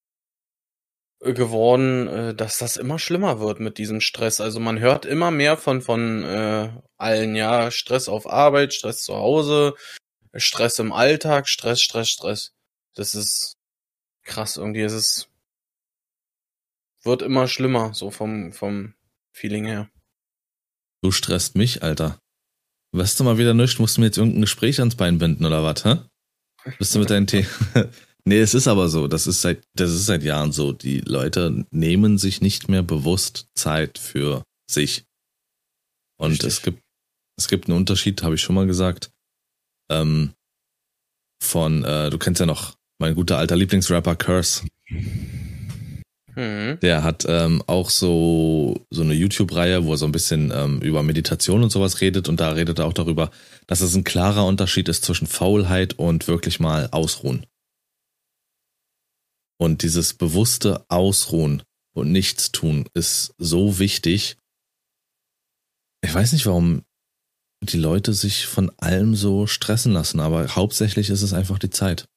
geworden, 1.21 2.09
äh, 2.09 2.35
dass 2.35 2.59
das 2.59 2.77
immer 2.77 2.99
schlimmer 2.99 3.41
wird 3.41 3.61
mit 3.61 3.79
diesem 3.79 4.01
Stress. 4.01 4.41
Also 4.41 4.59
man 4.59 4.81
hört 4.81 5.05
immer 5.05 5.31
mehr 5.31 5.57
von 5.57 5.83
von 5.83 6.25
äh, 6.25 6.71
allen, 6.97 7.37
ja, 7.37 7.71
Stress 7.71 8.09
auf 8.09 8.27
Arbeit, 8.27 8.73
Stress 8.75 9.03
zu 9.03 9.14
Hause, 9.14 9.75
Stress 10.35 10.79
im 10.79 10.93
Alltag, 10.93 11.49
Stress, 11.49 11.83
Stress, 11.83 12.09
Stress. 12.09 12.53
Das 12.95 13.14
ist 13.14 13.59
krass 14.25 14.57
irgendwie. 14.57 14.83
Es 14.83 14.93
ist 14.93 15.29
wird 17.03 17.22
immer 17.22 17.48
schlimmer, 17.48 17.94
so 17.94 18.11
vom 18.11 18.53
vom 18.53 18.94
Feeling 19.32 19.66
her. 19.66 19.90
Du 21.03 21.12
stresst 21.12 21.57
mich, 21.57 21.82
Alter. 21.82 22.18
Weißt 22.92 23.18
du 23.18 23.24
mal 23.24 23.38
wieder 23.38 23.55
nichts, 23.55 23.78
musst 23.78 23.96
du 23.96 24.01
mir 24.01 24.09
jetzt 24.09 24.18
irgendein 24.18 24.42
Gespräch 24.42 24.80
ans 24.80 24.96
Bein 24.96 25.18
binden 25.18 25.46
oder 25.46 25.62
was, 25.62 25.84
hä? 25.84 26.01
Bist 26.78 26.94
du 26.94 26.98
mit 26.98 27.11
deinen 27.11 27.26
Tee? 27.26 27.46
Nee, 28.24 28.40
es 28.40 28.55
ist 28.55 28.68
aber 28.68 28.88
so. 28.88 29.09
Das 29.09 29.26
ist 29.26 29.40
seit, 29.40 29.62
das 29.74 29.90
ist 29.90 30.07
seit 30.07 30.22
Jahren 30.22 30.53
so. 30.53 30.72
Die 30.72 31.01
Leute 31.01 31.64
nehmen 31.70 32.18
sich 32.18 32.40
nicht 32.40 32.68
mehr 32.68 32.82
bewusst 32.82 33.48
Zeit 33.55 33.98
für 33.98 34.44
sich. 34.70 35.05
Und 36.18 36.32
Richtig. 36.32 36.48
es 36.48 36.62
gibt, 36.62 36.82
es 37.38 37.48
gibt 37.48 37.68
einen 37.68 37.78
Unterschied, 37.78 38.22
habe 38.22 38.34
ich 38.34 38.42
schon 38.42 38.55
mal 38.55 38.66
gesagt. 38.66 39.11
Ähm, 39.90 40.34
von, 41.42 41.82
äh, 41.84 42.11
du 42.11 42.18
kennst 42.18 42.40
ja 42.40 42.46
noch 42.46 42.76
mein 42.98 43.14
guter 43.14 43.38
alter 43.38 43.57
Lieblingsrapper 43.57 44.16
Curse. 44.16 44.66
Mhm. 46.37 46.78
Der 46.81 47.03
hat 47.03 47.24
ähm, 47.28 47.62
auch 47.66 47.91
so 47.91 48.87
so 48.91 49.03
eine 49.03 49.14
YouTube-Reihe, 49.14 49.85
wo 49.85 49.93
er 49.93 49.97
so 49.97 50.07
ein 50.07 50.12
bisschen 50.12 50.53
ähm, 50.55 50.81
über 50.81 51.03
Meditation 51.03 51.62
und 51.62 51.70
sowas 51.70 52.01
redet 52.01 52.28
und 52.28 52.41
da 52.41 52.51
redet 52.53 52.78
er 52.78 52.87
auch 52.87 52.93
darüber, 52.93 53.31
dass 53.66 53.81
es 53.81 53.95
ein 53.95 54.05
klarer 54.05 54.47
Unterschied 54.47 54.89
ist 54.89 55.05
zwischen 55.05 55.26
Faulheit 55.26 55.95
und 55.95 56.28
wirklich 56.28 56.61
mal 56.61 56.89
ausruhen. 56.93 57.47
Und 59.59 59.83
dieses 59.83 60.14
bewusste 60.14 60.85
Ausruhen 60.89 61.62
und 61.95 62.12
Nichtstun 62.12 62.89
ist 62.95 63.35
so 63.37 63.78
wichtig. 63.78 64.37
Ich 66.03 66.14
weiß 66.14 66.33
nicht, 66.33 66.47
warum 66.47 66.83
die 67.62 67.76
Leute 67.76 68.14
sich 68.14 68.47
von 68.47 68.70
allem 68.78 69.14
so 69.14 69.47
stressen 69.47 69.93
lassen, 69.93 70.20
aber 70.20 70.57
hauptsächlich 70.57 71.11
ist 71.11 71.22
es 71.22 71.35
einfach 71.35 71.59
die 71.59 71.70
Zeit. 71.70 72.09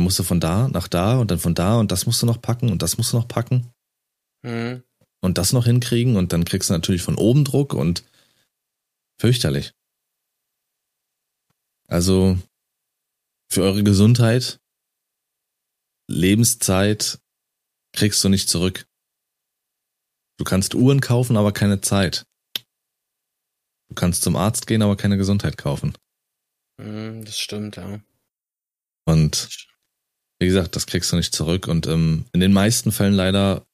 Dann 0.00 0.04
musst 0.04 0.18
du 0.18 0.22
von 0.22 0.40
da 0.40 0.66
nach 0.68 0.88
da 0.88 1.18
und 1.18 1.30
dann 1.30 1.38
von 1.38 1.54
da 1.54 1.78
und 1.78 1.92
das 1.92 2.06
musst 2.06 2.22
du 2.22 2.26
noch 2.26 2.40
packen 2.40 2.70
und 2.70 2.80
das 2.80 2.96
musst 2.96 3.12
du 3.12 3.18
noch 3.18 3.28
packen. 3.28 3.70
Mhm. 4.40 4.82
Und 5.20 5.36
das 5.36 5.52
noch 5.52 5.66
hinkriegen 5.66 6.16
und 6.16 6.32
dann 6.32 6.46
kriegst 6.46 6.70
du 6.70 6.72
natürlich 6.72 7.02
von 7.02 7.16
oben 7.16 7.44
Druck 7.44 7.74
und 7.74 8.02
fürchterlich. 9.20 9.74
Also 11.86 12.38
für 13.50 13.62
eure 13.62 13.82
Gesundheit 13.84 14.58
Lebenszeit 16.08 17.20
kriegst 17.92 18.24
du 18.24 18.30
nicht 18.30 18.48
zurück. 18.48 18.88
Du 20.38 20.44
kannst 20.44 20.74
Uhren 20.74 21.02
kaufen, 21.02 21.36
aber 21.36 21.52
keine 21.52 21.82
Zeit. 21.82 22.24
Du 23.90 23.94
kannst 23.94 24.22
zum 24.22 24.34
Arzt 24.34 24.66
gehen, 24.66 24.80
aber 24.80 24.96
keine 24.96 25.18
Gesundheit 25.18 25.58
kaufen. 25.58 25.92
Hm, 26.80 27.22
das 27.22 27.38
stimmt, 27.38 27.76
ja. 27.76 28.00
Und 29.04 29.69
wie 30.40 30.46
gesagt, 30.46 30.74
das 30.74 30.86
kriegst 30.86 31.12
du 31.12 31.16
nicht 31.16 31.34
zurück. 31.34 31.68
Und 31.68 31.86
ähm, 31.86 32.24
in 32.32 32.40
den 32.40 32.52
meisten 32.52 32.90
Fällen 32.90 33.14
leider 33.14 33.66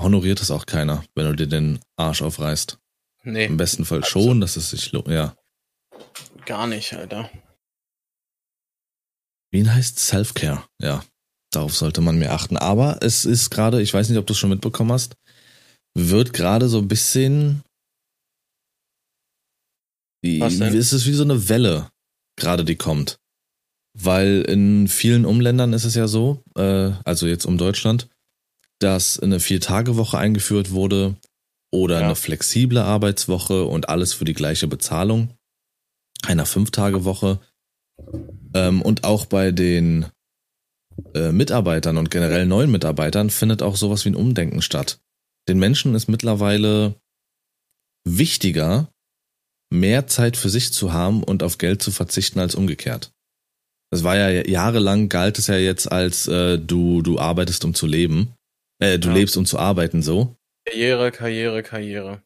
honoriert 0.00 0.40
es 0.42 0.50
auch 0.50 0.66
keiner, 0.66 1.04
wenn 1.14 1.26
du 1.26 1.36
dir 1.36 1.46
den 1.46 1.78
Arsch 1.96 2.22
aufreißt. 2.22 2.78
Nee. 3.24 3.46
Im 3.46 3.56
besten 3.56 3.84
Fall 3.84 4.02
also, 4.02 4.10
schon, 4.20 4.40
dass 4.40 4.56
es 4.56 4.70
sich 4.70 4.92
lohnt, 4.92 5.08
ja. 5.08 5.36
Gar 6.44 6.66
nicht, 6.66 6.92
Alter. 6.94 7.30
Wien 9.50 9.72
heißt 9.72 9.98
Self-Care, 9.98 10.64
ja. 10.80 11.04
Darauf 11.50 11.74
sollte 11.74 12.00
man 12.00 12.18
mehr 12.18 12.32
achten. 12.32 12.56
Aber 12.56 12.98
es 13.00 13.24
ist 13.24 13.50
gerade, 13.50 13.80
ich 13.80 13.94
weiß 13.94 14.08
nicht, 14.08 14.18
ob 14.18 14.26
du 14.26 14.32
es 14.32 14.38
schon 14.38 14.50
mitbekommen 14.50 14.92
hast, 14.92 15.16
wird 15.94 16.32
gerade 16.32 16.68
so 16.68 16.78
ein 16.78 16.88
bisschen. 16.88 17.62
Die, 20.24 20.40
Was 20.40 20.58
denn? 20.58 20.76
Es 20.76 20.92
ist 20.92 21.06
wie 21.06 21.14
so 21.14 21.22
eine 21.22 21.48
Welle, 21.48 21.90
gerade 22.36 22.64
die 22.64 22.76
kommt. 22.76 23.18
Weil 24.00 24.42
in 24.42 24.86
vielen 24.86 25.24
Umländern 25.24 25.72
ist 25.72 25.84
es 25.84 25.94
ja 25.94 26.06
so, 26.06 26.42
äh, 26.56 26.92
also 27.04 27.26
jetzt 27.26 27.46
um 27.46 27.58
Deutschland, 27.58 28.08
dass 28.78 29.18
eine 29.18 29.40
Vier-Tage-Woche 29.40 30.16
eingeführt 30.16 30.70
wurde 30.70 31.16
oder 31.72 31.98
ja. 31.98 32.06
eine 32.06 32.14
flexible 32.14 32.78
Arbeitswoche 32.78 33.64
und 33.64 33.88
alles 33.88 34.12
für 34.12 34.24
die 34.24 34.34
gleiche 34.34 34.68
Bezahlung. 34.68 35.34
Einer 36.24 36.46
Fünf-Tage-Woche. 36.46 37.40
Ähm, 38.54 38.82
und 38.82 39.02
auch 39.02 39.26
bei 39.26 39.50
den 39.50 40.06
äh, 41.14 41.32
Mitarbeitern 41.32 41.96
und 41.96 42.10
generell 42.10 42.46
neuen 42.46 42.70
Mitarbeitern 42.70 43.30
findet 43.30 43.62
auch 43.62 43.76
sowas 43.76 44.04
wie 44.04 44.10
ein 44.10 44.16
Umdenken 44.16 44.62
statt. 44.62 45.00
Den 45.48 45.58
Menschen 45.58 45.96
ist 45.96 46.08
mittlerweile 46.08 46.94
wichtiger, 48.04 48.92
mehr 49.70 50.06
Zeit 50.06 50.36
für 50.36 50.50
sich 50.50 50.72
zu 50.72 50.92
haben 50.92 51.24
und 51.24 51.42
auf 51.42 51.58
Geld 51.58 51.82
zu 51.82 51.90
verzichten 51.90 52.38
als 52.38 52.54
umgekehrt. 52.54 53.12
Das 53.90 54.04
war 54.04 54.16
ja 54.16 54.46
jahrelang 54.46 55.08
galt 55.08 55.38
es 55.38 55.46
ja 55.46 55.56
jetzt 55.56 55.90
als 55.90 56.28
äh, 56.28 56.58
du 56.58 57.02
du 57.02 57.18
arbeitest 57.18 57.64
um 57.64 57.74
zu 57.74 57.86
leben, 57.86 58.34
äh, 58.80 58.98
du 58.98 59.08
ja. 59.08 59.14
lebst 59.14 59.36
um 59.36 59.46
zu 59.46 59.58
arbeiten 59.58 60.02
so. 60.02 60.36
Karriere, 60.66 61.10
Karriere, 61.10 61.62
Karriere. 61.62 62.22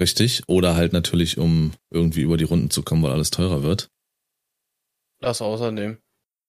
Richtig. 0.00 0.42
Oder 0.46 0.76
halt 0.76 0.92
natürlich 0.92 1.38
um 1.38 1.72
irgendwie 1.90 2.22
über 2.22 2.36
die 2.36 2.44
Runden 2.44 2.70
zu 2.70 2.82
kommen, 2.82 3.02
weil 3.02 3.12
alles 3.12 3.30
teurer 3.30 3.62
wird. 3.62 3.90
Das 5.20 5.42
außerdem. 5.42 5.98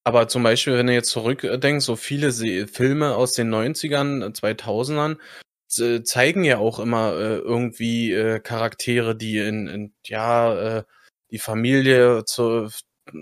Aber 0.05 0.27
zum 0.27 0.43
Beispiel, 0.43 0.77
wenn 0.77 0.87
du 0.87 0.93
jetzt 0.93 1.09
zurückdenkst, 1.09 1.85
so 1.85 1.95
viele 1.95 2.31
Filme 2.67 3.15
aus 3.15 3.33
den 3.33 3.53
90ern, 3.53 4.33
2000ern, 4.33 5.17
zeigen 6.03 6.43
ja 6.43 6.57
auch 6.57 6.79
immer 6.79 7.13
äh, 7.13 7.37
irgendwie 7.37 8.11
äh, 8.11 8.39
Charaktere, 8.39 9.15
die 9.15 9.37
in, 9.37 9.67
in 9.67 9.93
ja, 10.05 10.79
äh, 10.79 10.83
die 11.31 11.37
Familie 11.37 12.25
zu 12.25 12.69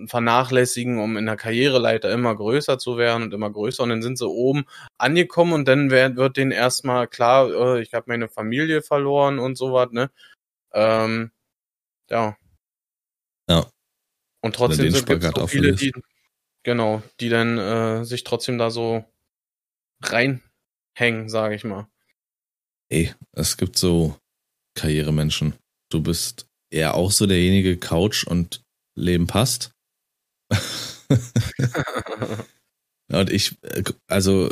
vernachlässigen, 0.08 1.00
um 1.00 1.18
in 1.18 1.26
der 1.26 1.38
Karriereleiter 1.38 2.12
immer 2.12 2.36
größer 2.36 2.78
zu 2.80 2.98
werden 2.98 3.24
und 3.24 3.34
immer 3.34 3.52
größer. 3.52 3.84
Und 3.84 3.90
dann 3.90 4.02
sind 4.02 4.18
sie 4.18 4.28
oben 4.28 4.66
angekommen 4.98 5.54
und 5.54 5.68
dann 5.68 5.92
wird, 5.92 6.16
wird 6.16 6.38
denen 6.38 6.52
erstmal 6.52 7.08
klar, 7.08 7.50
äh, 7.50 7.82
ich 7.82 7.94
habe 7.94 8.06
meine 8.08 8.28
Familie 8.28 8.82
verloren 8.82 9.40
und 9.40 9.58
sowas, 9.58 9.90
ne? 9.92 10.10
Ähm, 10.74 11.32
ja. 12.10 12.38
Ja. 13.50 13.66
Und 14.42 14.56
trotzdem 14.56 14.92
sind 14.92 15.10
es 15.10 15.34
so 15.34 15.48
viele, 15.48 15.74
die, 15.74 15.92
Genau, 16.68 17.02
die 17.22 17.30
dann 17.30 17.58
äh, 17.58 18.04
sich 18.04 18.26
trotzdem 18.26 18.58
da 18.58 18.72
so 18.72 19.06
reinhängen, 20.04 21.30
sage 21.30 21.56
ich 21.56 21.64
mal. 21.64 21.88
Ey, 22.90 23.14
es 23.32 23.56
gibt 23.56 23.78
so 23.78 24.18
Karrieremenschen. 24.76 25.54
Du 25.90 26.04
bist 26.04 26.46
eher 26.70 26.96
auch 26.96 27.12
so 27.12 27.26
derjenige 27.26 27.78
Couch 27.78 28.28
und 28.28 28.64
Leben 28.96 29.28
passt. 29.28 29.72
und 33.12 33.30
ich, 33.30 33.56
äh, 33.62 33.84
also 34.08 34.50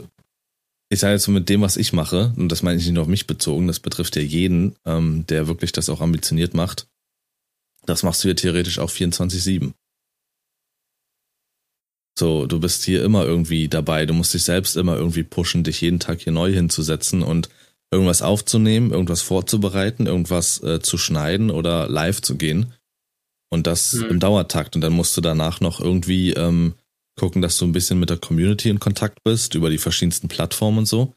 ich 0.90 1.00
sage 1.00 1.14
jetzt 1.14 1.24
so 1.24 1.32
mit 1.32 1.50
dem, 1.50 1.62
was 1.62 1.78
ich 1.78 1.94
mache, 1.94 2.34
und 2.38 2.50
das 2.50 2.64
meine 2.64 2.80
ich 2.80 2.86
nicht 2.86 2.94
nur 2.94 3.04
auf 3.04 3.10
mich 3.10 3.28
bezogen, 3.28 3.68
das 3.68 3.80
betrifft 3.80 4.16
ja 4.16 4.22
jeden, 4.22 4.76
ähm, 4.86 5.26
der 5.28 5.48
wirklich 5.48 5.72
das 5.72 5.90
auch 5.90 6.02
ambitioniert 6.02 6.54
macht. 6.54 6.88
Das 7.86 8.04
machst 8.04 8.24
du 8.24 8.28
ja 8.28 8.34
theoretisch 8.34 8.80
auch 8.80 8.90
24-7. 8.90 9.74
So, 12.18 12.46
du 12.46 12.60
bist 12.60 12.86
hier 12.86 13.04
immer 13.04 13.26
irgendwie 13.26 13.68
dabei, 13.68 14.06
du 14.06 14.14
musst 14.14 14.34
dich 14.34 14.44
selbst 14.44 14.78
immer 14.78 14.96
irgendwie 14.96 15.24
pushen, 15.24 15.64
dich 15.64 15.82
jeden 15.82 16.00
Tag 16.00 16.22
hier 16.22 16.32
neu 16.32 16.52
hinzusetzen 16.54 17.24
und 17.24 17.50
irgendwas 17.92 18.22
aufzunehmen, 18.22 18.92
irgendwas 18.92 19.22
vorzubereiten, 19.22 20.08
irgendwas 20.08 20.64
äh, 20.64 20.80
zu 20.80 20.98
schneiden 20.98 21.52
oder 21.52 21.90
live 21.90 22.22
zu 22.22 22.38
gehen. 22.38 22.74
Und 23.50 23.68
das 23.68 23.94
mhm. 23.94 24.06
im 24.06 24.20
Dauertakt. 24.20 24.76
Und 24.76 24.82
dann 24.82 24.94
musst 24.94 25.16
du 25.16 25.22
danach 25.22 25.62
noch 25.62 25.80
irgendwie 25.80 26.32
ähm, 26.34 26.76
gucken, 27.18 27.42
dass 27.42 27.58
du 27.58 27.66
ein 27.66 27.72
bisschen 27.72 28.00
mit 28.00 28.10
der 28.10 28.18
Community 28.18 28.70
in 28.70 28.80
Kontakt 28.80 29.24
bist, 29.24 29.56
über 29.56 29.70
die 29.70 29.78
verschiedensten 29.78 30.28
Plattformen 30.28 30.80
und 30.80 30.86
so. 30.86 31.14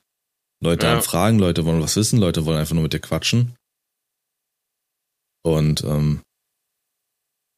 Leute 0.63 0.87
ja. 0.87 1.01
fragen, 1.01 1.39
Leute 1.39 1.65
wollen 1.65 1.81
was 1.81 1.97
wissen, 1.97 2.19
Leute 2.19 2.45
wollen 2.45 2.59
einfach 2.59 2.75
nur 2.75 2.83
mit 2.83 2.93
dir 2.93 3.01
quatschen. 3.01 3.55
Und 5.45 5.85
ähm, 5.85 6.21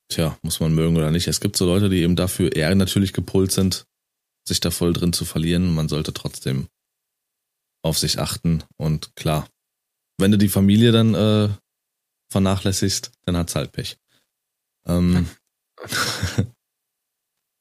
tja, 0.09 0.39
muss 0.43 0.61
man 0.61 0.75
mögen 0.75 0.97
oder 0.97 1.11
nicht. 1.11 1.27
Es 1.27 1.41
gibt 1.41 1.57
so 1.57 1.67
Leute, 1.67 1.89
die 1.89 2.03
eben 2.03 2.17
dafür 2.17 2.55
eher 2.55 2.75
natürlich 2.75 3.13
gepolt 3.13 3.53
sind, 3.53 3.87
sich 4.47 4.61
da 4.61 4.71
voll 4.71 4.93
drin 4.93 5.13
zu 5.13 5.25
verlieren. 5.25 5.75
Man 5.75 5.89
sollte 5.89 6.13
trotzdem 6.13 6.69
auf 7.83 7.99
sich 7.99 8.19
achten 8.19 8.63
und 8.77 9.17
klar, 9.17 9.49
wenn 10.19 10.31
du 10.31 10.37
die 10.37 10.51
Familie 10.51 10.93
dann 10.93 11.15
äh, 11.15 11.49
vernachlässigst, 12.31 13.11
dann 13.25 13.37
hat's 13.39 13.55
halt 13.55 13.73
Pech. 13.73 13.97
Ähm, 14.91 15.27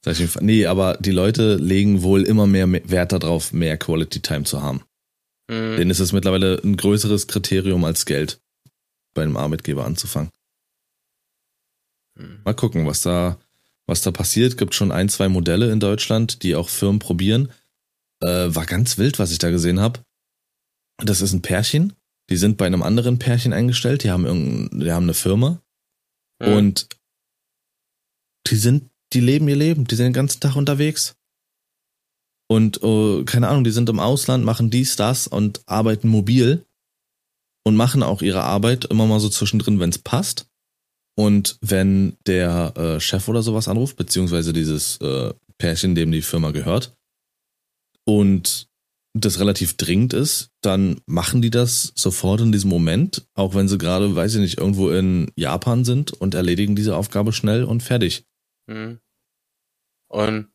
nee, 0.41 0.65
aber 0.65 0.97
die 0.99 1.11
Leute 1.11 1.55
legen 1.55 2.01
wohl 2.01 2.23
immer 2.23 2.47
mehr 2.47 2.71
Wert 2.89 3.11
darauf, 3.11 3.53
mehr 3.53 3.77
Quality 3.77 4.21
Time 4.21 4.43
zu 4.43 4.61
haben. 4.61 4.83
Mhm. 5.49 5.77
Denen 5.77 5.91
ist 5.91 5.99
es 5.99 6.13
mittlerweile 6.13 6.61
ein 6.63 6.77
größeres 6.77 7.27
Kriterium 7.27 7.83
als 7.83 8.05
Geld, 8.05 8.41
bei 9.13 9.23
einem 9.23 9.37
Arbeitgeber 9.37 9.85
anzufangen. 9.85 10.31
Mhm. 12.15 12.41
Mal 12.43 12.53
gucken, 12.53 12.85
was 12.85 13.01
da, 13.01 13.39
was 13.85 14.01
da 14.01 14.11
passiert. 14.11 14.57
Gibt 14.57 14.75
schon 14.75 14.91
ein, 14.91 15.09
zwei 15.09 15.29
Modelle 15.29 15.71
in 15.71 15.79
Deutschland, 15.79 16.43
die 16.43 16.55
auch 16.55 16.69
Firmen 16.69 16.99
probieren. 16.99 17.51
Äh, 18.21 18.53
war 18.53 18.65
ganz 18.65 18.97
wild, 18.97 19.19
was 19.19 19.31
ich 19.31 19.37
da 19.37 19.49
gesehen 19.49 19.79
habe. 19.79 20.01
Das 20.97 21.21
ist 21.21 21.33
ein 21.33 21.41
Pärchen. 21.41 21.93
Die 22.29 22.37
sind 22.37 22.57
bei 22.57 22.67
einem 22.67 22.83
anderen 22.83 23.17
Pärchen 23.17 23.53
eingestellt. 23.53 24.03
Die 24.03 24.11
haben 24.11 24.25
irgendein, 24.25 24.79
die 24.81 24.91
haben 24.91 25.03
eine 25.03 25.13
Firma. 25.13 25.61
Mhm. 26.39 26.53
Und 26.53 26.87
die 28.49 28.55
sind, 28.55 28.89
die 29.13 29.19
leben 29.19 29.47
ihr 29.47 29.55
Leben. 29.55 29.85
Die 29.85 29.95
sind 29.95 30.05
den 30.05 30.13
ganzen 30.13 30.39
Tag 30.39 30.55
unterwegs. 30.55 31.15
Und 32.47 32.81
oh, 32.83 33.23
keine 33.25 33.47
Ahnung, 33.47 33.63
die 33.63 33.71
sind 33.71 33.89
im 33.89 33.99
Ausland, 33.99 34.43
machen 34.43 34.71
dies, 34.71 34.95
das 34.95 35.27
und 35.27 35.61
arbeiten 35.67 36.07
mobil 36.07 36.65
und 37.63 37.75
machen 37.75 38.01
auch 38.01 38.21
ihre 38.21 38.43
Arbeit 38.43 38.85
immer 38.85 39.05
mal 39.05 39.19
so 39.19 39.29
zwischendrin, 39.29 39.79
wenn 39.79 39.91
es 39.91 39.99
passt. 39.99 40.47
Und 41.15 41.57
wenn 41.61 42.17
der 42.25 42.73
äh, 42.77 42.99
Chef 42.99 43.27
oder 43.27 43.43
sowas 43.43 43.67
anruft, 43.67 43.97
beziehungsweise 43.97 44.53
dieses 44.53 44.97
äh, 45.01 45.33
Pärchen, 45.57 45.93
dem 45.93 46.11
die 46.11 46.21
Firma 46.21 46.51
gehört, 46.51 46.95
und 48.05 48.67
das 49.13 49.39
relativ 49.39 49.75
dringend 49.75 50.13
ist, 50.13 50.49
dann 50.61 51.01
machen 51.05 51.41
die 51.41 51.49
das 51.49 51.91
sofort 51.95 52.41
in 52.41 52.51
diesem 52.51 52.69
Moment, 52.69 53.27
auch 53.33 53.53
wenn 53.53 53.67
sie 53.67 53.77
gerade, 53.77 54.15
weiß 54.15 54.35
ich 54.35 54.41
nicht, 54.41 54.57
irgendwo 54.57 54.89
in 54.89 55.31
Japan 55.35 55.83
sind 55.83 56.13
und 56.13 56.35
erledigen 56.35 56.75
diese 56.75 56.95
Aufgabe 56.95 57.33
schnell 57.33 57.63
und 57.63 57.83
fertig. 57.83 58.23
Mhm. 58.69 58.99
Und 60.07 60.51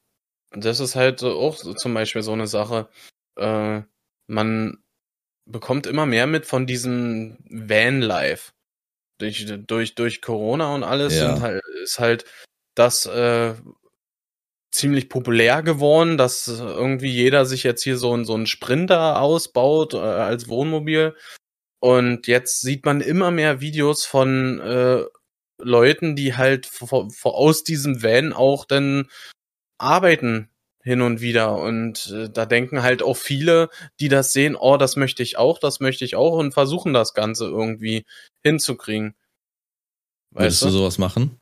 das 0.52 0.80
ist 0.80 0.94
halt 0.94 1.22
auch 1.22 1.56
zum 1.56 1.94
Beispiel 1.94 2.22
so 2.22 2.32
eine 2.32 2.46
Sache. 2.46 2.88
Äh, 3.36 3.82
man 4.26 4.78
bekommt 5.46 5.86
immer 5.86 6.06
mehr 6.06 6.26
mit 6.26 6.46
von 6.46 6.66
diesem 6.66 7.38
Van-Life. 7.48 8.52
Durch, 9.18 9.46
durch, 9.66 9.94
durch 9.94 10.22
Corona 10.22 10.74
und 10.74 10.82
alles 10.82 11.16
ja. 11.16 11.40
halt, 11.40 11.62
ist 11.82 11.98
halt 11.98 12.24
das 12.74 13.06
äh, 13.06 13.54
ziemlich 14.72 15.08
populär 15.08 15.62
geworden, 15.62 16.18
dass 16.18 16.48
irgendwie 16.48 17.10
jeder 17.10 17.46
sich 17.46 17.62
jetzt 17.62 17.84
hier 17.84 17.96
so, 17.96 18.16
ein 18.16 18.24
so 18.24 18.34
ein 18.36 18.46
Sprinter 18.46 19.20
ausbaut 19.20 19.94
äh, 19.94 19.98
als 19.98 20.48
Wohnmobil. 20.48 21.14
Und 21.80 22.26
jetzt 22.26 22.60
sieht 22.60 22.84
man 22.86 23.00
immer 23.00 23.30
mehr 23.30 23.60
Videos 23.60 24.04
von 24.04 24.60
äh, 24.60 25.04
Leuten, 25.64 26.16
die 26.16 26.36
halt 26.36 26.70
aus 27.22 27.64
diesem 27.64 28.02
Van 28.02 28.32
auch 28.32 28.64
dann 28.64 29.08
arbeiten 29.78 30.48
hin 30.82 31.00
und 31.00 31.20
wieder. 31.20 31.56
Und 31.56 32.10
äh, 32.10 32.30
da 32.30 32.46
denken 32.46 32.82
halt 32.82 33.02
auch 33.02 33.16
viele, 33.16 33.70
die 34.00 34.08
das 34.08 34.32
sehen, 34.32 34.54
oh, 34.54 34.76
das 34.76 34.96
möchte 34.96 35.22
ich 35.22 35.38
auch, 35.38 35.58
das 35.58 35.80
möchte 35.80 36.04
ich 36.04 36.14
auch 36.14 36.36
und 36.38 36.52
versuchen 36.52 36.92
das 36.92 37.14
Ganze 37.14 37.46
irgendwie 37.46 38.04
hinzukriegen. 38.42 39.14
Weißt 40.30 40.44
Würdest 40.44 40.62
du? 40.62 40.66
du 40.66 40.72
sowas 40.72 40.98
machen? 40.98 41.40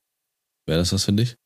Wäre 0.67 0.79
das 0.79 0.93
was 0.93 1.05
für 1.05 1.13
dich? 1.13 1.37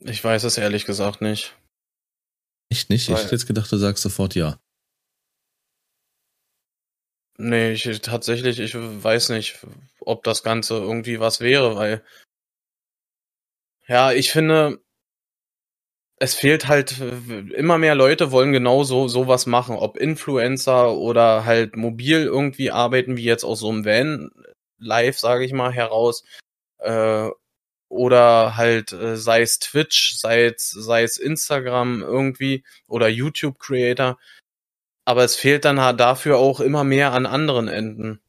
Ich 0.00 0.22
weiß 0.22 0.44
es 0.44 0.58
ehrlich 0.58 0.84
gesagt 0.84 1.20
nicht. 1.20 1.54
Echt 2.70 2.90
nicht? 2.90 3.08
Weil 3.08 3.16
ich 3.16 3.24
hätte 3.24 3.34
jetzt 3.34 3.46
gedacht, 3.46 3.70
du 3.70 3.76
sagst 3.76 4.02
sofort 4.02 4.34
ja. 4.34 4.58
Nee, 7.38 7.72
ich 7.72 8.00
tatsächlich, 8.00 8.58
ich 8.58 8.74
weiß 8.74 9.28
nicht, 9.30 9.58
ob 10.06 10.24
das 10.24 10.42
Ganze 10.42 10.74
irgendwie 10.74 11.20
was 11.20 11.40
wäre, 11.40 11.76
weil 11.76 12.02
ja, 13.88 14.12
ich 14.12 14.30
finde, 14.32 14.80
es 16.18 16.34
fehlt 16.34 16.66
halt 16.68 17.00
immer 17.54 17.78
mehr 17.78 17.94
Leute 17.94 18.30
wollen 18.32 18.52
genau 18.52 18.84
so 18.84 19.06
sowas 19.08 19.46
machen, 19.46 19.76
ob 19.76 19.96
Influencer 19.98 20.92
oder 20.94 21.44
halt 21.44 21.76
mobil 21.76 22.22
irgendwie 22.24 22.70
arbeiten, 22.70 23.16
wie 23.16 23.24
jetzt 23.24 23.44
aus 23.44 23.60
so 23.60 23.70
einem 23.70 23.84
Van 23.84 24.30
live, 24.78 25.18
sage 25.18 25.44
ich 25.44 25.52
mal, 25.52 25.72
heraus. 25.72 26.24
Äh, 26.78 27.28
oder 27.88 28.56
halt 28.56 28.92
äh, 28.92 29.16
sei 29.16 29.42
es 29.42 29.58
Twitch, 29.60 30.16
sei 30.18 30.46
es, 30.46 30.70
sei 30.70 31.02
es 31.02 31.18
Instagram 31.18 32.02
irgendwie 32.02 32.64
oder 32.88 33.08
YouTube 33.08 33.58
Creator. 33.58 34.18
Aber 35.04 35.24
es 35.24 35.36
fehlt 35.36 35.64
dann 35.64 35.80
halt 35.80 36.00
dafür 36.00 36.38
auch 36.38 36.60
immer 36.60 36.84
mehr 36.84 37.12
an 37.12 37.26
anderen 37.26 37.68
Enden. 37.68 38.20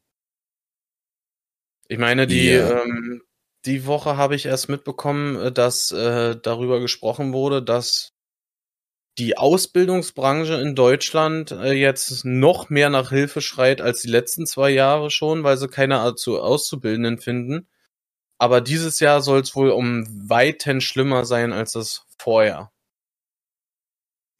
Ich 1.90 1.98
meine, 1.98 2.28
die, 2.28 2.50
yeah. 2.50 2.84
ähm, 2.84 3.22
die 3.66 3.86
Woche 3.86 4.18
habe 4.18 4.36
ich 4.36 4.46
erst 4.46 4.70
mitbekommen, 4.70 5.36
äh, 5.38 5.52
dass 5.52 5.92
äh, 5.92 6.36
darüber 6.42 6.80
gesprochen 6.80 7.34
wurde, 7.34 7.64
dass 7.64 8.14
die 9.18 9.38
Ausbildungsbranche 9.38 10.56
in 10.56 10.76
Deutschland 10.76 11.52
äh, 11.52 11.74
jetzt 11.74 12.24
noch 12.24 12.70
mehr 12.70 12.90
nach 12.90 13.10
Hilfe 13.10 13.42
schreit 13.42 13.82
als 13.82 14.02
die 14.02 14.10
letzten 14.10 14.46
zwei 14.46 14.70
Jahre 14.70 15.10
schon, 15.10 15.44
weil 15.44 15.58
sie 15.58 15.68
keine 15.68 16.02
Auszubildenden 16.02 17.18
finden. 17.18 17.68
Aber 18.38 18.62
dieses 18.62 19.00
Jahr 19.00 19.22
soll 19.22 19.40
es 19.40 19.56
wohl 19.56 19.72
um 19.72 20.06
weiten 20.30 20.82
schlimmer 20.82 21.26
sein 21.26 21.52
als 21.52 21.72
das 21.72 22.06
vorher. 22.20 22.72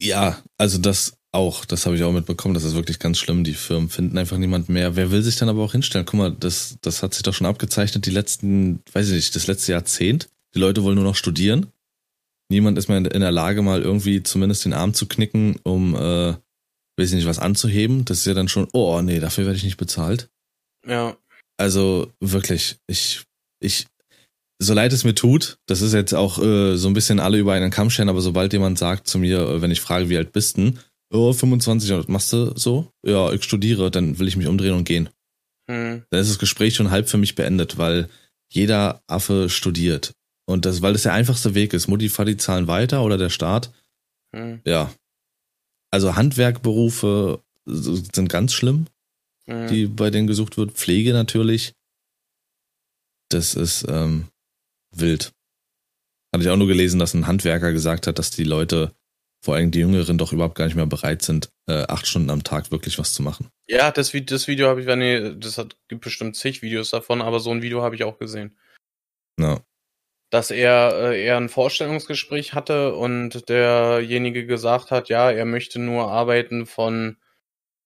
Ja, 0.00 0.40
also 0.56 0.78
das 0.78 1.17
auch, 1.32 1.64
das 1.64 1.84
habe 1.86 1.96
ich 1.96 2.02
auch 2.02 2.12
mitbekommen, 2.12 2.54
das 2.54 2.64
ist 2.64 2.74
wirklich 2.74 2.98
ganz 2.98 3.18
schlimm. 3.18 3.44
Die 3.44 3.54
Firmen 3.54 3.88
finden 3.88 4.16
einfach 4.18 4.38
niemand 4.38 4.68
mehr. 4.68 4.96
Wer 4.96 5.10
will 5.10 5.22
sich 5.22 5.36
dann 5.36 5.48
aber 5.48 5.62
auch 5.62 5.72
hinstellen? 5.72 6.06
Guck 6.06 6.18
mal, 6.18 6.32
das, 6.32 6.78
das 6.80 7.02
hat 7.02 7.14
sich 7.14 7.22
doch 7.22 7.34
schon 7.34 7.46
abgezeichnet, 7.46 8.06
die 8.06 8.10
letzten, 8.10 8.80
weiß 8.92 9.08
ich 9.08 9.14
nicht, 9.14 9.36
das 9.36 9.46
letzte 9.46 9.72
Jahrzehnt. 9.72 10.28
Die 10.54 10.58
Leute 10.58 10.82
wollen 10.82 10.96
nur 10.96 11.04
noch 11.04 11.16
studieren. 11.16 11.66
Niemand 12.50 12.78
ist 12.78 12.88
mehr 12.88 12.98
in 12.98 13.20
der 13.20 13.30
Lage, 13.30 13.60
mal 13.60 13.82
irgendwie 13.82 14.22
zumindest 14.22 14.64
den 14.64 14.72
Arm 14.72 14.94
zu 14.94 15.06
knicken, 15.06 15.56
um, 15.64 15.94
äh, 15.94 16.34
weiß 16.96 17.10
ich 17.10 17.14
nicht, 17.14 17.26
was 17.26 17.38
anzuheben. 17.38 18.06
Das 18.06 18.18
ist 18.18 18.26
ja 18.26 18.32
dann 18.32 18.48
schon, 18.48 18.66
oh 18.72 19.02
nee, 19.02 19.20
dafür 19.20 19.44
werde 19.44 19.58
ich 19.58 19.64
nicht 19.64 19.76
bezahlt. 19.76 20.30
Ja. 20.86 21.16
Also 21.58 22.10
wirklich, 22.20 22.76
ich 22.86 23.24
ich, 23.60 23.86
so 24.60 24.74
leid 24.74 24.92
es 24.92 25.04
mir 25.04 25.14
tut, 25.14 25.58
das 25.66 25.82
ist 25.82 25.92
jetzt 25.92 26.14
auch 26.14 26.42
äh, 26.42 26.76
so 26.76 26.88
ein 26.88 26.94
bisschen 26.94 27.20
alle 27.20 27.38
über 27.38 27.52
einen 27.52 27.70
Kamm 27.70 27.90
stellen, 27.90 28.08
aber 28.08 28.20
sobald 28.20 28.52
jemand 28.52 28.78
sagt 28.78 29.06
zu 29.06 29.18
mir, 29.18 29.40
äh, 29.40 29.62
wenn 29.62 29.70
ich 29.70 29.80
frage, 29.80 30.08
wie 30.08 30.16
alt 30.16 30.32
bist 30.32 30.56
du, 30.56 30.72
oh, 31.10 31.32
25, 31.32 31.90
was 31.90 32.08
machst 32.08 32.32
du 32.32 32.56
so? 32.56 32.92
Ja, 33.04 33.32
ich 33.32 33.44
studiere, 33.44 33.90
dann 33.90 34.18
will 34.18 34.28
ich 34.28 34.36
mich 34.36 34.46
umdrehen 34.46 34.74
und 34.74 34.84
gehen. 34.84 35.08
Hm. 35.70 36.04
Dann 36.10 36.20
ist 36.20 36.30
das 36.30 36.38
Gespräch 36.38 36.74
schon 36.74 36.90
halb 36.90 37.08
für 37.08 37.18
mich 37.18 37.34
beendet, 37.34 37.78
weil 37.78 38.08
jeder 38.50 39.02
Affe 39.06 39.48
studiert. 39.48 40.14
Und 40.46 40.64
das, 40.64 40.80
weil 40.80 40.94
das 40.94 41.02
der 41.02 41.12
einfachste 41.12 41.54
Weg 41.54 41.74
ist. 41.74 41.88
Mutti, 41.88 42.08
Fadi 42.08 42.36
zahlen 42.38 42.68
weiter 42.68 43.04
oder 43.04 43.18
der 43.18 43.30
Staat. 43.30 43.72
Hm. 44.34 44.60
Ja. 44.64 44.92
Also 45.90 46.16
Handwerkberufe 46.16 47.42
sind 47.66 48.28
ganz 48.28 48.54
schlimm, 48.54 48.86
hm. 49.46 49.68
die 49.68 49.86
bei 49.86 50.10
denen 50.10 50.26
gesucht 50.26 50.56
wird. 50.56 50.72
Pflege 50.72 51.12
natürlich. 51.12 51.74
Das 53.30 53.54
ist 53.54 53.84
ähm, 53.88 54.28
wild. 54.90 55.32
Hatte 56.32 56.44
ich 56.44 56.50
auch 56.50 56.56
nur 56.56 56.66
gelesen, 56.66 56.98
dass 56.98 57.14
ein 57.14 57.26
Handwerker 57.26 57.72
gesagt 57.72 58.06
hat, 58.06 58.18
dass 58.18 58.30
die 58.30 58.44
Leute, 58.44 58.94
vor 59.40 59.54
allem 59.54 59.70
die 59.70 59.80
Jüngeren, 59.80 60.18
doch 60.18 60.32
überhaupt 60.32 60.56
gar 60.56 60.64
nicht 60.64 60.74
mehr 60.74 60.86
bereit 60.86 61.22
sind, 61.22 61.48
äh, 61.68 61.84
acht 61.88 62.06
Stunden 62.06 62.30
am 62.30 62.42
Tag 62.42 62.70
wirklich 62.70 62.98
was 62.98 63.12
zu 63.12 63.22
machen. 63.22 63.48
Ja, 63.68 63.90
das, 63.90 64.12
das 64.12 64.48
Video 64.48 64.68
habe 64.68 64.80
ich, 64.80 64.86
nee, 64.86 65.34
das 65.36 65.58
hat, 65.58 65.76
gibt 65.88 66.02
bestimmt 66.02 66.36
zig 66.36 66.62
Videos 66.62 66.90
davon, 66.90 67.22
aber 67.22 67.40
so 67.40 67.50
ein 67.50 67.62
Video 67.62 67.82
habe 67.82 67.94
ich 67.94 68.04
auch 68.04 68.18
gesehen. 68.18 68.58
Ja. 69.38 69.60
Dass 70.30 70.50
er, 70.50 71.12
äh, 71.12 71.24
er 71.24 71.36
ein 71.36 71.48
Vorstellungsgespräch 71.48 72.54
hatte 72.54 72.94
und 72.94 73.48
derjenige 73.48 74.44
gesagt 74.44 74.90
hat, 74.90 75.08
ja, 75.08 75.30
er 75.30 75.44
möchte 75.44 75.78
nur 75.78 76.10
arbeiten 76.10 76.66
von, 76.66 77.16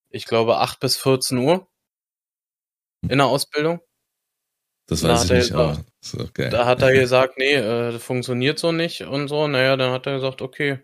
ich 0.09 0.25
glaube, 0.25 0.59
8 0.59 0.81
bis 0.81 0.97
14 0.97 1.39
Uhr 1.39 1.69
in 3.09 3.19
der 3.19 3.27
Ausbildung. 3.27 3.81
Das 4.87 5.03
weiß 5.03 5.27
Da 5.29 5.35
ich 5.35 5.43
nicht, 5.43 5.51
er 5.53 5.59
aber 5.59 5.85
ist 6.01 6.15
okay. 6.19 6.51
Da 6.51 6.67
hat 6.67 6.83
er 6.83 6.93
gesagt, 6.99 7.39
nee, 7.39 7.55
äh, 7.55 7.93
das 7.93 8.03
funktioniert 8.03 8.59
so 8.59 8.73
nicht 8.73 9.03
und 9.03 9.29
so. 9.29 9.47
Naja, 9.49 9.77
dann 9.77 9.93
hat 9.93 10.07
er 10.07 10.15
gesagt, 10.15 10.43
okay. 10.43 10.81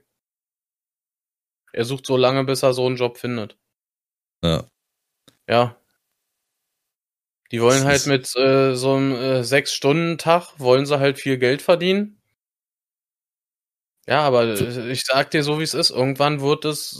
Er 1.72 1.84
sucht 1.84 2.06
so 2.06 2.16
lange, 2.16 2.44
bis 2.44 2.62
er 2.62 2.72
so 2.74 2.86
einen 2.86 2.96
Job 2.96 3.18
findet. 3.18 3.56
Ja. 4.42 4.64
Ja. 5.48 5.76
Die 7.50 7.62
wollen 7.62 7.84
halt 7.84 8.06
mit 8.06 8.34
äh, 8.36 8.74
so 8.74 8.94
einem 8.94 9.14
äh, 9.14 9.42
Sechs-Stunden-Tag, 9.44 10.58
wollen 10.58 10.84
sie 10.84 10.98
halt 11.00 11.18
viel 11.18 11.38
Geld 11.38 11.62
verdienen. 11.62 12.20
Ja, 14.06 14.22
aber 14.22 14.44
äh, 14.44 14.90
ich 14.90 15.04
sag 15.04 15.30
dir 15.30 15.42
so, 15.42 15.58
wie 15.58 15.64
es 15.64 15.74
ist. 15.74 15.90
Irgendwann 15.90 16.40
wird 16.40 16.64
es, 16.64 16.96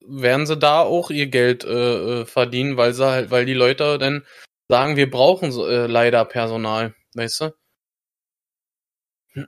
werden 0.00 0.46
sie 0.46 0.56
da 0.56 0.80
auch 0.80 1.10
ihr 1.10 1.26
Geld 1.28 1.64
äh, 1.64 2.22
äh, 2.22 2.26
verdienen, 2.26 2.76
weil 2.76 2.92
sie 2.94 3.06
halt, 3.06 3.30
weil 3.30 3.46
die 3.46 3.54
Leute 3.54 3.98
dann 3.98 4.24
sagen, 4.68 4.96
wir 4.96 5.10
brauchen 5.10 5.50
äh, 5.52 5.86
leider 5.86 6.24
Personal, 6.24 6.94
weißt 7.14 7.40
du? 7.42 7.54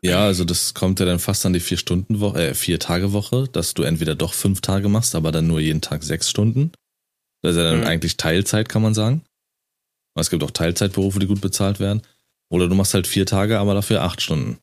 Ja, 0.02 0.24
also 0.24 0.44
das 0.44 0.74
kommt 0.74 0.98
ja 1.00 1.06
dann 1.06 1.18
fast 1.20 1.46
an 1.46 1.52
die 1.52 1.60
vier 1.60 1.78
Stunden 1.78 2.20
Woche, 2.20 2.48
äh, 2.48 2.54
vier 2.54 2.80
Tage 2.80 3.12
Woche, 3.12 3.48
dass 3.52 3.74
du 3.74 3.82
entweder 3.82 4.14
doch 4.14 4.34
fünf 4.34 4.60
Tage 4.60 4.88
machst, 4.88 5.14
aber 5.14 5.30
dann 5.30 5.46
nur 5.46 5.60
jeden 5.60 5.80
Tag 5.80 6.02
sechs 6.02 6.28
Stunden. 6.28 6.72
Das 7.42 7.52
ist 7.52 7.58
ja 7.58 7.70
dann 7.70 7.80
Mhm. 7.80 7.86
eigentlich 7.86 8.16
Teilzeit, 8.16 8.68
kann 8.68 8.82
man 8.82 8.94
sagen. 8.94 9.22
Es 10.18 10.30
gibt 10.30 10.42
auch 10.42 10.50
Teilzeitberufe, 10.50 11.18
die 11.18 11.26
gut 11.26 11.40
bezahlt 11.40 11.78
werden. 11.78 12.02
Oder 12.50 12.68
du 12.68 12.74
machst 12.74 12.94
halt 12.94 13.06
vier 13.06 13.26
Tage, 13.26 13.58
aber 13.58 13.74
dafür 13.74 14.02
acht 14.02 14.22
Stunden. 14.22 14.58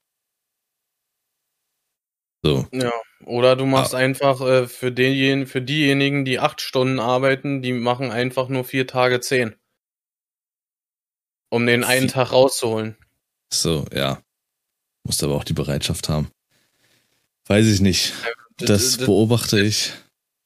So. 2.44 2.68
Ja, 2.74 2.92
oder 3.26 3.56
du 3.56 3.66
machst 3.66 3.96
einfach 3.96 4.42
äh, 4.42 4.68
für, 4.68 4.92
denjenigen, 4.92 5.48
für 5.48 5.62
diejenigen, 5.62 6.26
die 6.26 6.40
acht 6.40 6.60
Stunden 6.60 7.00
arbeiten, 7.00 7.62
die 7.62 7.72
machen 7.72 8.12
einfach 8.12 8.50
nur 8.50 8.66
vier 8.66 8.88
Tage 8.88 9.22
zehn. 9.22 9.56
Um 11.50 11.66
den 11.66 11.84
einen 11.84 12.08
Tag 12.08 12.32
rauszuholen. 12.32 12.98
So, 13.54 13.86
ja. 13.94 14.22
Musst 15.04 15.24
aber 15.24 15.36
auch 15.36 15.44
die 15.44 15.54
Bereitschaft 15.54 16.10
haben. 16.10 16.32
Weiß 17.46 17.66
ich 17.66 17.82
nicht. 17.82 18.14
Das 18.58 18.98
beobachte 18.98 19.60
ich. 19.60 19.94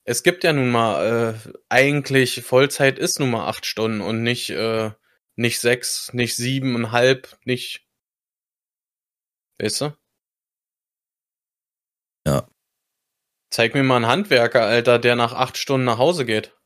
Es 0.03 0.23
gibt 0.23 0.43
ja 0.43 0.53
nun 0.53 0.71
mal, 0.71 1.35
äh, 1.45 1.49
eigentlich 1.69 2.43
Vollzeit 2.43 2.97
ist 2.97 3.19
nun 3.19 3.31
mal 3.31 3.47
acht 3.47 3.65
Stunden 3.65 4.01
und 4.01 4.23
nicht, 4.23 4.49
äh, 4.49 4.91
nicht 5.35 5.59
sechs, 5.59 6.13
nicht 6.13 6.35
siebeneinhalb, 6.35 7.37
nicht. 7.43 7.85
Weißt 9.59 9.81
du? 9.81 9.97
Ja. 12.25 12.47
Zeig 13.49 13.73
mir 13.73 13.83
mal 13.83 13.97
einen 13.97 14.07
Handwerker, 14.07 14.65
Alter, 14.65 14.97
der 14.97 15.15
nach 15.15 15.33
acht 15.33 15.57
Stunden 15.57 15.85
nach 15.85 15.97
Hause 15.97 16.25
geht. 16.25 16.56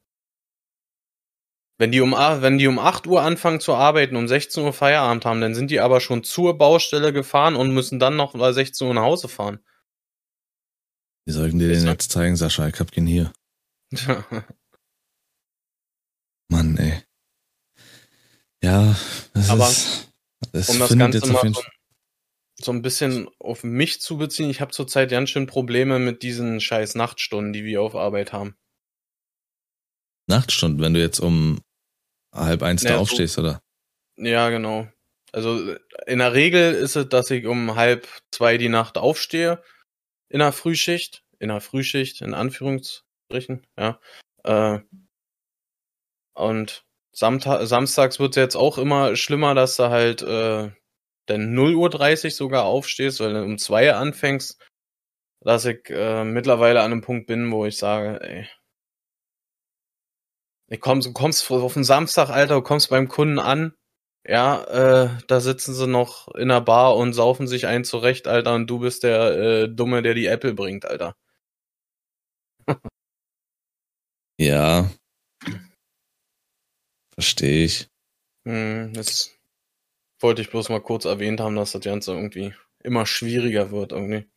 Wenn 1.81 1.91
die 1.91 2.01
um, 2.01 2.11
wenn 2.11 2.59
die 2.59 2.67
um 2.67 2.77
8 2.77 3.07
Uhr 3.07 3.23
anfangen 3.23 3.59
zu 3.59 3.73
arbeiten, 3.73 4.15
um 4.15 4.27
16 4.27 4.63
Uhr 4.63 4.71
Feierabend 4.71 5.25
haben, 5.25 5.41
dann 5.41 5.55
sind 5.55 5.71
die 5.71 5.79
aber 5.79 5.99
schon 5.99 6.23
zur 6.23 6.55
Baustelle 6.55 7.11
gefahren 7.11 7.55
und 7.55 7.73
müssen 7.73 7.97
dann 7.97 8.15
noch 8.15 8.33
bei 8.33 8.53
16 8.53 8.87
Uhr 8.87 8.93
nach 8.93 9.01
Hause 9.01 9.27
fahren. 9.27 9.65
Wie 11.25 11.31
sollten 11.31 11.57
dir 11.57 11.69
den 11.69 11.87
jetzt 11.87 12.11
zeigen, 12.11 12.35
Sascha? 12.35 12.67
Ich 12.67 12.79
hab 12.79 12.95
ihn 12.95 13.07
hier. 13.07 13.33
Mann, 16.49 16.77
ey. 16.77 17.01
Ja, 18.63 18.95
das 19.33 19.49
Aber 19.49 19.67
ist. 19.67 20.13
Das 20.51 20.69
um 20.69 20.77
das 20.77 20.95
Ganze 20.95 21.17
jetzt 21.17 21.23
auf 21.29 21.33
mal 21.33 21.41
jeden 21.41 21.55
so, 21.55 21.61
Fall. 21.61 21.71
so 22.61 22.71
ein 22.73 22.83
bisschen 22.83 23.27
auf 23.39 23.63
mich 23.63 24.01
zu 24.01 24.19
beziehen, 24.19 24.51
ich 24.51 24.61
habe 24.61 24.69
zurzeit 24.69 25.09
ganz 25.09 25.31
schön 25.31 25.47
Probleme 25.47 25.97
mit 25.97 26.21
diesen 26.21 26.61
scheiß 26.61 26.93
Nachtstunden, 26.93 27.53
die 27.53 27.65
wir 27.65 27.81
auf 27.81 27.95
Arbeit 27.95 28.33
haben. 28.33 28.55
Nachtstunden, 30.27 30.79
wenn 30.79 30.93
du 30.93 30.99
jetzt 30.99 31.19
um 31.19 31.59
halb 32.33 32.63
eins 32.63 32.83
Ja, 32.83 32.89
da 32.91 32.95
so- 32.95 33.01
aufstehst, 33.01 33.37
oder? 33.37 33.61
Ja, 34.17 34.49
genau. 34.49 34.87
Also 35.31 35.75
in 36.07 36.19
der 36.19 36.33
Regel 36.33 36.73
ist 36.73 36.95
es, 36.95 37.07
dass 37.09 37.31
ich 37.31 37.45
um 37.45 37.75
halb 37.75 38.07
zwei 38.31 38.57
die 38.57 38.69
Nacht 38.69 38.97
aufstehe 38.97 39.63
in 40.29 40.39
der 40.39 40.51
Frühschicht, 40.51 41.23
in 41.39 41.47
der 41.49 41.61
Frühschicht, 41.61 42.21
in 42.21 42.33
Anführungsstrichen, 42.33 43.65
ja. 43.77 43.99
Äh, 44.43 44.79
und 46.33 46.85
Samta 47.13 47.65
samstags 47.65 48.19
wird 48.19 48.31
es 48.31 48.35
jetzt 48.37 48.55
auch 48.55 48.77
immer 48.77 49.15
schlimmer, 49.15 49.53
dass 49.55 49.75
du 49.75 49.89
halt 49.89 50.21
äh, 50.21 50.71
dann 51.27 51.53
0.30 51.55 52.25
Uhr 52.25 52.31
sogar 52.31 52.63
aufstehst, 52.65 53.19
weil 53.19 53.33
du 53.33 53.43
um 53.43 53.57
zwei 53.57 53.93
anfängst, 53.93 54.59
dass 55.41 55.65
ich 55.65 55.89
äh, 55.89 56.23
mittlerweile 56.23 56.81
an 56.81 56.91
einem 56.91 57.01
Punkt 57.01 57.27
bin, 57.27 57.51
wo 57.51 57.65
ich 57.65 57.77
sage, 57.77 58.19
ey, 58.21 58.47
komm, 60.77 61.01
du 61.01 61.13
kommst 61.13 61.49
auf 61.51 61.73
den 61.73 61.83
Samstag, 61.83 62.29
Alter, 62.29 62.55
du 62.55 62.61
kommst 62.61 62.89
beim 62.89 63.07
Kunden 63.07 63.39
an, 63.39 63.73
ja, 64.27 64.63
äh, 64.65 65.09
da 65.27 65.39
sitzen 65.41 65.73
sie 65.73 65.87
noch 65.87 66.27
in 66.35 66.49
der 66.49 66.61
Bar 66.61 66.95
und 66.97 67.13
saufen 67.13 67.47
sich 67.47 67.67
ein 67.67 67.83
zurecht, 67.83 68.27
Alter, 68.27 68.55
und 68.55 68.67
du 68.67 68.79
bist 68.79 69.03
der 69.03 69.31
äh, 69.37 69.69
Dumme, 69.69 70.01
der 70.03 70.13
die 70.13 70.27
Apple 70.27 70.53
bringt, 70.53 70.85
Alter. 70.85 71.15
Ja. 74.39 74.89
Verstehe 77.13 77.65
ich. 77.65 77.87
Hm, 78.47 78.93
das 78.93 79.37
wollte 80.21 80.41
ich 80.41 80.51
bloß 80.51 80.69
mal 80.69 80.81
kurz 80.81 81.05
erwähnt 81.05 81.41
haben, 81.41 81.57
dass 81.57 81.73
das 81.73 81.83
Ganze 81.83 82.13
irgendwie 82.13 82.53
immer 82.83 83.05
schwieriger 83.05 83.71
wird, 83.71 83.91
irgendwie. 83.93 84.30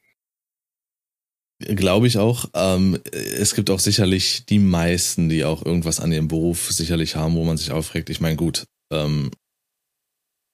Glaube 1.61 2.07
ich 2.07 2.19
auch. 2.19 2.51
Ähm, 2.55 2.99
es 3.13 3.55
gibt 3.55 3.71
auch 3.71 3.79
sicherlich 3.79 4.45
die 4.47 4.59
meisten, 4.59 5.29
die 5.29 5.45
auch 5.45 5.65
irgendwas 5.65 6.01
an 6.01 6.13
ihrem 6.13 6.29
Beruf 6.29 6.71
sicherlich 6.71 7.17
haben, 7.17 7.37
wo 7.37 7.45
man 7.45 7.57
sich 7.57 7.71
aufregt. 7.71 8.11
Ich 8.11 8.21
meine, 8.21 8.37
gut, 8.37 8.67
ähm, 8.93 9.31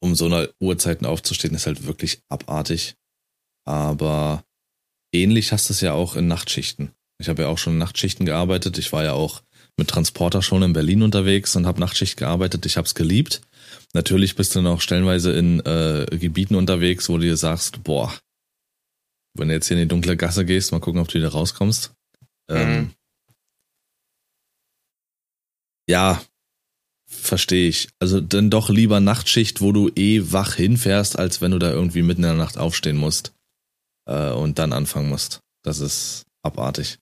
um 0.03 0.15
so 0.15 0.27
einer 0.27 0.49
Uhrzeiten 0.61 1.07
aufzustehen, 1.07 1.55
ist 1.55 1.67
halt 1.67 1.87
wirklich 1.87 2.21
abartig. 2.29 2.95
Aber 3.67 4.45
ähnlich 5.13 5.53
hast 5.53 5.69
du 5.69 5.73
es 5.73 5.81
ja 5.81 5.93
auch 5.93 6.17
in 6.17 6.27
Nachtschichten. 6.27 6.93
Ich 7.19 7.29
habe 7.29 7.43
ja 7.43 7.49
auch 7.49 7.59
schon 7.59 7.75
in 7.75 7.79
Nachtschichten 7.79 8.27
gearbeitet. 8.27 8.79
Ich 8.79 8.93
war 8.93 9.05
ja 9.05 9.13
auch 9.13 9.43
mit 9.77 9.89
Transporter 9.89 10.43
schon 10.43 10.63
in 10.63 10.73
Berlin 10.73 11.03
unterwegs 11.03 11.57
und 11.57 11.67
habe 11.67 11.81
Nachtschicht 11.81 12.17
gearbeitet. 12.17 12.67
Ich 12.67 12.77
habe 12.77 12.87
es 12.87 12.95
geliebt. 12.95 13.43
Natürlich 13.93 14.37
bist 14.37 14.55
du 14.55 14.61
dann 14.61 14.73
auch 14.73 14.81
stellenweise 14.81 15.33
in 15.33 15.61
äh, 15.61 16.07
Gebieten 16.11 16.55
unterwegs, 16.55 17.09
wo 17.09 17.17
du 17.17 17.25
dir 17.25 17.37
sagst, 17.37 17.83
boah, 17.83 18.13
wenn 19.35 19.49
du 19.49 19.55
jetzt 19.55 19.69
hier 19.69 19.77
in 19.77 19.85
die 19.85 19.89
dunkle 19.89 20.17
Gasse 20.17 20.45
gehst, 20.45 20.73
mal 20.73 20.81
gucken, 20.81 21.01
ob 21.01 21.09
du 21.09 21.15
wieder 21.19 21.29
rauskommst. 21.29 21.93
Ähm, 22.49 22.69
Mhm. 22.69 22.95
Ja, 25.89 26.23
verstehe 27.09 27.69
ich. 27.69 27.89
Also 27.99 28.21
dann 28.21 28.51
doch 28.51 28.71
lieber 28.71 29.01
Nachtschicht, 29.01 29.61
wo 29.61 29.73
du 29.73 29.91
eh 29.97 30.33
wach 30.33 30.55
hinfährst, 30.55 31.19
als 31.19 31.41
wenn 31.41 31.51
du 31.51 31.59
da 31.59 31.71
irgendwie 31.71 32.03
mitten 32.03 32.23
in 32.23 32.29
der 32.29 32.37
Nacht 32.37 32.59
aufstehen 32.59 32.97
musst 32.97 33.35
äh, 34.07 34.31
und 34.31 34.59
dann 34.61 34.73
anfangen 34.73 35.09
musst. 35.09 35.41
Das 35.63 35.81
ist 35.81 36.27
abartig. 36.43 36.99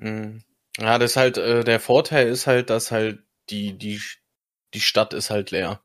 Hm. 0.00 0.42
Ja, 0.78 0.98
das 0.98 1.12
ist 1.12 1.16
halt, 1.16 1.38
äh, 1.38 1.64
der 1.64 1.80
Vorteil 1.80 2.28
ist 2.28 2.46
halt, 2.46 2.68
dass 2.68 2.90
halt 2.90 3.22
die, 3.48 3.72
die, 3.78 4.02
die 4.74 4.80
Stadt 4.80 5.14
ist 5.14 5.30
halt 5.30 5.50
leer. 5.50 5.82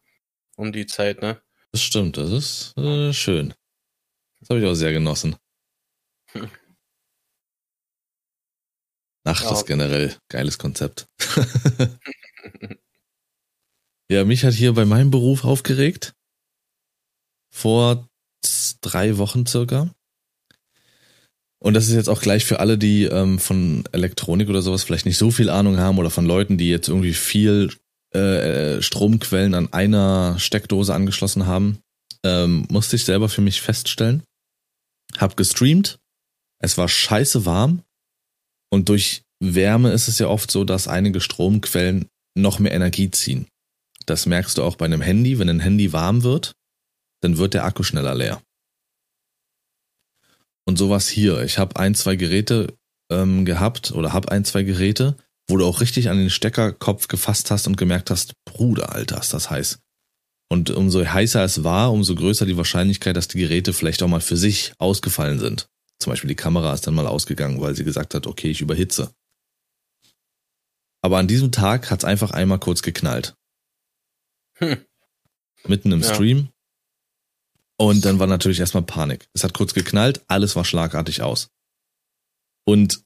Um 0.58 0.74
die 0.74 0.86
Zeit, 0.86 1.22
ne? 1.22 1.42
Das 1.72 1.82
stimmt, 1.82 2.18
das 2.18 2.32
ist 2.32 2.78
äh, 2.78 3.14
schön. 3.14 3.54
Das 4.42 4.50
habe 4.50 4.60
ich 4.60 4.66
auch 4.66 4.74
sehr 4.74 4.92
genossen. 4.92 5.38
Hm. 6.34 6.50
Nacht 9.24 9.44
Ja. 9.44 9.52
ist 9.54 9.66
generell 9.66 10.16
geiles 10.30 10.58
Konzept. 10.58 11.06
ja, 14.10 14.26
mich 14.26 14.44
hat 14.44 14.54
hier 14.54 14.74
bei 14.74 14.86
meinem 14.86 15.12
Beruf 15.12 15.46
aufgeregt. 15.46 16.14
Vor 17.54 18.08
drei 18.82 19.18
Wochen 19.18 19.46
circa. 19.46 19.94
Und 21.60 21.76
das 21.76 21.88
ist 21.88 21.94
jetzt 21.94 22.10
auch 22.10 22.22
gleich 22.22 22.44
für 22.46 22.60
alle, 22.60 22.80
die 22.80 23.04
ähm, 23.04 23.38
von 23.38 23.84
Elektronik 23.92 24.50
oder 24.50 24.64
sowas 24.64 24.84
vielleicht 24.84 25.06
nicht 25.06 25.20
so 25.20 25.30
viel 25.30 25.52
Ahnung 25.52 25.78
haben 25.78 26.00
oder 26.00 26.10
von 26.10 26.26
Leuten, 26.26 26.58
die 26.58 26.70
jetzt 26.70 26.88
irgendwie 26.88 27.14
viel 27.14 27.72
äh, 28.16 28.82
Stromquellen 28.82 29.54
an 29.54 29.72
einer 29.72 30.40
Steckdose 30.40 30.94
angeschlossen 30.94 31.46
haben, 31.46 31.80
ähm, 32.26 32.66
musste 32.70 32.96
ich 32.96 33.06
selber 33.06 33.30
für 33.30 33.42
mich 33.42 33.62
feststellen. 33.62 34.24
Hab 35.18 35.38
gestreamt, 35.38 36.00
es 36.62 36.78
war 36.78 36.88
scheiße 36.88 37.46
warm 37.46 37.84
und 38.72 38.90
durch 38.90 39.24
Wärme 39.44 39.92
ist 39.92 40.08
es 40.08 40.20
ja 40.20 40.28
oft 40.28 40.52
so, 40.52 40.64
dass 40.64 40.88
einige 40.88 41.20
Stromquellen 41.20 42.08
noch 42.38 42.60
mehr 42.60 42.74
Energie 42.74 43.10
ziehen. 43.10 43.48
Das 44.06 44.26
merkst 44.26 44.58
du 44.58 44.64
auch 44.64 44.76
bei 44.76 44.86
einem 44.86 45.02
Handy. 45.02 45.40
Wenn 45.40 45.50
ein 45.50 45.60
Handy 45.60 45.94
warm 45.94 46.24
wird, 46.24 46.54
dann 47.22 47.38
wird 47.38 47.54
der 47.54 47.66
Akku 47.66 47.84
schneller 47.84 48.16
leer. 48.16 48.42
Und 50.68 50.78
sowas 50.78 51.10
hier. 51.10 51.42
Ich 51.42 51.58
habe 51.58 51.78
ein, 51.78 51.96
zwei 51.96 52.16
Geräte 52.16 52.74
ähm, 53.12 53.46
gehabt 53.46 53.92
oder 53.92 54.14
habe 54.14 54.32
ein, 54.32 54.46
zwei 54.46 54.64
Geräte, 54.64 55.18
wo 55.50 55.58
du 55.58 55.66
auch 55.66 55.82
richtig 55.82 56.10
an 56.10 56.18
den 56.18 56.30
Steckerkopf 56.30 57.08
gefasst 57.08 57.52
hast 57.52 57.68
und 57.68 57.78
gemerkt 57.78 58.10
hast, 58.12 58.34
Bruder, 58.46 58.94
Alter, 58.94 59.20
ist 59.20 59.34
das 59.34 59.50
heiß. 59.50 59.80
Und 60.50 60.70
umso 60.70 61.04
heißer 61.06 61.44
es 61.44 61.64
war, 61.64 61.92
umso 61.92 62.14
größer 62.14 62.46
die 62.46 62.58
Wahrscheinlichkeit, 62.58 63.16
dass 63.16 63.28
die 63.28 63.40
Geräte 63.40 63.74
vielleicht 63.74 64.04
auch 64.04 64.08
mal 64.08 64.22
für 64.22 64.38
sich 64.38 64.74
ausgefallen 64.78 65.40
sind. 65.40 65.68
Zum 66.02 66.12
Beispiel 66.12 66.28
die 66.28 66.36
Kamera 66.36 66.74
ist 66.74 66.88
dann 66.88 66.96
mal 66.96 67.08
ausgegangen, 67.08 67.62
weil 67.62 67.76
sie 67.76 67.84
gesagt 67.84 68.14
hat, 68.16 68.28
okay, 68.28 68.50
ich 68.50 68.62
überhitze. 68.62 69.14
Aber 71.04 71.18
an 71.18 71.28
diesem 71.28 71.52
Tag 71.52 71.90
hat 71.90 72.00
es 72.00 72.06
einfach 72.06 72.32
einmal 72.32 72.60
kurz 72.60 72.82
geknallt. 72.82 73.36
Hm. 74.58 74.86
Mitten 75.66 75.92
im 75.92 76.02
ja. 76.02 76.14
Stream. 76.14 76.50
Und 77.78 78.06
dann 78.06 78.20
war 78.20 78.28
natürlich 78.28 78.60
erstmal 78.60 78.84
Panik. 78.84 79.28
Es 79.34 79.44
hat 79.44 79.54
kurz 79.54 79.74
geknallt, 79.74 80.24
alles 80.28 80.56
war 80.56 80.66
schlagartig 80.66 81.22
aus. 81.24 81.50
Und 82.66 83.04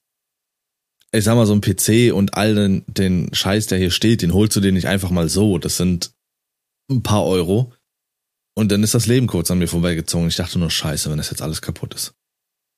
ich 1.12 1.24
sag 1.24 1.36
mal, 1.36 1.46
so 1.46 1.54
ein 1.54 1.62
PC 1.62 2.14
und 2.14 2.34
all 2.34 2.56
den, 2.56 2.84
den 2.88 3.34
Scheiß, 3.34 3.68
der 3.68 3.78
hier 3.78 3.92
steht, 3.92 4.22
den 4.22 4.34
holst 4.34 4.56
du 4.56 4.60
dir 4.60 4.74
nicht 4.74 4.88
einfach 4.88 5.12
mal 5.12 5.30
so. 5.30 5.58
Das 5.58 5.78
sind 5.78 6.14
ein 6.92 7.04
paar 7.04 7.26
Euro. 7.26 7.74
Und 8.58 8.72
dann 8.72 8.84
ist 8.84 8.94
das 8.94 9.06
Leben 9.06 9.28
kurz 9.28 9.50
an 9.50 9.60
mir 9.60 9.68
vorbeigezogen. 9.68 10.28
Ich 10.28 10.36
dachte 10.36 10.60
nur, 10.60 10.72
scheiße, 10.72 11.10
wenn 11.10 11.18
das 11.18 11.30
jetzt 11.30 11.42
alles 11.42 11.62
kaputt 11.62 11.94
ist. 11.94 12.14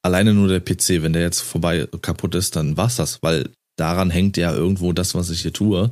Alleine 0.07 0.33
nur 0.33 0.47
der 0.47 0.61
PC, 0.61 1.03
wenn 1.03 1.11
der 1.11 1.21
jetzt 1.21 1.41
vorbei 1.41 1.85
kaputt 2.01 2.33
ist, 2.33 2.55
dann 2.55 2.77
war's 2.77 2.95
das, 2.95 3.21
weil 3.23 3.51
daran 3.75 4.09
hängt 4.09 4.37
ja 4.37 4.53
irgendwo 4.53 4.93
das, 4.93 5.15
was 5.15 5.29
ich 5.29 5.41
hier 5.41 5.51
tue. 5.51 5.89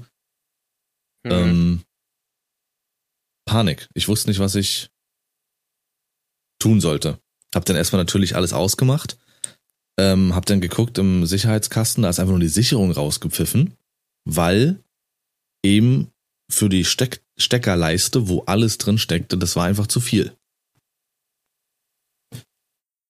Mhm. 1.25 1.31
Ähm, 1.31 1.81
Panik. 3.45 3.89
Ich 3.93 4.07
wusste 4.07 4.29
nicht, 4.29 4.39
was 4.39 4.55
ich 4.55 4.89
tun 6.61 6.79
sollte. 6.79 7.19
Hab 7.53 7.65
dann 7.65 7.75
erstmal 7.75 8.01
natürlich 8.01 8.37
alles 8.37 8.53
ausgemacht. 8.53 9.17
Ähm, 9.99 10.33
hab 10.33 10.45
dann 10.45 10.61
geguckt 10.61 10.97
im 10.97 11.25
Sicherheitskasten, 11.25 12.03
da 12.03 12.09
ist 12.09 12.19
einfach 12.19 12.31
nur 12.31 12.39
die 12.39 12.47
Sicherung 12.47 12.91
rausgepfiffen, 12.91 13.73
weil 14.23 14.81
eben 15.61 16.09
für 16.49 16.69
die 16.69 16.85
Steck 16.85 17.21
Steckerleiste, 17.37 18.29
wo 18.29 18.43
alles 18.43 18.77
drin 18.77 18.97
steckte, 18.97 19.37
das 19.37 19.57
war 19.57 19.65
einfach 19.65 19.87
zu 19.87 19.99
viel. 19.99 20.37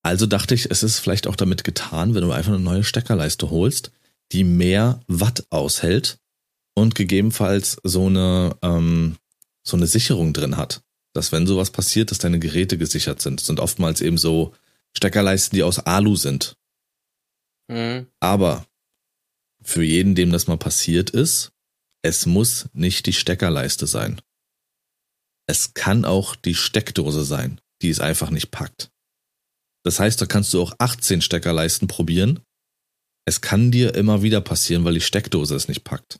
Also 0.06 0.28
dachte 0.28 0.53
ich, 0.53 0.70
es 0.70 0.84
ist 0.84 0.99
vielleicht 0.99 1.26
auch 1.26 1.36
damit 1.36 1.64
getan, 1.64 2.14
wenn 2.14 2.22
du 2.22 2.32
einfach 2.32 2.53
eine 2.53 2.62
neue 2.62 2.84
Steckerleiste 2.84 3.49
holst, 3.49 3.91
die 4.34 4.43
mehr 4.43 5.01
Watt 5.08 5.47
aushält 5.49 6.20
und 6.76 6.93
gegebenenfalls 6.93 7.78
so 7.82 8.06
eine, 8.06 8.56
ähm, 8.62 9.18
so 9.64 9.76
eine 9.76 9.88
Sicherung 9.88 10.32
drin 10.32 10.58
hat. 10.58 10.84
Dass 11.14 11.32
wenn 11.32 11.47
sowas 11.47 11.72
passiert, 11.72 12.12
dass 12.12 12.20
deine 12.20 12.38
Geräte 12.38 12.78
gesichert 12.78 13.20
sind. 13.20 13.39
Das 13.39 13.47
sind 13.47 13.60
oftmals 13.60 13.99
eben 14.01 14.20
so 14.20 14.53
Steckerleisten, 14.95 15.56
die 15.56 15.64
aus 15.64 15.80
Alu 15.80 16.16
sind. 16.16 16.56
Mhm. 17.68 18.06
Aber 18.20 18.68
für 19.64 19.84
jeden, 19.84 20.14
dem 20.14 20.32
das 20.32 20.45
mal 20.45 20.58
passiert 20.58 21.10
ist, 21.10 21.51
es 22.03 22.28
muss 22.28 22.70
nicht 22.74 23.08
die 23.08 23.14
Steckerleiste 23.14 23.88
sein. 23.88 24.22
Es 25.47 25.74
kann 25.74 26.06
auch 26.06 26.36
die 26.36 26.53
Steckdose 26.53 27.26
sein, 27.26 27.60
die 27.82 27.89
es 27.89 27.99
einfach 27.99 28.30
nicht 28.30 28.51
packt. 28.51 28.91
Das 29.86 29.99
heißt, 29.99 30.19
da 30.19 30.25
kannst 30.25 30.51
du 30.53 30.61
auch 30.61 30.73
18 30.79 31.21
Steckerleisten 31.21 31.88
probieren. 31.88 32.39
Es 33.23 33.41
kann 33.41 33.71
dir 33.71 33.93
immer 33.93 34.23
wieder 34.23 34.41
passieren, 34.41 34.83
weil 34.83 34.95
die 34.95 35.01
Steckdose 35.01 35.55
es 35.55 35.67
nicht 35.67 35.83
packt. 35.83 36.19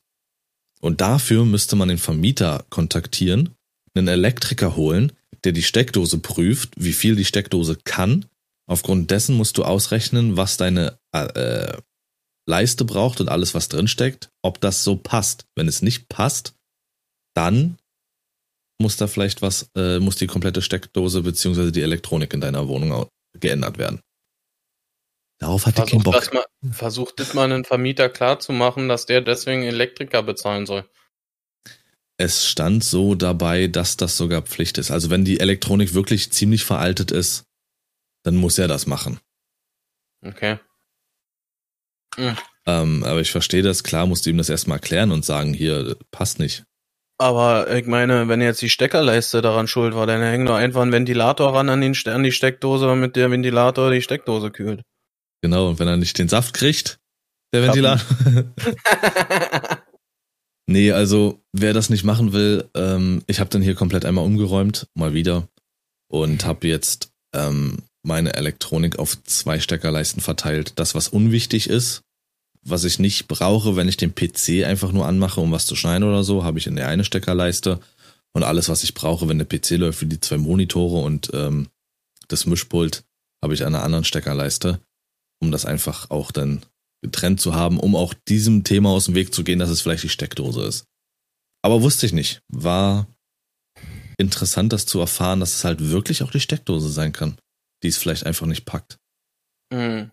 Und 0.82 1.02
dafür 1.02 1.46
müsste 1.46 1.76
man 1.76 1.88
den 1.88 1.98
Vermieter 1.98 2.66
kontaktieren, 2.70 3.56
einen 3.96 4.08
Elektriker 4.08 4.76
holen, 4.76 5.14
der 5.44 5.52
die 5.52 5.64
Steckdose 5.64 6.20
prüft, 6.20 6.74
wie 6.78 6.94
viel 6.94 7.16
die 7.16 7.26
Steckdose 7.26 7.76
kann. 7.84 8.26
Aufgrund 8.68 9.10
dessen 9.10 9.36
musst 9.36 9.58
du 9.58 9.64
ausrechnen, 9.64 10.38
was 10.38 10.58
deine 10.58 11.00
äh, 11.12 11.78
Leiste 12.48 12.86
braucht 12.86 13.20
und 13.20 13.30
alles, 13.30 13.56
was 13.56 13.68
drin 13.68 13.88
steckt, 13.88 14.30
ob 14.44 14.62
das 14.62 14.84
so 14.84 14.96
passt. 14.96 15.48
Wenn 15.56 15.68
es 15.68 15.82
nicht 15.82 16.08
passt, 16.08 16.54
dann 17.36 17.78
muss 18.80 18.98
da 18.98 19.08
vielleicht 19.08 19.42
was, 19.42 19.72
äh, 19.76 20.00
muss 20.00 20.18
die 20.18 20.28
komplette 20.28 20.62
Steckdose 20.62 21.24
beziehungsweise 21.24 21.72
die 21.72 21.82
Elektronik 21.82 22.34
in 22.34 22.42
deiner 22.42 22.68
Wohnung 22.68 22.92
geändert 23.40 23.78
werden. 23.78 24.02
Darauf 25.40 25.66
hat 25.66 25.76
keinen 25.76 26.04
Bock. 26.04 26.14
Das 26.14 26.32
mal, 26.32 26.46
versucht 26.72 27.20
das 27.20 27.34
mal 27.34 27.44
einen 27.44 27.66
Vermieter 27.66 28.10
klarzumachen, 28.10 28.88
dass 28.88 29.06
der 29.06 29.22
deswegen 29.22 29.64
Elektriker 29.64 30.24
bezahlen 30.24 30.66
soll. 30.66 30.90
Es 32.18 32.48
stand 32.48 32.84
so 32.84 33.16
dabei, 33.16 33.68
dass 33.68 33.98
das 33.98 34.16
sogar 34.16 34.42
Pflicht 34.42 34.78
ist. 34.78 34.92
Also 34.92 35.10
wenn 35.10 35.26
die 35.26 35.42
Elektronik 35.42 35.94
wirklich 35.94 36.32
ziemlich 36.32 36.64
veraltet 36.64 37.12
ist, 37.12 37.44
dann 38.24 38.38
muss 38.38 38.58
er 38.58 38.70
das 38.70 38.88
machen. 38.88 39.20
Okay. 40.22 40.60
Mhm. 42.18 42.38
Ähm, 42.66 43.04
aber 43.04 43.20
ich 43.20 43.32
verstehe 43.32 43.62
das, 43.62 43.84
klar 43.84 44.06
musst 44.08 44.26
du 44.26 44.30
ihm 44.30 44.38
das 44.38 44.50
erstmal 44.50 44.78
erklären 44.78 45.12
und 45.12 45.26
sagen, 45.26 45.54
hier, 45.54 45.98
passt 46.12 46.40
nicht. 46.40 46.64
Aber 47.18 47.74
ich 47.74 47.86
meine, 47.86 48.28
wenn 48.28 48.42
jetzt 48.42 48.62
die 48.62 48.70
Steckerleiste 48.70 49.42
daran 49.42 49.68
schuld 49.68 49.96
war, 49.96 50.06
dann 50.06 50.22
hängt 50.22 50.50
doch 50.50 50.56
einfach 50.56 50.82
ein 50.82 50.92
Ventilator 50.92 51.54
ran 51.54 51.70
an, 51.70 51.82
den, 51.82 51.96
an 52.08 52.24
die 52.24 52.34
Steckdose, 52.34 52.88
damit 52.88 53.16
der 53.16 53.32
Ventilator 53.32 53.90
die 53.92 54.02
Steckdose 54.02 54.52
kühlt. 54.52 54.82
Genau, 55.42 55.70
und 55.70 55.80
wenn 55.80 55.88
er 55.88 55.98
nicht 55.98 56.18
den 56.18 56.28
Saft 56.28 56.54
kriegt, 56.54 57.00
der 57.54 57.64
Ventilator. 57.64 58.06
nee, 60.68 60.92
also 60.92 61.42
wer 61.54 61.74
das 61.74 61.90
nicht 61.90 62.04
machen 62.04 62.34
will, 62.34 62.70
ähm, 62.76 63.24
ich 63.28 63.40
habe 63.40 63.50
dann 63.50 63.62
hier 63.62 63.76
komplett 63.76 64.06
einmal 64.06 64.26
umgeräumt, 64.26 64.88
mal 64.94 65.14
wieder. 65.14 65.48
Und 66.12 66.46
habe 66.46 66.68
jetzt 66.68 67.12
ähm, 67.34 67.78
meine 68.04 68.36
Elektronik 68.36 69.00
auf 69.00 69.22
zwei 69.24 69.60
Steckerleisten 69.60 70.22
verteilt. 70.22 70.74
Das, 70.76 70.96
was 70.96 71.08
unwichtig 71.08 71.70
ist, 71.70 72.02
was 72.68 72.84
ich 72.84 73.00
nicht 73.00 73.28
brauche, 73.28 73.76
wenn 73.76 73.88
ich 73.88 73.98
den 73.98 74.14
PC 74.14 74.66
einfach 74.66 74.92
nur 74.92 75.06
anmache, 75.06 75.42
um 75.42 75.52
was 75.52 75.66
zu 75.66 75.76
schneiden 75.76 76.08
oder 76.08 76.24
so, 76.24 76.44
habe 76.44 76.60
ich 76.60 76.68
in 76.68 76.76
der 76.76 76.88
eine 76.88 77.04
Steckerleiste. 77.04 77.80
Und 78.34 78.44
alles, 78.44 78.68
was 78.68 78.84
ich 78.84 78.94
brauche, 78.94 79.30
wenn 79.30 79.38
der 79.38 79.46
PC 79.46 79.72
läuft, 79.72 80.02
wie 80.02 80.08
die 80.08 80.20
zwei 80.20 80.38
Monitore 80.38 81.04
und 81.04 81.32
ähm, 81.34 81.70
das 82.28 82.46
Mischpult, 82.46 83.04
habe 83.42 83.54
ich 83.54 83.66
an 83.66 83.74
einer 83.74 83.84
anderen 83.84 84.04
Steckerleiste, 84.04 84.82
um 85.42 85.52
das 85.52 85.66
einfach 85.66 86.10
auch 86.10 86.32
dann 86.32 86.66
getrennt 87.02 87.40
zu 87.40 87.54
haben, 87.56 87.80
um 87.80 87.96
auch 87.96 88.14
diesem 88.28 88.64
Thema 88.64 88.90
aus 88.90 89.06
dem 89.06 89.16
Weg 89.16 89.34
zu 89.34 89.44
gehen, 89.44 89.60
dass 89.60 89.70
es 89.70 89.82
vielleicht 89.82 90.04
die 90.04 90.10
Steckdose 90.10 90.64
ist. 90.64 90.86
Aber 91.62 91.82
wusste 91.82 92.06
ich 92.06 92.14
nicht. 92.14 92.42
War 92.50 93.08
interessant, 94.18 94.74
das 94.74 94.86
zu 94.86 95.00
erfahren, 95.00 95.40
dass 95.40 95.56
es 95.56 95.64
halt 95.64 95.90
wirklich 95.90 96.24
auch 96.24 96.32
die 96.32 96.40
Steckdose 96.40 96.90
sein 96.90 97.14
kann 97.14 97.38
die 97.86 97.90
es 97.90 97.98
vielleicht 97.98 98.26
einfach 98.26 98.48
nicht 98.48 98.66
packt. 98.66 98.98
Mhm. 99.72 100.12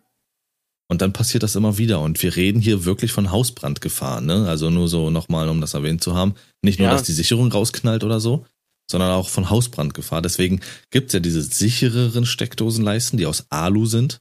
Und 0.88 1.00
dann 1.00 1.12
passiert 1.12 1.42
das 1.42 1.56
immer 1.56 1.78
wieder. 1.78 2.00
Und 2.00 2.22
wir 2.22 2.36
reden 2.36 2.60
hier 2.60 2.84
wirklich 2.84 3.12
von 3.12 3.30
Hausbrandgefahr, 3.30 4.20
ne? 4.20 4.46
Also 4.48 4.70
nur 4.70 4.88
so 4.88 5.10
nochmal, 5.10 5.48
um 5.48 5.60
das 5.60 5.74
erwähnt 5.74 6.02
zu 6.02 6.14
haben. 6.14 6.34
Nicht 6.62 6.78
nur, 6.78 6.88
ja. 6.88 6.92
dass 6.92 7.04
die 7.04 7.12
Sicherung 7.12 7.50
rausknallt 7.50 8.04
oder 8.04 8.20
so, 8.20 8.44
sondern 8.90 9.10
auch 9.12 9.28
von 9.28 9.48
Hausbrandgefahr. 9.48 10.20
Deswegen 10.22 10.60
gibt's 10.90 11.14
ja 11.14 11.20
diese 11.20 11.42
sichereren 11.42 12.26
Steckdosenleisten, 12.26 13.18
die 13.18 13.26
aus 13.26 13.46
Alu 13.50 13.86
sind, 13.86 14.18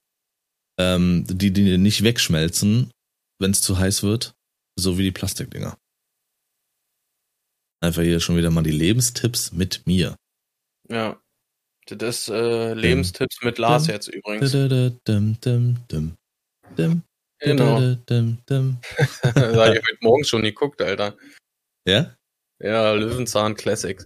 ähm, 0.79 1.25
die, 1.27 1.51
die 1.51 1.77
nicht 1.77 2.03
wegschmelzen, 2.03 2.91
wenn 3.39 3.51
es 3.51 3.61
zu 3.61 3.77
heiß 3.77 4.03
wird, 4.03 4.33
so 4.77 4.97
wie 4.97 5.03
die 5.03 5.11
Plastikdinger. 5.11 5.77
Einfach 7.83 8.03
hier 8.03 8.19
schon 8.19 8.37
wieder 8.37 8.51
mal 8.51 8.63
die 8.63 8.71
Lebenstipps 8.71 9.51
mit 9.51 9.85
mir. 9.85 10.15
Ja. 10.87 11.19
Das 11.87 12.29
äh, 12.29 12.73
Lebenstipps 12.73 13.41
mit 13.43 13.57
Lars 13.57 13.87
jetzt 13.87 14.07
übrigens. 14.07 14.51
Genau. 16.75 17.79
da 18.05 18.15
habe 19.23 19.75
ich 19.75 19.81
heute 19.81 19.97
Morgen 20.01 20.23
schon 20.23 20.43
geguckt, 20.43 20.81
Alter. 20.81 21.17
Ja? 21.87 22.15
Ja, 22.59 22.93
Löwenzahn 22.93 23.55
Classics. 23.55 24.05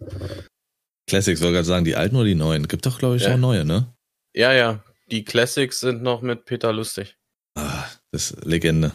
Classics, 1.08 1.42
wollte 1.42 1.56
gerade 1.56 1.66
sagen, 1.66 1.86
die 1.86 1.96
alten 1.96 2.16
oder 2.16 2.26
die 2.26 2.36
neuen? 2.36 2.68
Gibt 2.68 2.86
doch, 2.86 2.98
glaube 2.98 3.18
ich, 3.18 3.24
ja. 3.24 3.34
auch 3.34 3.38
neue, 3.38 3.66
ne? 3.66 3.94
Ja, 4.34 4.54
ja. 4.54 4.84
Die 5.12 5.24
Classics 5.24 5.82
sind 5.82 6.02
noch 6.02 6.22
mit 6.22 6.46
Peter 6.46 6.72
Lustig. 6.72 7.18
Ah, 7.56 7.86
das 8.12 8.32
ist 8.32 8.46
Legende. 8.46 8.94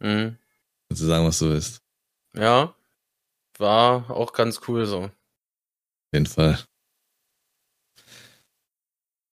Mhm. 0.00 0.36
Kannst 0.88 1.02
du 1.02 1.06
sagen, 1.06 1.26
was 1.26 1.38
du 1.38 1.48
willst? 1.48 1.80
Ja. 2.34 2.74
War 3.58 4.10
auch 4.10 4.32
ganz 4.32 4.60
cool 4.68 4.86
so. 4.86 5.04
Auf 5.04 5.12
jeden 6.12 6.26
Fall. 6.26 6.58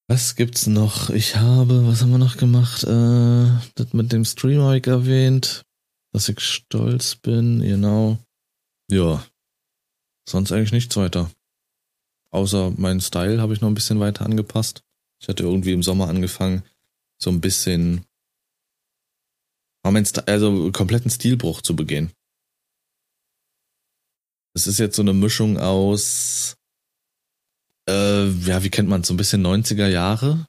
Was 0.09 0.37
gibt's 0.37 0.69
noch? 0.69 1.11
Ich 1.11 1.35
habe, 1.35 1.85
was 1.87 2.03
haben 2.03 2.13
wir 2.13 2.19
noch 2.19 2.37
gemacht? 2.37 2.85
Äh, 2.85 3.51
das 3.75 3.93
mit 3.93 4.13
dem 4.13 4.25
Stream 4.25 4.61
habe 4.61 4.79
ich 4.79 4.87
erwähnt, 4.87 5.65
dass 6.13 6.29
ich 6.29 6.39
stolz 6.39 7.17
bin, 7.17 7.61
genau. 7.61 8.17
Ja. 8.89 9.27
Sonst 10.29 10.53
eigentlich 10.53 10.73
nichts 10.73 10.97
weiter. 10.97 11.31
Außer 12.31 12.71
meinen 12.77 13.01
Style 13.01 13.41
habe 13.41 13.53
ich 13.53 13.61
noch 13.61 13.69
ein 13.69 13.75
bisschen 13.75 13.99
weiter 13.99 14.25
angepasst. 14.25 14.85
Ich 15.21 15.29
hatte 15.29 15.43
irgendwie 15.43 15.73
im 15.73 15.83
Sommer 15.83 16.09
angefangen, 16.09 16.63
so 17.21 17.31
ein 17.31 17.41
bisschen, 17.41 18.05
also 19.83 20.71
kompletten 20.71 21.11
Stilbruch 21.11 21.63
zu 21.63 21.75
begehen. 21.75 22.13
Es 24.55 24.67
ist 24.67 24.79
jetzt 24.79 24.97
so 24.97 25.03
eine 25.03 25.15
Mischung 25.15 25.59
aus 25.59 26.57
äh, 27.89 28.29
ja, 28.29 28.63
wie 28.63 28.71
kennt 28.71 28.89
man 28.89 29.05
so 29.05 29.15
ein 29.15 29.17
bisschen 29.17 29.47
90er 29.47 29.89
Jahre 29.89 30.47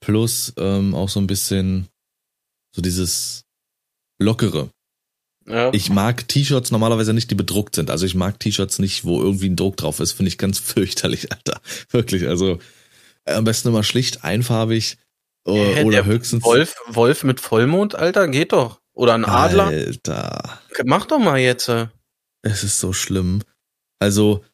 plus 0.00 0.52
ähm, 0.58 0.94
auch 0.94 1.08
so 1.08 1.18
ein 1.20 1.26
bisschen 1.26 1.88
so 2.74 2.82
dieses 2.82 3.44
lockere. 4.20 4.70
Ja. 5.46 5.72
Ich 5.72 5.90
mag 5.90 6.26
T-Shirts 6.28 6.70
normalerweise 6.70 7.12
nicht, 7.12 7.30
die 7.30 7.34
bedruckt 7.34 7.74
sind. 7.74 7.90
Also 7.90 8.06
ich 8.06 8.14
mag 8.14 8.40
T-Shirts 8.40 8.78
nicht, 8.78 9.04
wo 9.04 9.20
irgendwie 9.20 9.48
ein 9.48 9.56
Druck 9.56 9.76
drauf 9.76 10.00
ist. 10.00 10.12
Finde 10.12 10.28
ich 10.28 10.38
ganz 10.38 10.58
fürchterlich, 10.60 11.32
Alter. 11.32 11.60
Wirklich. 11.90 12.28
Also 12.28 12.58
äh, 13.24 13.34
am 13.34 13.44
besten 13.44 13.68
immer 13.68 13.82
schlicht, 13.82 14.24
einfarbig 14.24 14.98
äh, 15.46 15.84
oder 15.84 16.04
höchstens. 16.04 16.44
Wolf, 16.44 16.74
Wolf 16.88 17.24
mit 17.24 17.40
Vollmond, 17.40 17.94
Alter, 17.94 18.28
geht 18.28 18.52
doch. 18.52 18.80
Oder 18.92 19.14
ein 19.14 19.24
Adler. 19.24 19.66
Alter. 19.66 20.60
Mach 20.84 21.06
doch 21.06 21.18
mal 21.18 21.38
jetzt. 21.38 21.68
Es 22.42 22.62
ist 22.62 22.78
so 22.78 22.92
schlimm. 22.92 23.42
Also, 23.98 24.44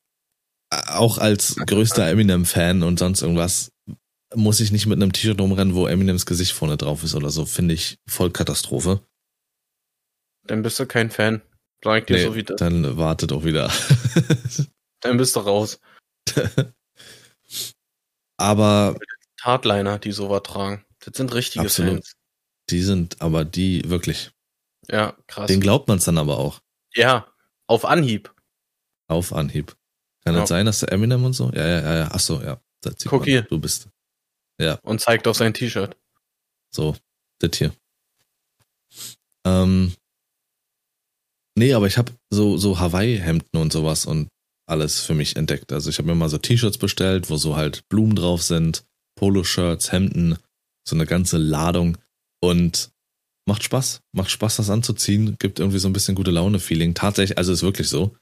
auch 0.71 1.19
als 1.19 1.57
größter 1.57 2.07
Eminem-Fan 2.09 2.83
und 2.83 2.99
sonst 2.99 3.23
irgendwas, 3.23 3.73
muss 4.35 4.61
ich 4.61 4.71
nicht 4.71 4.87
mit 4.87 5.03
einem 5.03 5.13
T-Shirt 5.13 5.41
rumrennen, 5.41 5.75
wo 5.75 5.87
Eminems 5.87 6.27
Gesicht 6.27 6.53
vorne 6.53 6.77
drauf 6.77 7.03
ist 7.03 7.15
oder 7.15 7.31
so. 7.31 7.47
Finde 7.47 7.75
ich 7.75 7.99
voll 8.07 8.31
Katastrophe. 8.31 9.01
Dann 10.45 10.63
bist 10.63 10.79
du 10.79 10.87
kein 10.87 11.11
Fan. 11.11 11.43
Sag 11.83 12.01
ich 12.01 12.07
dir 12.07 12.17
nee, 12.17 12.25
so 12.25 12.35
wie 12.35 12.43
das. 12.43 12.57
Dann 12.57 12.97
wartet 12.97 13.33
auch 13.33 13.45
wieder. 13.45 13.73
dann 15.01 15.17
bist 15.17 15.35
du 15.35 15.41
raus. 15.41 15.81
aber. 18.37 18.97
Hardliner, 19.43 19.99
die 19.99 20.13
sowas 20.13 20.43
tragen. 20.45 20.85
Das 21.01 21.17
sind 21.17 21.35
richtige 21.35 21.65
absolut. 21.65 21.93
Fans. 21.95 22.17
Die 22.69 22.83
sind 22.83 23.21
aber 23.21 23.45
die 23.45 23.89
wirklich. 23.89 24.31
Ja, 24.89 25.17
krass. 25.27 25.47
Den 25.47 25.61
glaubt 25.61 25.89
man 25.89 25.99
es 25.99 26.05
dann 26.05 26.19
aber 26.19 26.39
auch. 26.39 26.61
Ja, 26.95 27.27
auf 27.67 27.85
Anhieb. 27.85 28.35
Auf 29.09 29.33
Anhieb. 29.33 29.77
Kann 30.25 30.35
ja. 30.35 30.41
das 30.41 30.49
sein, 30.49 30.67
dass 30.67 30.81
der 30.81 30.93
Eminem 30.93 31.25
und 31.25 31.33
so? 31.33 31.51
Ja, 31.55 31.67
ja, 31.67 31.81
ja, 31.81 31.97
ja. 31.99 32.09
Ach 32.13 32.21
so, 32.21 32.43
ja. 32.43 32.61
Guck 33.07 33.25
hier. 33.25 33.43
Du 33.43 33.59
bist. 33.59 33.89
Ja. 34.61 34.79
Und 34.83 35.01
zeigt 35.01 35.27
auf 35.27 35.37
sein 35.37 35.55
T-Shirt. 35.55 35.97
So, 36.75 36.97
das 37.39 37.57
hier. 37.57 37.73
Ähm, 39.47 39.95
nee, 41.57 41.73
aber 41.73 41.87
ich 41.87 41.97
habe 41.99 42.13
so, 42.31 42.57
so 42.59 42.79
Hawaii-Hemden 42.79 43.59
und 43.59 43.73
sowas 43.73 44.07
und 44.07 44.29
alles 44.67 45.01
für 45.01 45.15
mich 45.15 45.37
entdeckt. 45.37 45.73
Also 45.73 45.91
ich 45.91 45.99
habe 45.99 46.09
mir 46.09 46.15
mal 46.15 46.29
so 46.29 46.39
T-Shirts 46.39 46.79
bestellt, 46.79 47.31
wo 47.31 47.37
so 47.37 47.57
halt 47.57 47.89
Blumen 47.89 48.15
drauf 48.15 48.43
sind, 48.43 48.85
Poloshirts, 49.19 49.93
Hemden, 49.93 50.37
so 50.87 50.95
eine 50.95 51.07
ganze 51.07 51.39
Ladung. 51.39 51.99
Und 52.43 52.91
macht 53.47 53.65
Spaß. 53.65 54.01
Macht 54.13 54.31
Spaß, 54.31 54.57
das 54.57 54.71
anzuziehen. 54.71 55.37
Gibt 55.39 55.59
irgendwie 55.59 55.79
so 55.79 55.89
ein 55.89 55.93
bisschen 55.93 56.15
gute 56.15 56.31
Laune-Feeling. 56.31 56.95
Tatsächlich, 56.95 57.37
also 57.37 57.53
ist 57.53 57.63
wirklich 57.63 57.89
so. 57.89 58.17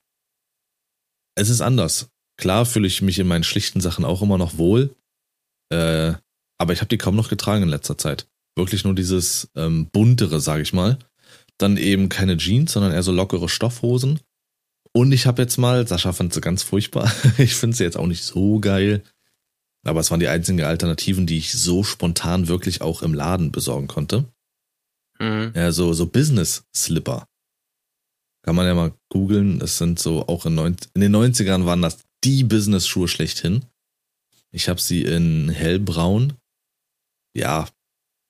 Es 1.39 1.51
ist 1.51 1.61
anders. 1.61 2.11
Klar 2.37 2.67
fühle 2.67 2.89
ich 2.89 3.01
mich 3.01 3.19
in 3.19 3.29
meinen 3.29 3.45
schlichten 3.45 3.81
Sachen 3.81 4.05
auch 4.05 4.23
immer 4.23 4.39
noch 4.39 4.59
wohl. 4.59 4.97
Äh, 5.71 6.15
aber 6.59 6.73
ich 6.73 6.81
habe 6.81 6.89
die 6.89 6.99
kaum 6.99 7.15
noch 7.15 7.29
getragen 7.29 7.63
in 7.63 7.69
letzter 7.69 7.97
Zeit. 7.97 8.29
Wirklich 8.57 8.83
nur 8.83 8.95
dieses 8.95 9.49
ähm, 9.55 9.87
buntere, 9.87 10.41
sage 10.41 10.63
ich 10.63 10.73
mal. 10.73 10.99
Dann 11.57 11.77
eben 11.77 12.09
keine 12.09 12.37
Jeans, 12.37 12.73
sondern 12.73 12.93
eher 12.93 13.05
so 13.05 13.13
lockere 13.13 13.49
Stoffhosen. 13.49 14.21
Und 14.93 15.13
ich 15.13 15.27
habe 15.27 15.43
jetzt 15.43 15.59
mal, 15.59 15.87
Sascha 15.87 16.13
fand 16.13 16.35
sie 16.35 16.41
ganz 16.41 16.65
furchtbar. 16.65 17.13
ich 17.39 17.55
finde 17.55 17.77
sie 17.77 17.85
jetzt 17.85 17.97
auch 17.97 18.07
nicht 18.07 18.25
so 18.25 18.59
geil. 18.59 19.05
Aber 19.85 20.01
es 20.01 20.11
waren 20.11 20.21
die 20.21 20.29
einzigen 20.29 20.61
Alternativen, 20.63 21.27
die 21.27 21.39
ich 21.39 21.53
so 21.53 21.85
spontan 21.85 22.49
wirklich 22.49 22.81
auch 22.81 23.03
im 23.03 23.15
Laden 23.15 23.53
besorgen 23.53 23.87
konnte. 23.87 24.25
Mhm. 25.21 25.53
Ja, 25.55 25.71
so, 25.71 25.93
so 25.93 26.07
Business-Slipper. 26.07 27.29
Kann 28.43 28.57
man 28.57 28.67
ja 28.67 28.75
mal 28.75 28.93
googeln. 29.09 29.59
Das 29.59 29.79
sind 29.79 29.99
so 29.99 30.27
auch 30.27 30.47
in, 30.47 30.55
neun, 30.55 30.77
in 30.95 31.01
den 31.01 31.15
90ern 31.15 31.67
waren 31.67 31.83
das 31.83 31.99
die 32.25 32.45
Business-Schuhe 32.45 33.09
schlechthin. 33.09 33.65
Ich 34.51 34.69
habe 34.69 34.81
sie 34.81 35.03
in 35.03 35.51
hellbraun 35.51 36.35
ja, 37.39 37.69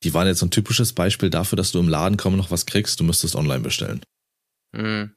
die 0.02 0.14
waren 0.14 0.26
jetzt 0.26 0.38
so 0.38 0.46
ein 0.46 0.50
typisches 0.50 0.92
Beispiel 0.92 1.30
dafür, 1.30 1.56
dass 1.56 1.72
du 1.72 1.78
im 1.78 1.88
Laden 1.88 2.16
kaum 2.16 2.36
noch 2.36 2.50
was 2.50 2.66
kriegst, 2.66 3.00
du 3.00 3.04
müsstest 3.04 3.34
online 3.34 3.60
bestellen. 3.60 4.02
Hm. 4.76 5.14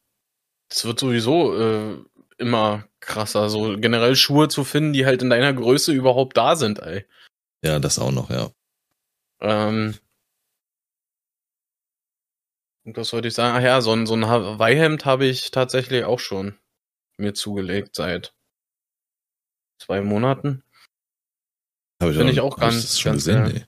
Das 0.70 0.86
wird 0.86 1.00
sowieso 1.00 1.58
äh, 1.60 1.98
immer 2.38 2.88
krasser, 3.02 3.50
so 3.50 3.78
generell 3.78 4.16
Schuhe 4.16 4.48
zu 4.48 4.64
finden, 4.64 4.94
die 4.94 5.06
halt 5.06 5.22
in 5.22 5.30
deiner 5.30 5.54
Größe 5.54 5.92
überhaupt 5.92 6.38
da 6.38 6.56
sind, 6.56 6.80
ey. 6.80 7.06
Ja, 7.64 7.80
das 7.80 8.00
auch 8.00 8.12
noch, 8.12 8.30
ja. 8.30 8.50
Ähm, 9.42 9.96
und 12.84 12.98
was 12.98 13.14
wollte 13.14 13.28
ich 13.28 13.34
sagen? 13.34 13.56
Ach 13.58 13.62
ja, 13.62 13.82
so 13.82 13.94
ein, 13.94 14.06
so 14.06 14.16
ein 14.16 14.28
Hawaii-Hemd 14.28 15.06
habe 15.06 15.26
ich 15.26 15.52
tatsächlich 15.52 16.04
auch 16.04 16.20
schon 16.20 16.58
mir 17.18 17.34
zugelegt 17.34 17.96
seit 17.96 18.34
zwei 19.80 20.02
Monaten. 20.02 20.64
Finde 22.02 22.32
ich 22.32 22.42
auch 22.42 22.58
ganz, 22.58 23.00
schon 23.00 23.14
ganz 23.14 23.26
gesehen, 23.26 23.44
nee. 23.44 23.66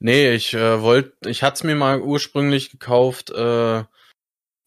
Nee, 0.00 0.34
ich 0.34 0.52
äh, 0.54 0.82
wollte, 0.82 1.30
ich 1.30 1.42
hatte 1.42 1.54
es 1.54 1.64
mir 1.64 1.76
mal 1.76 2.00
ursprünglich 2.00 2.70
gekauft, 2.70 3.30
äh, 3.30 3.84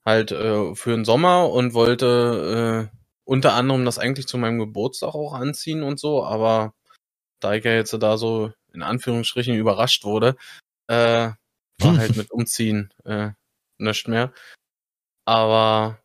halt 0.05 0.31
äh, 0.31 0.73
für 0.73 0.91
den 0.91 1.05
Sommer 1.05 1.51
und 1.51 1.73
wollte 1.73 2.89
äh, 2.91 2.97
unter 3.25 3.53
anderem 3.53 3.83
das 3.83 3.99
eigentlich 3.99 4.27
zu 4.27 4.37
meinem 4.37 4.57
Geburtstag 4.57 5.13
auch 5.13 5.33
anziehen 5.33 5.83
und 5.83 5.99
so, 5.99 6.23
aber 6.23 6.73
da 7.41 7.53
ich 7.53 7.65
ja 7.65 7.73
jetzt 7.73 7.93
da 7.93 8.17
so 8.17 8.53
in 8.73 8.81
Anführungsstrichen 8.81 9.55
überrascht 9.55 10.05
wurde, 10.05 10.37
äh, 10.87 11.31
war 11.79 11.97
halt 11.97 12.15
mit 12.15 12.31
Umziehen 12.31 12.93
äh, 13.03 13.31
nicht 13.79 14.07
mehr. 14.07 14.33
Aber 15.25 15.99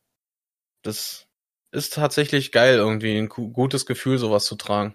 das 0.82 1.26
ist 1.72 1.94
tatsächlich 1.94 2.52
geil, 2.52 2.76
irgendwie 2.76 3.16
ein 3.16 3.28
gutes 3.28 3.86
Gefühl, 3.86 4.18
sowas 4.18 4.44
zu 4.44 4.56
tragen. 4.56 4.94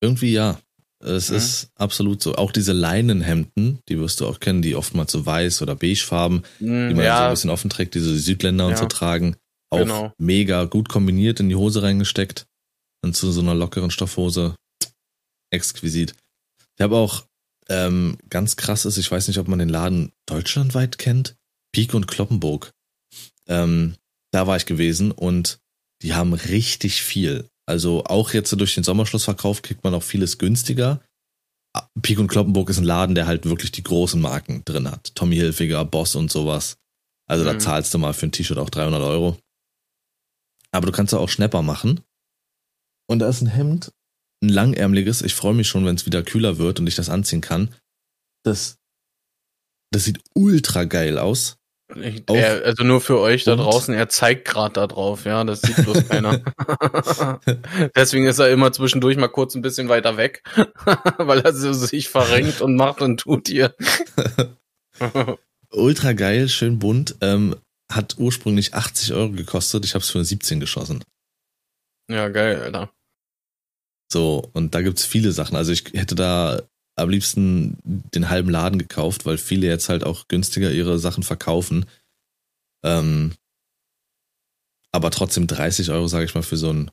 Irgendwie 0.00 0.32
ja. 0.32 0.60
Es 1.00 1.30
mhm. 1.30 1.36
ist 1.36 1.70
absolut 1.76 2.22
so. 2.22 2.34
Auch 2.34 2.50
diese 2.50 2.72
Leinenhemden, 2.72 3.80
die 3.88 3.98
wirst 4.00 4.20
du 4.20 4.26
auch 4.26 4.40
kennen, 4.40 4.62
die 4.62 4.74
oftmals 4.74 5.12
so 5.12 5.24
weiß 5.24 5.62
oder 5.62 5.76
beigefarben, 5.76 6.42
mhm, 6.58 6.88
die 6.88 6.94
man 6.94 7.04
ja. 7.04 7.18
so 7.18 7.24
ein 7.24 7.30
bisschen 7.30 7.50
offen 7.50 7.70
trägt, 7.70 7.94
diese 7.94 8.16
Südländer 8.18 8.64
ja. 8.64 8.70
und 8.70 8.78
so 8.78 8.86
tragen. 8.86 9.36
Auch 9.70 9.78
genau. 9.78 10.12
mega 10.18 10.64
gut 10.64 10.88
kombiniert 10.88 11.40
in 11.40 11.48
die 11.48 11.54
Hose 11.54 11.82
reingesteckt. 11.82 12.46
Und 13.04 13.14
zu 13.14 13.30
so 13.30 13.40
einer 13.40 13.54
lockeren 13.54 13.90
Stoffhose. 13.92 14.56
Exquisit. 15.50 16.14
Ich 16.76 16.82
habe 16.82 16.96
auch 16.96 17.24
ähm, 17.68 18.18
ganz 18.28 18.56
krasses, 18.56 18.98
ich 18.98 19.10
weiß 19.10 19.28
nicht, 19.28 19.38
ob 19.38 19.48
man 19.48 19.58
den 19.58 19.68
Laden 19.68 20.12
deutschlandweit 20.26 20.98
kennt. 20.98 21.36
Pik 21.78 21.94
und 21.94 22.08
Kloppenburg. 22.08 22.72
Ähm, 23.46 23.94
da 24.32 24.48
war 24.48 24.56
ich 24.56 24.66
gewesen 24.66 25.12
und 25.12 25.60
die 26.02 26.12
haben 26.12 26.32
richtig 26.32 27.04
viel. 27.04 27.48
Also 27.66 28.02
auch 28.02 28.32
jetzt 28.32 28.50
durch 28.58 28.74
den 28.74 28.82
Sommerschlussverkauf 28.82 29.62
kriegt 29.62 29.84
man 29.84 29.94
auch 29.94 30.02
vieles 30.02 30.38
günstiger. 30.38 31.00
Pik 32.02 32.18
und 32.18 32.26
Kloppenburg 32.26 32.68
ist 32.68 32.78
ein 32.78 32.84
Laden, 32.84 33.14
der 33.14 33.28
halt 33.28 33.44
wirklich 33.44 33.70
die 33.70 33.84
großen 33.84 34.20
Marken 34.20 34.64
drin 34.64 34.90
hat. 34.90 35.14
Tommy 35.14 35.36
Hilfiger, 35.36 35.84
Boss 35.84 36.16
und 36.16 36.32
sowas. 36.32 36.78
Also 37.30 37.44
mhm. 37.44 37.46
da 37.46 37.58
zahlst 37.60 37.94
du 37.94 37.98
mal 37.98 38.12
für 38.12 38.26
ein 38.26 38.32
T-Shirt 38.32 38.58
auch 38.58 38.70
300 38.70 39.00
Euro. 39.00 39.38
Aber 40.72 40.86
du 40.86 40.92
kannst 40.92 41.14
auch 41.14 41.28
Schnapper 41.28 41.62
machen. 41.62 42.00
Und 43.08 43.20
da 43.20 43.28
ist 43.28 43.40
ein 43.40 43.46
Hemd, 43.46 43.92
ein 44.42 44.48
langärmliches. 44.48 45.22
Ich 45.22 45.34
freue 45.34 45.54
mich 45.54 45.68
schon, 45.68 45.86
wenn 45.86 45.94
es 45.94 46.06
wieder 46.06 46.24
kühler 46.24 46.58
wird 46.58 46.80
und 46.80 46.88
ich 46.88 46.96
das 46.96 47.08
anziehen 47.08 47.40
kann. 47.40 47.72
Das, 48.44 48.78
das 49.92 50.02
sieht 50.02 50.18
ultra 50.34 50.82
geil 50.82 51.18
aus. 51.18 51.57
Ich, 51.96 52.22
er, 52.28 52.64
also 52.64 52.84
nur 52.84 53.00
für 53.00 53.18
euch 53.18 53.44
da 53.44 53.56
draußen, 53.56 53.94
er 53.94 54.10
zeigt 54.10 54.46
gerade 54.46 54.74
da 54.74 54.86
drauf, 54.86 55.24
ja, 55.24 55.42
das 55.44 55.62
sieht 55.62 55.76
bloß 55.76 56.06
keiner. 56.08 56.42
Deswegen 57.96 58.26
ist 58.26 58.38
er 58.38 58.50
immer 58.50 58.72
zwischendurch 58.72 59.16
mal 59.16 59.28
kurz 59.28 59.54
ein 59.54 59.62
bisschen 59.62 59.88
weiter 59.88 60.18
weg, 60.18 60.42
weil 61.18 61.40
er 61.40 61.54
sich 61.54 62.10
verrenkt 62.10 62.60
und 62.60 62.76
macht 62.76 63.00
und 63.00 63.20
tut 63.20 63.48
hier. 63.48 63.74
Ultra 65.70 66.12
geil, 66.12 66.48
schön 66.50 66.78
bunt. 66.78 67.16
Ähm, 67.22 67.56
hat 67.90 68.16
ursprünglich 68.18 68.74
80 68.74 69.14
Euro 69.14 69.30
gekostet, 69.30 69.86
ich 69.86 69.94
habe 69.94 70.02
es 70.02 70.10
für 70.10 70.22
17 70.22 70.60
geschossen. 70.60 71.02
Ja, 72.10 72.28
geil, 72.28 72.60
Alter. 72.60 72.92
So, 74.12 74.50
und 74.52 74.74
da 74.74 74.82
gibt's 74.82 75.06
viele 75.06 75.32
Sachen. 75.32 75.56
Also 75.56 75.72
ich 75.72 75.84
hätte 75.94 76.14
da 76.14 76.62
am 76.98 77.10
liebsten 77.10 77.78
den 77.84 78.28
halben 78.28 78.50
Laden 78.50 78.78
gekauft, 78.78 79.26
weil 79.26 79.38
viele 79.38 79.66
jetzt 79.66 79.88
halt 79.88 80.04
auch 80.04 80.28
günstiger 80.28 80.70
ihre 80.70 80.98
Sachen 80.98 81.22
verkaufen. 81.22 81.86
Ähm, 82.84 83.34
aber 84.92 85.10
trotzdem 85.10 85.46
30 85.46 85.90
Euro, 85.90 86.08
sage 86.08 86.24
ich 86.24 86.34
mal, 86.34 86.42
für 86.42 86.56
so 86.56 86.72
ein 86.72 86.90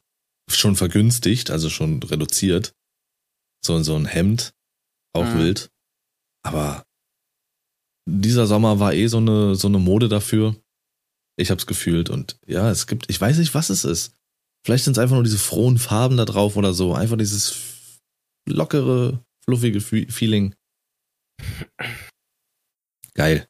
schon 0.50 0.76
vergünstigt, 0.76 1.50
also 1.50 1.70
schon 1.70 2.02
reduziert. 2.04 2.74
So, 3.64 3.82
so 3.82 3.96
ein 3.96 4.06
Hemd, 4.06 4.54
auch 5.14 5.26
mhm. 5.26 5.40
wild. 5.40 5.72
Aber 6.44 6.86
dieser 8.08 8.46
Sommer 8.46 8.80
war 8.80 8.94
eh 8.94 9.08
so 9.08 9.18
eine, 9.18 9.56
so 9.56 9.68
eine 9.68 9.80
Mode 9.80 10.08
dafür. 10.08 10.56
Ich 11.38 11.52
hab's 11.52 11.66
gefühlt 11.66 12.10
und 12.10 12.40
ja, 12.46 12.70
es 12.70 12.88
gibt, 12.88 13.10
ich 13.10 13.20
weiß 13.20 13.40
nicht, 13.40 13.56
was 13.56 13.70
es 13.70 13.84
ist. 13.84 14.14
Vielleicht 14.64 14.86
sind 14.86 14.94
es 14.94 15.00
einfach 15.00 15.16
nur 15.16 15.24
diese 15.24 15.38
frohen 15.38 15.78
Farben 15.78 16.18
da 16.18 16.26
drauf 16.26 16.56
oder 16.56 16.74
so. 16.74 16.94
Einfach 16.94 17.18
dieses 17.18 18.00
lockere, 18.48 19.25
fluffige 19.48 19.82
Feeling. 19.82 20.56
Geil. 23.14 23.48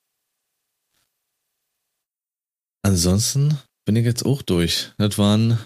Ansonsten 2.84 3.60
bin 3.86 3.96
ich 3.96 4.06
jetzt 4.06 4.26
auch 4.26 4.42
durch. 4.42 4.94
Das 4.98 5.18
waren 5.18 5.60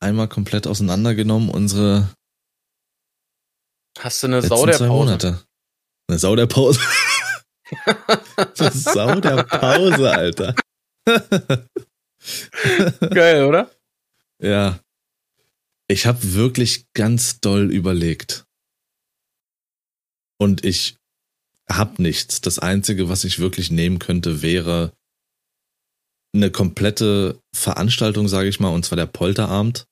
einmal 0.00 0.28
komplett 0.28 0.66
auseinandergenommen 0.66 1.48
unsere. 1.48 2.12
Hast 3.98 4.22
du 4.22 4.26
eine 4.26 4.42
Sau 4.42 4.66
der 4.66 4.72
Pause? 4.72 4.88
Monate. 4.88 5.42
Eine 6.08 6.18
Sau 6.18 6.36
der 6.36 6.46
Pause. 6.46 6.80
eine 8.58 8.72
Sau 8.72 9.20
der 9.20 9.42
Pause, 9.44 10.10
Alter. 10.10 10.54
Geil, 13.00 13.44
oder? 13.44 13.70
Ja. 14.42 14.80
Ich 15.88 16.06
habe 16.06 16.34
wirklich 16.34 16.86
ganz 16.92 17.40
doll 17.40 17.72
überlegt. 17.72 18.45
Und 20.38 20.64
ich 20.64 20.96
hab 21.68 21.98
nichts. 21.98 22.40
Das 22.40 22.58
Einzige, 22.58 23.08
was 23.08 23.24
ich 23.24 23.38
wirklich 23.38 23.70
nehmen 23.70 23.98
könnte, 23.98 24.42
wäre 24.42 24.92
eine 26.34 26.50
komplette 26.50 27.40
Veranstaltung, 27.54 28.28
sage 28.28 28.48
ich 28.48 28.60
mal, 28.60 28.68
und 28.68 28.84
zwar 28.84 28.96
der 28.96 29.06
Polterabend. 29.06 29.86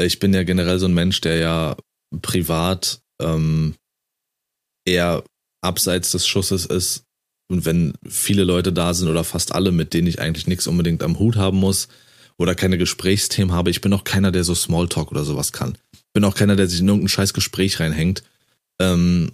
Ich 0.00 0.18
bin 0.20 0.32
ja 0.32 0.44
generell 0.44 0.78
so 0.78 0.86
ein 0.86 0.94
Mensch, 0.94 1.20
der 1.20 1.36
ja 1.38 1.76
privat 2.22 3.00
ähm, 3.20 3.74
eher 4.86 5.24
abseits 5.60 6.12
des 6.12 6.26
Schusses 6.26 6.66
ist. 6.66 7.04
Und 7.50 7.64
wenn 7.64 7.94
viele 8.06 8.44
Leute 8.44 8.72
da 8.72 8.94
sind 8.94 9.08
oder 9.08 9.24
fast 9.24 9.54
alle, 9.54 9.72
mit 9.72 9.94
denen 9.94 10.06
ich 10.06 10.20
eigentlich 10.20 10.46
nichts 10.46 10.66
unbedingt 10.66 11.02
am 11.02 11.18
Hut 11.18 11.36
haben 11.36 11.58
muss 11.58 11.88
oder 12.36 12.54
keine 12.54 12.78
Gesprächsthemen 12.78 13.54
habe, 13.54 13.70
ich 13.70 13.80
bin 13.80 13.92
auch 13.92 14.04
keiner, 14.04 14.30
der 14.30 14.44
so 14.44 14.54
Smalltalk 14.54 15.10
oder 15.10 15.24
sowas 15.24 15.52
kann. 15.52 15.78
Bin 16.12 16.24
auch 16.24 16.34
keiner, 16.34 16.56
der 16.56 16.68
sich 16.68 16.80
in 16.80 16.88
irgendein 16.88 17.08
scheiß 17.08 17.32
Gespräch 17.32 17.80
reinhängt, 17.80 18.22
ähm, 18.80 19.32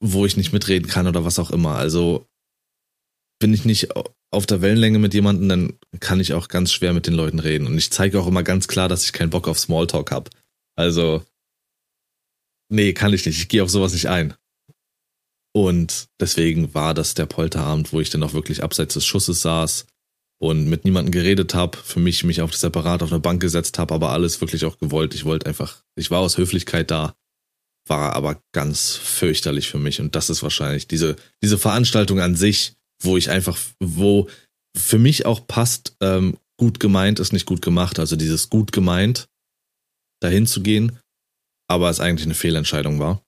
wo 0.00 0.26
ich 0.26 0.36
nicht 0.36 0.52
mitreden 0.52 0.88
kann 0.88 1.06
oder 1.06 1.24
was 1.24 1.38
auch 1.38 1.50
immer. 1.50 1.76
Also 1.76 2.26
bin 3.38 3.52
ich 3.52 3.64
nicht 3.64 3.88
auf 4.30 4.46
der 4.46 4.60
Wellenlänge 4.60 4.98
mit 4.98 5.14
jemandem, 5.14 5.48
dann 5.48 6.00
kann 6.00 6.20
ich 6.20 6.32
auch 6.32 6.48
ganz 6.48 6.72
schwer 6.72 6.92
mit 6.92 7.06
den 7.06 7.14
Leuten 7.14 7.38
reden. 7.38 7.66
Und 7.66 7.78
ich 7.78 7.90
zeige 7.90 8.20
auch 8.20 8.26
immer 8.26 8.42
ganz 8.42 8.68
klar, 8.68 8.88
dass 8.88 9.04
ich 9.04 9.12
keinen 9.12 9.30
Bock 9.30 9.48
auf 9.48 9.58
Smalltalk 9.58 10.10
habe. 10.10 10.30
Also, 10.74 11.24
nee, 12.68 12.92
kann 12.92 13.12
ich 13.12 13.24
nicht. 13.24 13.38
Ich 13.38 13.48
gehe 13.48 13.62
auf 13.62 13.70
sowas 13.70 13.92
nicht 13.92 14.08
ein. 14.08 14.34
Und 15.54 16.08
deswegen 16.20 16.74
war 16.74 16.92
das 16.92 17.14
der 17.14 17.24
Polterabend, 17.24 17.92
wo 17.92 18.00
ich 18.00 18.10
dann 18.10 18.22
auch 18.22 18.34
wirklich 18.34 18.62
abseits 18.62 18.94
des 18.94 19.06
Schusses 19.06 19.40
saß 19.40 19.86
und 20.38 20.68
mit 20.68 20.84
niemandem 20.84 21.12
geredet 21.12 21.54
habe, 21.54 21.78
für 21.78 22.00
mich 22.00 22.24
mich 22.24 22.42
auf 22.42 22.54
separat 22.54 23.02
auf 23.02 23.10
eine 23.10 23.20
Bank 23.20 23.40
gesetzt 23.40 23.78
habe, 23.78 23.94
aber 23.94 24.12
alles 24.12 24.40
wirklich 24.42 24.66
auch 24.66 24.78
gewollt. 24.78 25.14
Ich 25.14 25.24
wollte 25.24 25.46
einfach, 25.46 25.82
ich 25.94 26.10
war 26.10 26.20
aus 26.20 26.36
Höflichkeit 26.36 26.90
da, 26.90 27.14
war 27.86 28.14
aber 28.14 28.40
ganz 28.52 28.96
fürchterlich 28.96 29.68
für 29.68 29.78
mich. 29.78 30.00
Und 30.00 30.14
das 30.14 30.30
ist 30.30 30.42
wahrscheinlich 30.42 30.88
diese, 30.88 31.16
diese 31.42 31.58
Veranstaltung 31.58 32.20
an 32.20 32.34
sich, 32.36 32.74
wo 33.02 33.16
ich 33.16 33.30
einfach, 33.30 33.58
wo 33.80 34.28
für 34.76 34.98
mich 34.98 35.26
auch 35.26 35.46
passt, 35.46 35.96
ähm, 36.00 36.38
gut 36.58 36.80
gemeint 36.80 37.18
ist 37.18 37.32
nicht 37.32 37.46
gut 37.46 37.62
gemacht. 37.62 37.98
Also 37.98 38.16
dieses 38.16 38.50
gut 38.50 38.72
gemeint, 38.72 39.28
dahin 40.20 40.46
zu 40.46 40.62
gehen, 40.62 40.98
aber 41.68 41.90
es 41.90 42.00
eigentlich 42.00 42.26
eine 42.26 42.34
Fehlentscheidung 42.34 42.98
war. 42.98 43.22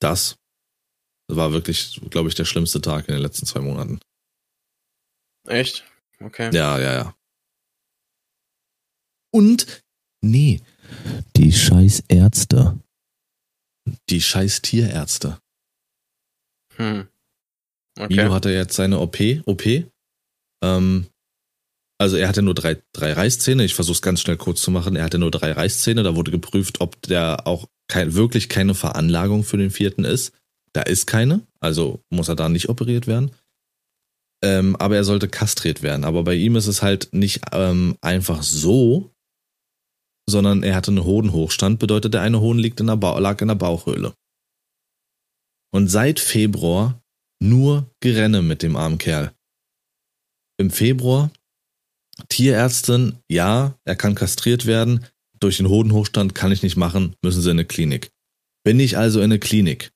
Das 0.00 0.36
war 1.28 1.52
wirklich, 1.52 2.00
glaube 2.10 2.28
ich, 2.28 2.34
der 2.34 2.44
schlimmste 2.44 2.80
Tag 2.80 3.08
in 3.08 3.14
den 3.14 3.22
letzten 3.22 3.46
zwei 3.46 3.60
Monaten. 3.60 4.00
Echt? 5.48 5.84
Okay. 6.20 6.50
Ja, 6.54 6.78
ja, 6.78 6.92
ja. 6.92 7.16
Und, 9.32 9.82
nee, 10.22 10.62
die 11.36 11.52
scheiß 11.52 12.04
Ärzte. 12.08 12.78
Die 14.10 14.20
scheiß 14.20 14.62
Tierärzte. 14.62 15.38
Hm. 16.76 17.08
Okay. 17.98 18.14
Milo 18.14 18.34
hatte 18.34 18.50
jetzt 18.50 18.76
seine 18.76 18.98
OP, 18.98 19.18
OP. 19.46 19.64
Ähm, 20.62 21.06
also 21.98 22.16
er 22.16 22.28
hatte 22.28 22.42
nur 22.42 22.54
drei, 22.54 22.82
drei 22.92 23.12
Reißzähne. 23.12 23.64
Ich 23.64 23.74
versuche 23.74 23.94
es 23.94 24.02
ganz 24.02 24.20
schnell 24.20 24.36
kurz 24.36 24.60
zu 24.60 24.70
machen. 24.70 24.96
Er 24.96 25.04
hatte 25.04 25.18
nur 25.18 25.30
drei 25.30 25.52
Reißzähne. 25.52 26.02
Da 26.02 26.14
wurde 26.14 26.30
geprüft, 26.30 26.80
ob 26.80 27.00
der 27.02 27.46
auch 27.46 27.68
kein, 27.88 28.14
wirklich 28.14 28.48
keine 28.48 28.74
Veranlagung 28.74 29.44
für 29.44 29.56
den 29.56 29.70
vierten 29.70 30.04
ist. 30.04 30.32
Da 30.72 30.82
ist 30.82 31.06
keine, 31.06 31.40
also 31.60 32.02
muss 32.10 32.28
er 32.28 32.36
da 32.36 32.50
nicht 32.50 32.68
operiert 32.68 33.06
werden. 33.06 33.30
Ähm, 34.44 34.76
aber 34.76 34.96
er 34.96 35.04
sollte 35.04 35.28
kastriert 35.28 35.82
werden. 35.82 36.04
Aber 36.04 36.22
bei 36.22 36.34
ihm 36.34 36.56
ist 36.56 36.66
es 36.66 36.82
halt 36.82 37.08
nicht 37.12 37.40
ähm, 37.52 37.96
einfach 38.02 38.42
so, 38.42 39.10
sondern 40.28 40.62
er 40.62 40.74
hatte 40.74 40.90
einen 40.90 41.04
Hodenhochstand, 41.04 41.78
bedeutet 41.78 42.14
der 42.14 42.22
eine 42.22 42.40
Hoden 42.40 42.58
liegt 42.58 42.80
in 42.80 42.86
der 42.86 42.96
lag 42.96 43.40
in 43.40 43.48
der 43.48 43.54
Bauchhöhle. 43.54 44.14
Und 45.72 45.88
seit 45.88 46.20
Februar 46.20 47.00
nur 47.42 47.90
Gerenne 48.00 48.42
mit 48.42 48.62
dem 48.62 48.76
armen 48.76 48.98
Kerl. 48.98 49.32
Im 50.58 50.70
Februar 50.70 51.30
Tierärztin, 52.28 53.18
ja, 53.30 53.78
er 53.84 53.96
kann 53.96 54.14
kastriert 54.14 54.66
werden. 54.66 55.04
Durch 55.38 55.58
den 55.58 55.68
Hodenhochstand 55.68 56.34
kann 56.34 56.50
ich 56.50 56.62
nicht 56.62 56.76
machen, 56.76 57.14
müssen 57.22 57.42
sie 57.42 57.50
in 57.50 57.56
eine 57.56 57.66
Klinik. 57.66 58.10
Bin 58.64 58.80
ich 58.80 58.96
also 58.96 59.18
in 59.20 59.26
eine 59.26 59.38
Klinik? 59.38 59.92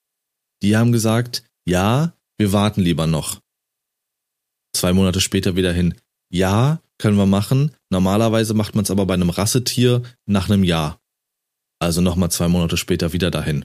Die 0.63 0.77
haben 0.77 0.93
gesagt, 0.93 1.45
ja, 1.67 2.15
wir 2.39 2.53
warten 2.53 2.83
lieber 2.83 3.07
noch. 3.07 3.41
Zwei 4.77 4.93
Monate 4.93 5.21
später 5.21 5.57
wieder 5.57 5.73
hin. 5.73 5.95
Ja, 6.31 6.83
können 7.01 7.17
wir 7.17 7.27
machen. 7.27 7.75
Normalerweise 7.91 8.55
macht 8.55 8.75
man 8.75 8.85
es 8.85 8.91
aber 8.91 9.07
bei 9.07 9.15
einem 9.15 9.31
Rassetier 9.31 10.03
nach 10.27 10.49
einem 10.49 10.65
Jahr. 10.65 11.01
Also 11.81 12.01
nochmal 12.03 12.31
zwei 12.31 12.47
Monate 12.47 12.77
später 12.77 13.13
wieder 13.13 13.31
dahin. 13.31 13.65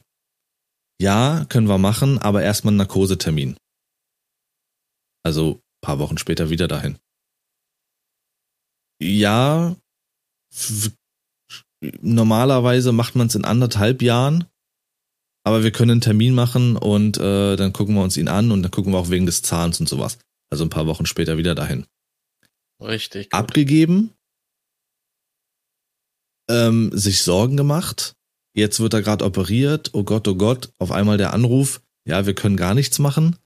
Ja, 1.01 1.45
können 1.49 1.67
wir 1.67 1.77
machen, 1.77 2.17
aber 2.17 2.41
erstmal 2.41 2.71
einen 2.71 2.77
Narkosetermin. 2.77 3.57
Also 5.23 5.59
paar 5.81 5.99
Wochen 5.99 6.17
später 6.17 6.49
wieder 6.49 6.67
dahin. 6.67 6.97
Ja, 9.01 9.75
normalerweise 12.01 12.93
macht 12.93 13.15
man 13.15 13.27
es 13.27 13.35
in 13.35 13.43
anderthalb 13.43 14.01
Jahren, 14.01 14.45
aber 15.43 15.63
wir 15.63 15.71
können 15.71 15.91
einen 15.91 16.01
Termin 16.01 16.33
machen 16.33 16.77
und 16.77 17.17
äh, 17.17 17.57
dann 17.57 17.73
gucken 17.73 17.95
wir 17.95 18.03
uns 18.03 18.15
ihn 18.15 18.29
an 18.29 18.51
und 18.51 18.63
dann 18.63 18.71
gucken 18.71 18.93
wir 18.93 18.99
auch 18.99 19.09
wegen 19.09 19.25
des 19.25 19.41
Zahns 19.41 19.81
und 19.81 19.89
sowas. 19.89 20.17
Also 20.49 20.63
ein 20.63 20.69
paar 20.69 20.87
Wochen 20.87 21.05
später 21.05 21.37
wieder 21.37 21.53
dahin. 21.53 21.85
Richtig. 22.81 23.29
Gut. 23.29 23.39
Abgegeben, 23.39 24.13
ähm, 26.49 26.91
sich 26.93 27.23
Sorgen 27.23 27.57
gemacht. 27.57 28.15
Jetzt 28.53 28.79
wird 28.79 28.93
er 28.93 29.01
gerade 29.01 29.25
operiert. 29.25 29.89
Oh 29.93 30.03
Gott, 30.03 30.27
oh 30.27 30.35
Gott. 30.35 30.71
Auf 30.77 30.91
einmal 30.91 31.17
der 31.17 31.33
Anruf. 31.33 31.81
Ja, 32.05 32.25
wir 32.25 32.35
können 32.35 32.57
gar 32.57 32.73
nichts 32.73 32.99
machen 32.99 33.37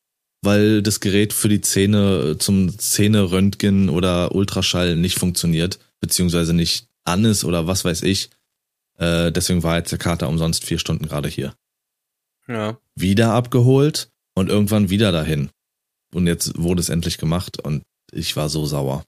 weil 0.42 0.82
das 0.82 1.00
Gerät 1.00 1.34
für 1.34 1.50
die 1.50 1.62
Zähne 1.62 2.38
zum 2.38 2.78
Zähneröntgen 2.78 3.90
oder 3.90 4.34
Ultraschall 4.34 4.96
nicht 4.96 5.20
funktioniert, 5.20 5.80
beziehungsweise 6.00 6.54
nicht 6.54 6.88
an 7.04 7.26
ist 7.26 7.44
oder 7.44 7.68
was 7.68 7.84
weiß 7.84 8.04
ich. 8.04 8.30
Äh, 8.98 9.32
deswegen 9.32 9.64
war 9.64 9.78
jetzt 9.78 9.92
der 9.92 10.00
Kater 10.00 10.30
umsonst 10.30 10.64
vier 10.64 10.80
Stunden 10.80 11.08
gerade 11.08 11.30
hier. 11.30 11.54
Ja. 12.48 12.80
Wieder 12.96 13.34
abgeholt 13.34 14.10
und 14.34 14.50
irgendwann 14.50 14.90
wieder 14.90 15.12
dahin. 15.12 15.50
Und 16.14 16.28
jetzt 16.28 16.58
wurde 16.58 16.82
es 16.82 16.90
endlich 16.90 17.18
gemacht 17.18 17.60
und 17.60 17.84
ich 18.12 18.36
war 18.36 18.50
so 18.50 18.66
sauer. 18.66 19.04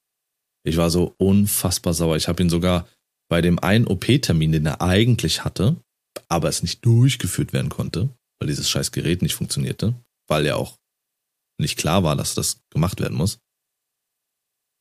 Ich 0.64 0.78
war 0.78 0.90
so 0.90 1.16
unfassbar 1.18 1.94
sauer. 1.94 2.18
Ich 2.18 2.28
habe 2.28 2.42
ihn 2.44 2.50
sogar 2.50 2.88
bei 3.30 3.42
dem 3.42 3.60
einen 3.60 3.88
OP-Termin, 3.88 4.52
den 4.52 4.66
er 4.66 4.82
eigentlich 4.82 5.44
hatte, 5.44 5.78
aber 6.28 6.50
es 6.50 6.62
nicht 6.62 6.86
durchgeführt 6.86 7.54
werden 7.54 7.70
konnte, 7.70 8.10
weil 8.40 8.48
dieses 8.48 8.70
scheiß 8.70 8.92
Gerät 8.92 9.22
nicht 9.22 9.36
funktionierte, 9.36 9.96
weil 10.28 10.46
er 10.46 10.58
auch 10.58 10.78
nicht 11.60 11.78
klar 11.78 12.04
war, 12.04 12.16
dass 12.16 12.36
das 12.36 12.62
gemacht 12.70 13.00
werden 13.00 13.18
muss, 13.18 13.40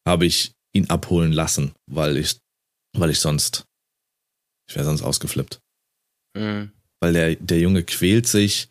habe 0.07 0.27
ich 0.27 0.53
ihn 0.73 0.89
abholen 0.91 1.33
lassen, 1.33 1.75
weil 1.87 2.17
ich, 2.17 2.39
weil 2.97 3.11
ich 3.11 3.21
sonst, 3.21 3.67
ich 4.69 4.75
wäre 4.75 4.85
sonst 4.85 5.03
ausgeflippt. 5.03 5.61
Mhm. 6.37 6.73
Weil 7.01 7.13
der, 7.13 7.37
der 7.37 7.61
Junge 7.61 7.85
quält 7.85 8.27
sich, 8.27 8.71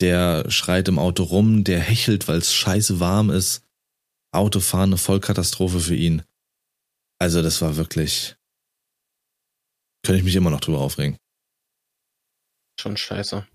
der 0.00 0.50
schreit 0.50 0.88
im 0.88 0.98
Auto 0.98 1.24
rum, 1.24 1.64
der 1.64 1.80
hechelt, 1.80 2.28
weil 2.28 2.38
es 2.38 2.54
scheiße 2.54 3.00
warm 3.00 3.30
ist. 3.30 3.64
Autofahren 4.32 4.90
eine 4.90 4.98
Vollkatastrophe 4.98 5.80
für 5.80 5.94
ihn. 5.94 6.22
Also 7.18 7.42
das 7.42 7.60
war 7.62 7.76
wirklich, 7.76 8.36
könnte 10.04 10.18
ich 10.18 10.24
mich 10.24 10.36
immer 10.36 10.50
noch 10.50 10.60
drüber 10.60 10.80
aufregen. 10.80 11.18
Schon 12.80 12.96
scheiße. 12.96 13.46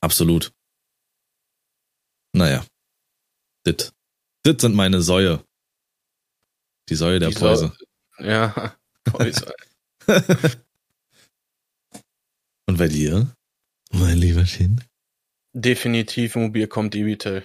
Absolut. 0.00 0.52
Naja. 2.32 2.64
Dit. 3.66 3.92
Dit 4.46 4.60
sind 4.60 4.74
meine 4.74 5.00
Säue. 5.00 5.44
Die 6.88 6.94
Säue 6.94 7.18
der 7.18 7.30
Die 7.30 7.34
Päuse. 7.34 7.76
Ja, 8.18 8.76
Päuse. 9.04 9.54
Und 12.66 12.78
bei 12.78 12.88
dir, 12.88 13.34
mein 13.90 14.18
lieber 14.18 14.44
Kind? 14.44 14.86
Definitiv 15.52 16.36
Mobilcom 16.36 16.90
Debitel. 16.90 17.44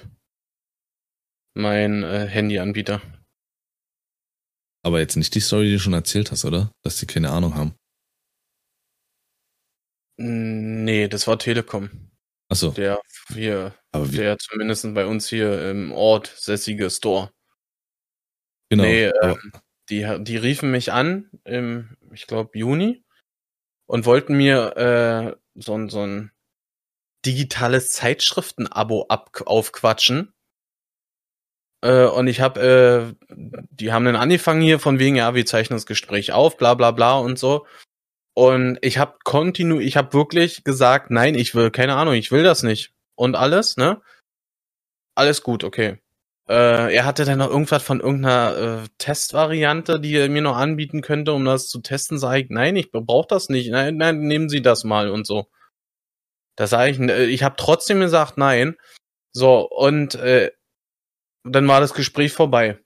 Mein 1.55 2.03
äh, 2.03 2.27
Handyanbieter. 2.27 3.01
Aber 4.83 4.99
jetzt 4.99 5.15
nicht 5.17 5.35
die 5.35 5.39
Story, 5.41 5.65
die 5.65 5.73
du 5.73 5.79
schon 5.79 5.93
erzählt 5.93 6.31
hast, 6.31 6.45
oder? 6.45 6.71
Dass 6.83 6.97
sie 6.99 7.05
keine 7.05 7.31
Ahnung 7.31 7.55
haben. 7.55 7.75
Nee, 10.17 11.07
das 11.07 11.27
war 11.27 11.39
Telekom. 11.39 12.11
Achso. 12.49 12.71
Der 12.71 13.01
hier, 13.33 13.75
Aber 13.91 14.11
wie? 14.11 14.17
der 14.17 14.37
zumindest 14.37 14.93
bei 14.93 15.05
uns 15.05 15.29
hier 15.29 15.69
im 15.69 15.91
Ort 15.91 16.27
sässige 16.27 16.89
Store. 16.89 17.31
Genau. 18.69 18.83
Nee, 18.83 19.05
ähm, 19.21 19.51
die, 19.89 20.05
die 20.23 20.37
riefen 20.37 20.71
mich 20.71 20.91
an 20.91 21.29
im, 21.45 21.95
ich 22.13 22.27
glaube, 22.27 22.57
Juni 22.57 23.03
und 23.87 24.05
wollten 24.05 24.35
mir 24.35 24.75
äh, 24.77 25.59
so, 25.61 25.75
ein- 25.77 25.89
so 25.89 26.01
ein 26.05 26.31
digitales 27.25 27.91
Zeitschriften-Abo 27.91 29.07
ab 29.07 29.41
aufquatschen. 29.45 30.33
Äh, 31.81 32.05
und 32.05 32.27
ich 32.27 32.41
habe, 32.41 33.15
äh, 33.29 33.35
die 33.71 33.91
haben 33.91 34.05
dann 34.05 34.15
angefangen 34.15 34.61
hier 34.61 34.79
von 34.79 34.99
wegen, 34.99 35.15
ja, 35.15 35.35
wir 35.35 35.45
zeichnen 35.45 35.77
das 35.77 35.85
Gespräch 35.85 36.31
auf, 36.33 36.57
bla 36.57 36.73
bla 36.73 36.91
bla 36.91 37.17
und 37.17 37.39
so. 37.39 37.65
Und 38.35 38.77
ich 38.81 38.97
habe 38.97 39.17
kontinu, 39.23 39.79
ich 39.79 39.97
habe 39.97 40.13
wirklich 40.13 40.63
gesagt, 40.63 41.11
nein, 41.11 41.35
ich 41.35 41.55
will, 41.55 41.71
keine 41.71 41.95
Ahnung, 41.95 42.13
ich 42.13 42.31
will 42.31 42.43
das 42.43 42.63
nicht. 42.63 42.93
Und 43.15 43.35
alles, 43.35 43.77
ne? 43.77 44.01
Alles 45.15 45.43
gut, 45.43 45.63
okay. 45.63 45.99
Äh, 46.49 46.95
er 46.95 47.05
hatte 47.05 47.25
dann 47.25 47.39
noch 47.39 47.49
irgendwas 47.49 47.83
von 47.83 47.99
irgendeiner 47.99 48.83
äh, 48.83 48.87
Testvariante, 48.97 49.99
die 49.99 50.15
er 50.15 50.29
mir 50.29 50.41
noch 50.41 50.57
anbieten 50.57 51.01
könnte, 51.01 51.33
um 51.33 51.45
das 51.45 51.67
zu 51.67 51.79
testen. 51.79 52.17
Sag 52.17 52.37
ich, 52.39 52.49
nein, 52.49 52.75
ich 52.75 52.91
brauche 52.91 53.27
das 53.27 53.49
nicht. 53.49 53.69
Nein, 53.69 53.97
nein, 53.97 54.21
nehmen 54.21 54.49
Sie 54.49 54.61
das 54.61 54.83
mal 54.83 55.09
und 55.09 55.27
so. 55.27 55.47
Da 56.55 56.67
sage 56.67 56.91
ich, 56.91 56.99
äh, 56.99 57.25
ich 57.25 57.43
habe 57.43 57.55
trotzdem 57.57 57.99
gesagt, 57.99 58.37
nein. 58.37 58.77
So, 59.31 59.67
und 59.69 60.15
äh, 60.15 60.51
dann 61.43 61.67
war 61.67 61.79
das 61.79 61.93
Gespräch 61.93 62.33
vorbei. 62.33 62.79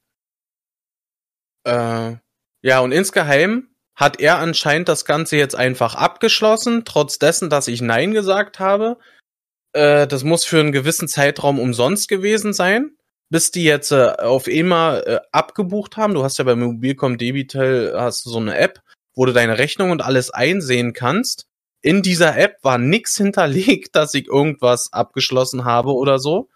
Äh, 1.66 2.16
ja, 2.62 2.80
und 2.80 2.92
insgeheim 2.92 3.70
hat 3.96 4.20
er 4.20 4.40
anscheinend 4.40 4.90
das 4.90 5.06
Ganze 5.06 5.38
jetzt 5.38 5.56
einfach 5.56 5.96
abgeschlossen, 5.96 6.84
trotz 6.86 7.20
dessen, 7.20 7.50
dass 7.50 7.68
ich 7.68 7.82
Nein 7.82 8.12
gesagt 8.12 8.60
habe. 8.60 8.98
Äh, 9.74 10.08
das 10.08 10.24
muss 10.24 10.46
für 10.46 10.60
einen 10.60 10.72
gewissen 10.72 11.08
Zeitraum 11.08 11.60
umsonst 11.60 12.08
gewesen 12.08 12.54
sein 12.54 12.98
bis 13.34 13.50
die 13.50 13.64
jetzt 13.64 13.92
äh, 13.92 14.12
auf 14.20 14.48
immer 14.48 15.08
äh, 15.08 15.20
abgebucht 15.32 15.98
haben. 15.98 16.14
Du 16.14 16.24
hast 16.24 16.38
ja 16.38 16.44
bei 16.44 16.56
Mobilcom 16.56 17.18
Debitel 17.18 17.92
hast 17.98 18.28
du 18.28 18.30
so 18.30 18.38
eine 18.38 18.56
App, 18.56 18.84
wo 19.16 19.26
du 19.26 19.34
deine 19.34 19.58
Rechnung 19.58 19.90
und 19.90 20.04
alles 20.04 20.30
einsehen 20.30 20.94
kannst. 20.94 21.48
In 21.82 22.04
dieser 22.04 22.38
App 22.38 22.58
war 22.62 22.78
nix 22.78 23.18
hinterlegt, 23.18 23.96
dass 23.96 24.14
ich 24.14 24.28
irgendwas 24.28 24.94
abgeschlossen 24.94 25.66
habe 25.66 25.96
oder 25.96 26.20
so. 26.20 26.48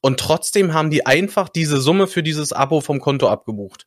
Und 0.00 0.20
trotzdem 0.20 0.74
haben 0.74 0.90
die 0.90 1.06
einfach 1.06 1.48
diese 1.48 1.80
Summe 1.80 2.06
für 2.06 2.22
dieses 2.22 2.52
Abo 2.52 2.80
vom 2.80 3.00
Konto 3.00 3.28
abgebucht. 3.28 3.86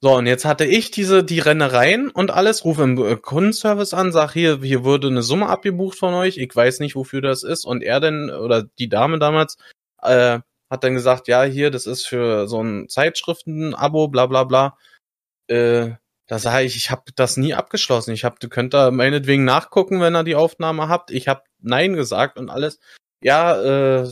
So, 0.00 0.14
und 0.14 0.26
jetzt 0.26 0.44
hatte 0.44 0.64
ich 0.64 0.92
diese, 0.92 1.24
die 1.24 1.40
Rennereien 1.40 2.08
und 2.10 2.30
alles, 2.30 2.64
rufe 2.64 2.84
im 2.84 2.96
äh, 3.04 3.16
Kundenservice 3.16 3.94
an, 3.94 4.12
sag 4.12 4.32
hier, 4.32 4.60
hier 4.62 4.84
wurde 4.84 5.08
eine 5.08 5.22
Summe 5.22 5.48
abgebucht 5.48 5.98
von 5.98 6.14
euch, 6.14 6.38
ich 6.38 6.54
weiß 6.54 6.78
nicht, 6.78 6.94
wofür 6.94 7.20
das 7.20 7.42
ist. 7.42 7.64
Und 7.64 7.82
er 7.82 7.98
denn, 7.98 8.30
oder 8.30 8.62
die 8.78 8.88
Dame 8.88 9.18
damals, 9.18 9.56
äh, 10.02 10.38
hat 10.70 10.84
dann 10.84 10.94
gesagt, 10.94 11.26
ja, 11.26 11.42
hier, 11.42 11.70
das 11.70 11.86
ist 11.86 12.06
für 12.06 12.46
so 12.46 12.62
ein 12.62 12.88
Zeitschriften-Abo, 12.88 14.08
bla 14.08 14.26
bla 14.26 14.44
bla. 14.44 14.78
Äh, 15.48 15.92
da 16.28 16.38
sage 16.38 16.64
ich, 16.66 16.76
ich 16.76 16.90
habe 16.90 17.10
das 17.16 17.36
nie 17.36 17.54
abgeschlossen. 17.54 18.12
Ich 18.12 18.24
habe, 18.24 18.36
du 18.38 18.48
könnt 18.48 18.74
da 18.74 18.90
meinetwegen 18.90 19.44
nachgucken, 19.44 20.00
wenn 20.00 20.14
ihr 20.14 20.24
die 20.24 20.36
Aufnahme 20.36 20.88
habt. 20.88 21.10
Ich 21.10 21.26
habe 21.26 21.42
Nein 21.60 21.94
gesagt 21.94 22.38
und 22.38 22.50
alles. 22.50 22.78
Ja, 23.22 24.02
äh, 24.02 24.08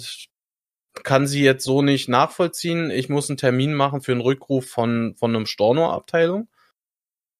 kann 1.05 1.26
sie 1.26 1.42
jetzt 1.42 1.64
so 1.64 1.82
nicht 1.82 2.09
nachvollziehen. 2.09 2.90
Ich 2.90 3.09
muss 3.09 3.28
einen 3.28 3.36
Termin 3.36 3.74
machen 3.74 4.01
für 4.01 4.12
einen 4.12 4.20
Rückruf 4.20 4.66
von, 4.66 5.14
von 5.16 5.34
einem 5.34 5.47
Storno-Abteilung. 5.47 6.49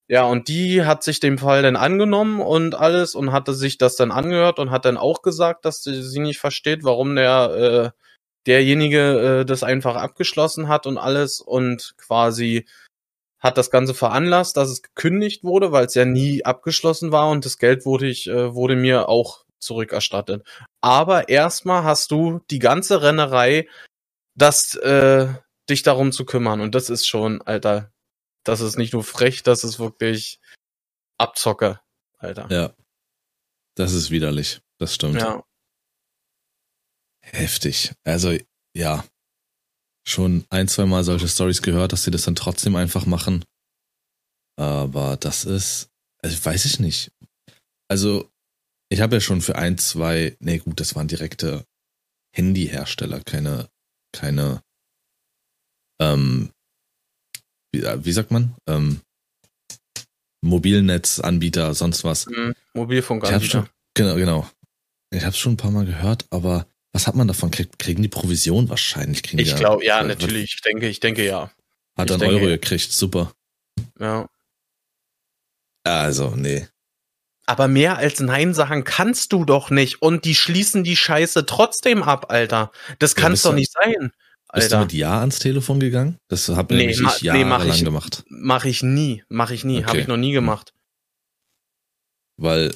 Ja, 0.09 0.25
und 0.25 0.47
die 0.49 0.85
hat 0.85 1.03
sich 1.03 1.19
dem 1.19 1.37
Fall 1.37 1.63
dann 1.63 1.75
angenommen 1.75 2.41
und 2.41 2.77
alles 2.77 3.17
und 3.17 3.33
hatte 3.33 3.55
sich 3.55 3.77
das 3.77 3.97
dann 3.97 4.13
angehört 4.13 4.61
und 4.61 4.71
hat 4.71 4.85
dann 4.85 4.97
auch 4.97 5.21
gesagt, 5.21 5.65
dass 5.65 5.83
sie, 5.83 6.01
sie 6.03 6.21
nicht 6.21 6.39
versteht, 6.39 6.85
warum 6.85 7.17
der 7.17 7.93
äh, 7.97 8.01
derjenige 8.47 9.41
äh, 9.41 9.45
das 9.45 9.65
einfach 9.65 9.97
abgeschlossen 9.97 10.69
hat 10.69 10.87
und 10.87 10.99
alles 10.99 11.41
und 11.41 11.95
quasi 11.99 12.67
hat 13.41 13.59
das 13.59 13.71
Ganze 13.71 13.95
veranlasst, 13.95 14.57
dass 14.57 14.71
es 14.71 14.83
gekündigt 14.83 15.45
wurde, 15.45 15.73
weil 15.73 15.87
es 15.87 15.95
ja 15.95 16.05
nie 16.05 16.45
abgeschlossen 16.45 17.13
war 17.13 17.29
und 17.31 17.45
das 17.45 17.59
Geld 17.59 17.85
wurde 17.85 18.07
ich 18.07 18.29
äh, 18.29 18.55
wurde 18.55 18.77
mir 18.77 19.09
auch 19.09 19.46
zurückerstattet. 19.59 20.47
Aber 20.81 21.29
erstmal 21.29 21.85
hast 21.85 22.11
du 22.11 22.41
die 22.51 22.59
ganze 22.59 23.03
Rennerei, 23.03 23.69
das 24.35 24.75
äh, 24.77 25.29
dich 25.69 25.83
darum 25.83 26.13
zu 26.13 26.25
kümmern 26.25 26.61
und 26.61 26.75
das 26.75 26.91
ist 26.91 27.07
schon, 27.07 27.43
Alter, 27.43 27.93
das 28.45 28.61
ist 28.61 28.77
nicht 28.77 28.93
nur 28.93 29.03
frech, 29.03 29.43
das 29.43 29.65
ist 29.65 29.79
wirklich 29.79 30.41
Abzocke, 31.19 31.81
Alter. 32.19 32.49
Ja. 32.51 32.75
Das 33.77 33.93
ist 33.93 34.11
widerlich. 34.11 34.61
Das 34.79 34.95
stimmt. 34.95 35.21
Ja. 35.21 35.45
Heftig. 37.21 37.93
Also, 38.05 38.37
ja. 38.75 39.05
Schon 40.09 40.47
ein, 40.51 40.69
zwei 40.69 40.87
Mal 40.87 41.03
solche 41.05 41.29
Stories 41.29 41.63
gehört, 41.63 41.93
dass 41.93 42.05
sie 42.05 42.11
das 42.11 42.25
dann 42.25 42.37
trotzdem 42.37 42.77
einfach 42.77 43.07
machen. 43.07 43.45
Aber 44.57 45.17
das 45.17 45.45
ist, 45.45 45.91
also 46.23 46.45
weiß 46.45 46.65
ich 46.65 46.79
nicht. 46.79 47.13
Also, 47.89 48.31
ich 48.89 49.01
habe 49.01 49.17
ja 49.17 49.21
schon 49.21 49.41
für 49.41 49.57
ein, 49.57 49.79
zwei, 49.79 50.37
nee, 50.41 50.59
gut, 50.59 50.81
das 50.81 50.95
waren 50.95 51.09
direkte 51.09 51.65
Handyhersteller, 52.35 53.21
keine, 53.25 53.69
keine, 54.13 54.63
ähm, 56.01 56.51
wie, 57.73 57.83
wie 57.83 58.13
sagt 58.13 58.31
man? 58.31 58.55
Ähm, 58.69 59.01
Mobilnetzanbieter, 60.43 61.75
sonst 61.75 62.05
was. 62.05 62.27
Mhm, 62.27 62.55
Mobilfunkanbieter. 62.75 63.69
genau, 63.95 64.15
genau. 64.17 64.51
Ich 65.11 65.25
habe 65.25 65.35
schon 65.35 65.55
ein 65.55 65.57
paar 65.57 65.71
Mal 65.71 65.87
gehört, 65.87 66.27
aber 66.31 66.67
was 66.93 67.07
hat 67.07 67.15
man 67.15 67.29
davon? 67.29 67.51
Kriegen 67.51 68.03
die 68.03 68.09
Provision 68.09 68.69
wahrscheinlich? 68.69 69.23
Kriegen 69.23 69.41
ich 69.41 69.57
glaube, 69.57 69.85
ja, 69.85 70.01
ja, 70.01 70.07
natürlich. 70.07 70.55
Ich 70.55 70.61
denke, 70.63 70.89
ich 70.89 71.01
denke 71.01 71.25
ja. 71.25 71.51
Hat 71.97 72.11
dann 72.11 72.23
Euro 72.23 72.47
gekriegt, 72.47 72.93
super. 72.93 73.33
Ja. 73.99 74.29
Also, 75.85 76.35
nee. 76.37 76.67
Aber 77.47 77.69
mehr 77.69 77.97
als 77.97 78.19
Nein 78.19 78.55
sagen 78.55 78.83
kannst 78.83 79.33
du 79.33 79.45
doch 79.45 79.71
nicht. 79.71 80.03
Und 80.03 80.25
die 80.25 80.35
schließen 80.35 80.83
die 80.83 80.97
Scheiße 80.97 81.47
trotzdem 81.47 82.03
ab, 82.03 82.27
Alter. 82.29 82.73
Das 82.99 83.15
ja, 83.15 83.23
kann's 83.23 83.43
doch 83.43 83.55
nicht 83.55 83.73
sein. 83.73 84.13
Alter. 84.49 84.61
Bist 84.61 84.73
du 84.73 84.79
mit 84.79 84.93
Ja 84.93 85.21
ans 85.21 85.39
Telefon 85.39 85.79
gegangen? 85.79 86.19
Das 86.29 86.49
habe 86.49 86.75
nee, 86.75 86.91
ich 86.91 86.99
jahrelang 87.21 87.39
nee, 87.39 87.45
mach 87.45 87.65
ich, 87.65 87.85
gemacht. 87.85 88.25
Mach 88.29 88.65
ich 88.65 88.83
nie. 88.83 89.23
Mach 89.29 89.51
ich 89.53 89.65
nie. 89.65 89.79
Okay. 89.79 89.87
Habe 89.87 89.99
ich 89.99 90.09
noch 90.09 90.17
nie 90.17 90.33
gemacht. 90.33 90.73
Weil 92.37 92.75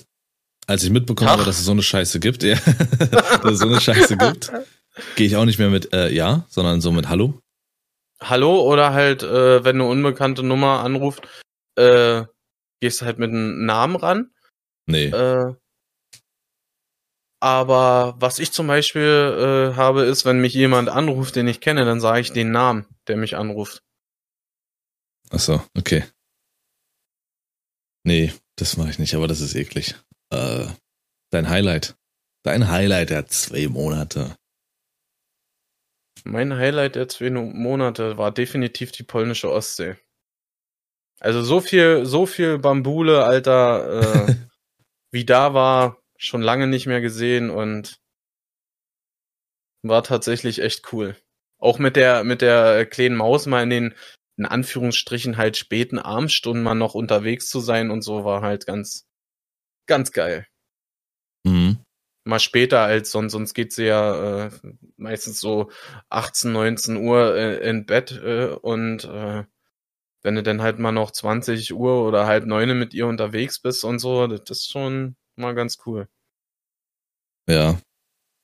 als 0.66 0.84
ich 0.84 0.90
mitbekommen 0.90 1.30
habe, 1.30 1.44
dass 1.44 1.58
es 1.58 1.64
so 1.64 1.72
eine 1.72 1.82
Scheiße 1.82 2.20
gibt, 2.20 2.42
ja, 2.44 2.54
dass 3.42 3.52
es 3.54 3.58
so 3.58 3.66
eine 3.66 3.80
Scheiße 3.80 4.16
gibt, 4.16 4.52
gehe 5.16 5.26
ich 5.26 5.36
auch 5.36 5.44
nicht 5.44 5.58
mehr 5.58 5.68
mit 5.68 5.92
äh, 5.92 6.10
Ja, 6.10 6.46
sondern 6.48 6.80
so 6.80 6.92
mit 6.92 7.08
Hallo. 7.08 7.40
Hallo 8.22 8.60
oder 8.62 8.92
halt, 8.92 9.22
äh, 9.22 9.64
wenn 9.64 9.76
eine 9.76 9.86
unbekannte 9.86 10.42
Nummer 10.42 10.80
anruft, 10.80 11.26
äh, 11.76 12.22
gehst 12.80 13.00
du 13.00 13.06
halt 13.06 13.18
mit 13.18 13.30
einem 13.30 13.64
Namen 13.64 13.96
ran. 13.96 14.30
Nee. 14.86 15.06
Äh, 15.06 15.54
aber 17.42 18.14
was 18.18 18.38
ich 18.38 18.52
zum 18.52 18.66
Beispiel 18.66 19.72
äh, 19.72 19.76
habe, 19.76 20.02
ist, 20.02 20.26
wenn 20.26 20.40
mich 20.40 20.52
jemand 20.52 20.90
anruft, 20.90 21.36
den 21.36 21.48
ich 21.48 21.60
kenne, 21.60 21.86
dann 21.86 22.00
sage 22.00 22.20
ich 22.20 22.32
den 22.32 22.50
Namen, 22.50 22.86
der 23.08 23.16
mich 23.16 23.36
anruft. 23.36 23.82
Ach 25.30 25.38
so, 25.38 25.62
okay. 25.76 26.04
Nee, 28.04 28.32
das 28.56 28.76
mache 28.76 28.90
ich 28.90 28.98
nicht, 28.98 29.14
aber 29.14 29.26
das 29.26 29.40
ist 29.40 29.54
eklig. 29.54 29.94
Äh, 30.30 30.66
dein 31.30 31.48
Highlight. 31.48 31.96
Dein 32.42 32.68
Highlight 32.68 33.10
der 33.10 33.26
zwei 33.26 33.68
Monate. 33.68 34.36
Mein 36.24 36.54
Highlight 36.54 36.96
der 36.96 37.08
zwei 37.08 37.30
Monate 37.30 38.18
war 38.18 38.32
definitiv 38.32 38.92
die 38.92 39.02
polnische 39.02 39.50
Ostsee. 39.50 39.96
Also 41.20 41.42
so 41.42 41.60
viel, 41.60 42.06
so 42.06 42.26
viel 42.26 42.58
Bambule, 42.58 43.24
Alter, 43.24 44.28
äh, 44.28 44.36
wie 45.10 45.24
da 45.24 45.54
war, 45.54 45.98
schon 46.16 46.42
lange 46.42 46.66
nicht 46.66 46.86
mehr 46.86 47.00
gesehen 47.00 47.50
und 47.50 48.00
war 49.82 50.02
tatsächlich 50.02 50.60
echt 50.60 50.92
cool. 50.92 51.16
Auch 51.58 51.78
mit 51.78 51.96
der, 51.96 52.24
mit 52.24 52.42
der 52.42 52.86
kleinen 52.86 53.16
Maus 53.16 53.46
mal 53.46 53.62
in 53.62 53.70
den, 53.70 53.94
in 54.36 54.46
Anführungsstrichen 54.46 55.36
halt 55.36 55.56
späten 55.56 55.98
Abendstunden 55.98 56.62
mal 56.62 56.74
noch 56.74 56.94
unterwegs 56.94 57.48
zu 57.48 57.60
sein 57.60 57.90
und 57.90 58.02
so 58.02 58.24
war 58.24 58.42
halt 58.42 58.66
ganz, 58.66 59.06
ganz 59.86 60.12
geil. 60.12 60.46
Mhm. 61.44 61.78
Mal 62.24 62.38
später 62.38 62.80
als 62.80 63.10
sonst, 63.10 63.32
sonst 63.32 63.54
geht 63.54 63.72
sie 63.72 63.86
ja 63.86 64.46
äh, 64.46 64.50
meistens 64.96 65.40
so 65.40 65.70
18, 66.10 66.52
19 66.52 66.96
Uhr 66.96 67.34
äh, 67.34 67.68
in 67.68 67.86
Bett 67.86 68.12
äh, 68.12 68.48
und 68.48 69.04
äh, 69.04 69.44
wenn 70.22 70.34
du 70.34 70.42
dann 70.42 70.62
halt 70.62 70.78
mal 70.78 70.92
noch 70.92 71.10
20 71.10 71.74
Uhr 71.74 72.06
oder 72.06 72.26
halb 72.26 72.46
neune 72.46 72.74
mit 72.74 72.94
ihr 72.94 73.06
unterwegs 73.06 73.58
bist 73.58 73.84
und 73.84 73.98
so, 73.98 74.26
das 74.26 74.50
ist 74.50 74.70
schon 74.70 75.16
mal 75.36 75.54
ganz 75.54 75.78
cool. 75.86 76.08
Ja. 77.48 77.80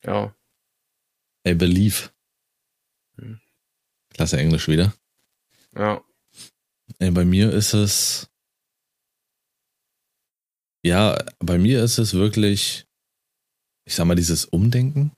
Ja. 0.04 0.34
I 1.46 1.54
believe. 1.54 2.10
Hm. 3.18 3.40
Klasse 4.10 4.38
Englisch 4.38 4.68
wieder. 4.68 4.94
Ja. 5.76 6.02
Ey, 6.98 7.10
bei 7.10 7.24
mir 7.24 7.52
ist 7.52 7.74
es 7.74 8.30
ja, 10.86 11.18
bei 11.40 11.58
mir 11.58 11.82
ist 11.82 11.98
es 11.98 12.14
wirklich, 12.14 12.86
ich 13.88 13.96
sag 13.96 14.04
mal, 14.04 14.14
dieses 14.14 14.44
Umdenken, 14.44 15.10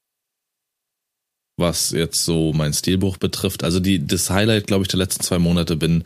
was 1.59 1.91
jetzt 1.91 2.25
so 2.25 2.55
mein 2.55 2.73
Stilbuch 2.73 3.19
betrifft. 3.19 3.65
Also 3.65 3.79
die, 3.79 4.07
das 4.07 4.31
Highlight, 4.31 4.67
glaube 4.67 4.83
ich, 4.83 4.89
der 4.89 4.99
letzten 4.99 5.25
zwei 5.25 5.39
Monate 5.39 5.77
bin 5.77 6.05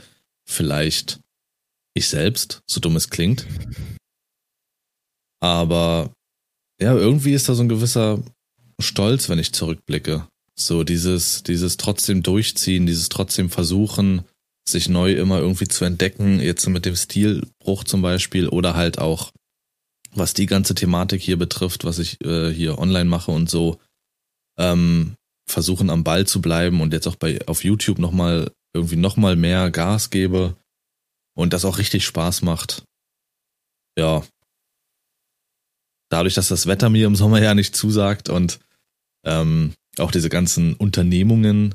vielleicht 0.53 1.21
ich 1.95 2.09
selbst, 2.09 2.61
so 2.71 2.81
dumm 2.81 2.97
es 2.97 3.11
klingt. 3.11 3.47
Aber 5.41 6.13
ja, 6.81 6.95
irgendwie 6.95 7.35
ist 7.35 7.49
da 7.49 7.55
so 7.55 7.63
ein 7.63 7.69
gewisser 7.69 8.23
Stolz, 8.81 9.29
wenn 9.29 9.39
ich 9.39 9.53
zurückblicke. 9.53 10.27
So 10.59 10.85
dieses, 10.85 11.43
dieses 11.43 11.77
trotzdem 11.77 12.23
durchziehen, 12.23 12.87
dieses 12.87 13.09
trotzdem 13.09 13.51
versuchen, 13.51 14.25
sich 14.69 14.89
neu 14.89 15.13
immer 15.15 15.39
irgendwie 15.39 15.69
zu 15.69 15.85
entdecken, 15.85 16.41
jetzt 16.41 16.67
mit 16.69 16.85
dem 16.85 16.97
Stilbruch 16.97 17.85
zum 17.85 18.03
Beispiel 18.03 18.49
oder 18.49 18.75
halt 18.75 18.99
auch, 18.99 19.33
was 20.15 20.35
die 20.35 20.47
ganze 20.47 20.75
Thematik 20.75 21.21
hier 21.23 21.39
betrifft, 21.39 21.85
was 21.85 21.99
ich 21.99 22.21
äh, 22.25 22.53
hier 22.53 22.79
online 22.79 23.07
mache 23.07 23.31
und 23.31 23.51
so, 23.51 23.79
ähm, 24.59 25.15
versuchen 25.49 25.91
am 25.91 26.05
Ball 26.05 26.27
zu 26.27 26.41
bleiben 26.41 26.81
und 26.81 26.93
jetzt 26.93 27.09
auch 27.09 27.17
bei 27.17 27.41
auf 27.47 27.65
YouTube 27.65 27.99
nochmal 27.99 28.53
irgendwie 28.75 28.97
nochmal 28.97 29.37
mehr 29.37 29.71
Gas 29.71 30.11
gebe 30.11 30.57
und 31.37 31.53
das 31.53 31.65
auch 31.65 31.79
richtig 31.79 32.05
Spaß 32.05 32.43
macht. 32.43 32.85
Ja. 33.99 34.25
Dadurch, 36.11 36.35
dass 36.35 36.49
das 36.49 36.67
Wetter 36.67 36.91
mir 36.91 37.07
im 37.07 37.17
Sommer 37.17 37.41
ja 37.41 37.55
nicht 37.55 37.75
zusagt 37.75 38.29
und 38.29 38.61
ähm, 39.25 39.75
auch 39.99 40.11
diese 40.11 40.29
ganzen 40.29 40.75
Unternehmungen 40.75 41.75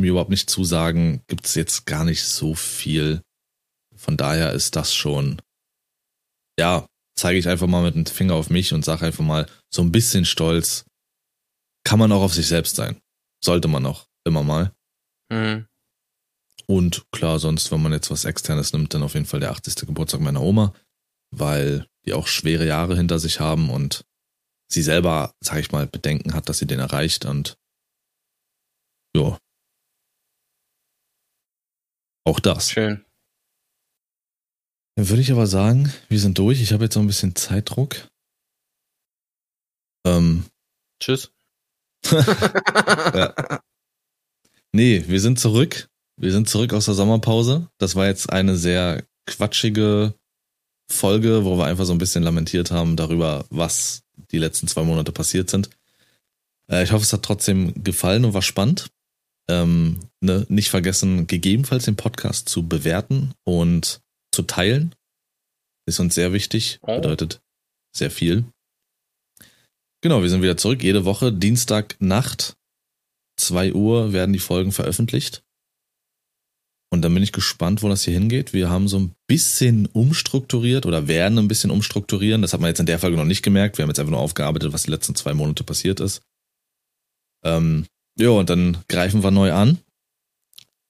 mir 0.00 0.10
überhaupt 0.10 0.30
nicht 0.30 0.48
zusagen, 0.48 1.22
gibt 1.26 1.46
es 1.46 1.54
jetzt 1.54 1.86
gar 1.86 2.04
nicht 2.04 2.22
so 2.22 2.54
viel. 2.54 3.22
Von 3.96 4.16
daher 4.16 4.52
ist 4.52 4.76
das 4.76 4.94
schon, 4.94 5.42
ja, 6.58 6.86
zeige 7.18 7.38
ich 7.38 7.48
einfach 7.48 7.66
mal 7.66 7.82
mit 7.82 7.94
dem 7.94 8.06
Finger 8.06 8.34
auf 8.34 8.48
mich 8.48 8.72
und 8.72 8.84
sage 8.84 9.06
einfach 9.06 9.24
mal, 9.24 9.48
so 9.72 9.82
ein 9.82 9.90
bisschen 9.90 10.24
stolz 10.24 10.84
kann 11.84 11.98
man 11.98 12.12
auch 12.12 12.22
auf 12.22 12.34
sich 12.34 12.46
selbst 12.46 12.76
sein. 12.76 13.00
Sollte 13.42 13.66
man 13.66 13.86
auch 13.86 14.06
immer 14.24 14.42
mal. 14.42 14.72
Mhm. 15.30 15.66
Und 16.70 17.06
klar, 17.12 17.38
sonst, 17.38 17.72
wenn 17.72 17.82
man 17.82 17.92
jetzt 17.92 18.10
was 18.10 18.26
Externes 18.26 18.72
nimmt, 18.72 18.92
dann 18.92 19.02
auf 19.02 19.14
jeden 19.14 19.26
Fall 19.26 19.40
der 19.40 19.50
80. 19.52 19.86
Geburtstag 19.86 20.20
meiner 20.20 20.42
Oma, 20.42 20.74
weil 21.34 21.88
die 22.04 22.12
auch 22.12 22.26
schwere 22.26 22.66
Jahre 22.66 22.96
hinter 22.96 23.18
sich 23.18 23.40
haben 23.40 23.70
und 23.70 24.04
sie 24.70 24.82
selber, 24.82 25.34
sag 25.40 25.58
ich 25.58 25.72
mal, 25.72 25.86
Bedenken 25.86 26.34
hat, 26.34 26.48
dass 26.48 26.58
sie 26.58 26.66
den 26.66 26.78
erreicht 26.78 27.24
und 27.24 27.56
ja. 29.16 29.38
Auch 32.26 32.40
das. 32.40 32.70
Schön. 32.70 33.04
Dann 34.96 35.08
würde 35.08 35.22
ich 35.22 35.32
aber 35.32 35.46
sagen, 35.46 35.92
wir 36.08 36.20
sind 36.20 36.38
durch. 36.38 36.60
Ich 36.60 36.72
habe 36.72 36.84
jetzt 36.84 36.96
noch 36.96 37.02
ein 37.02 37.06
bisschen 37.06 37.34
Zeitdruck. 37.34 38.08
Ähm, 40.06 40.44
Tschüss. 41.00 41.32
ja. 42.10 43.62
Nee, 44.72 45.04
wir 45.06 45.20
sind 45.20 45.38
zurück. 45.38 45.88
Wir 46.20 46.32
sind 46.32 46.48
zurück 46.48 46.72
aus 46.72 46.86
der 46.86 46.94
Sommerpause. 46.94 47.68
Das 47.78 47.94
war 47.94 48.06
jetzt 48.06 48.30
eine 48.32 48.56
sehr 48.56 49.04
quatschige 49.26 50.14
Folge, 50.90 51.44
wo 51.44 51.56
wir 51.56 51.66
einfach 51.66 51.84
so 51.84 51.92
ein 51.92 51.98
bisschen 51.98 52.24
lamentiert 52.24 52.72
haben 52.72 52.96
darüber, 52.96 53.44
was 53.50 54.02
die 54.32 54.38
letzten 54.38 54.66
zwei 54.66 54.82
Monate 54.82 55.12
passiert 55.12 55.48
sind. 55.48 55.70
Äh, 56.68 56.82
ich 56.82 56.90
hoffe, 56.90 57.04
es 57.04 57.12
hat 57.12 57.22
trotzdem 57.22 57.84
gefallen 57.84 58.24
und 58.24 58.34
war 58.34 58.42
spannend. 58.42 58.90
Ähm, 59.48 60.00
ne, 60.20 60.44
nicht 60.48 60.70
vergessen, 60.70 61.28
gegebenenfalls 61.28 61.84
den 61.84 61.96
Podcast 61.96 62.48
zu 62.48 62.66
bewerten 62.66 63.32
und 63.44 64.00
zu 64.34 64.42
teilen. 64.42 64.94
Ist 65.86 66.00
uns 66.00 66.16
sehr 66.16 66.32
wichtig, 66.32 66.80
bedeutet 66.84 67.40
sehr 67.96 68.10
viel. 68.10 68.44
Genau, 70.02 70.20
wir 70.20 70.28
sind 70.28 70.42
wieder 70.42 70.56
zurück. 70.56 70.82
Jede 70.82 71.04
Woche, 71.04 71.32
Dienstagnacht, 71.32 72.56
2 73.36 73.72
Uhr 73.72 74.12
werden 74.12 74.32
die 74.32 74.38
Folgen 74.38 74.72
veröffentlicht. 74.72 75.42
Und 76.90 77.02
dann 77.02 77.12
bin 77.12 77.22
ich 77.22 77.32
gespannt, 77.32 77.82
wo 77.82 77.88
das 77.88 78.04
hier 78.04 78.14
hingeht. 78.14 78.54
Wir 78.54 78.70
haben 78.70 78.88
so 78.88 78.98
ein 78.98 79.14
bisschen 79.26 79.86
umstrukturiert 79.86 80.86
oder 80.86 81.06
werden 81.06 81.38
ein 81.38 81.48
bisschen 81.48 81.70
umstrukturieren. 81.70 82.40
Das 82.40 82.54
hat 82.54 82.60
man 82.60 82.68
jetzt 82.68 82.80
in 82.80 82.86
der 82.86 82.98
Folge 82.98 83.16
noch 83.16 83.24
nicht 83.24 83.42
gemerkt. 83.42 83.76
Wir 83.76 83.82
haben 83.82 83.90
jetzt 83.90 83.98
einfach 83.98 84.12
nur 84.12 84.20
aufgearbeitet, 84.20 84.72
was 84.72 84.84
die 84.84 84.90
letzten 84.90 85.14
zwei 85.14 85.34
Monate 85.34 85.64
passiert 85.64 86.00
ist. 86.00 86.22
Ähm, 87.44 87.86
ja, 88.18 88.30
und 88.30 88.48
dann 88.48 88.82
greifen 88.88 89.22
wir 89.22 89.30
neu 89.30 89.52
an. 89.52 89.78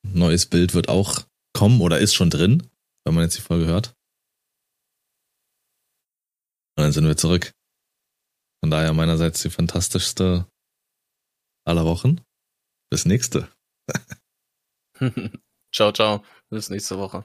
Neues 0.02 0.46
Bild 0.46 0.72
wird 0.72 0.88
auch 0.88 1.26
kommen 1.52 1.80
oder 1.80 1.98
ist 1.98 2.14
schon 2.14 2.30
drin, 2.30 2.62
wenn 3.04 3.14
man 3.14 3.24
jetzt 3.24 3.36
die 3.36 3.42
Folge 3.42 3.66
hört. 3.66 3.94
Und 6.76 6.84
dann 6.84 6.92
sind 6.92 7.06
wir 7.06 7.16
zurück. 7.16 7.52
Von 8.60 8.70
daher 8.70 8.92
meinerseits 8.92 9.42
die 9.42 9.50
fantastischste 9.50 10.46
aller 11.64 11.84
Wochen. 11.84 12.20
Bis 12.88 13.04
nächste. 13.04 13.48
ciao, 15.72 15.92
ciao. 15.92 16.24
Bis 16.50 16.70
nächste 16.70 16.98
Woche. 16.98 17.24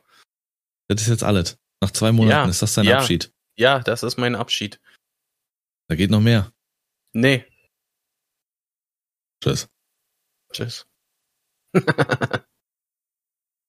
Das 0.87 1.01
ist 1.01 1.07
jetzt 1.07 1.23
alles. 1.23 1.57
Nach 1.81 1.91
zwei 1.91 2.11
Monaten 2.11 2.45
ja, 2.45 2.49
ist 2.49 2.61
das 2.61 2.73
dein 2.73 2.85
ja, 2.85 2.97
Abschied. 2.97 3.33
Ja, 3.55 3.79
das 3.79 4.03
ist 4.03 4.17
mein 4.17 4.35
Abschied. 4.35 4.79
Da 5.87 5.95
geht 5.95 6.09
noch 6.09 6.21
mehr. 6.21 6.51
Nee. 7.13 7.45
Tschüss. 9.43 9.69
Tschüss. 10.51 10.87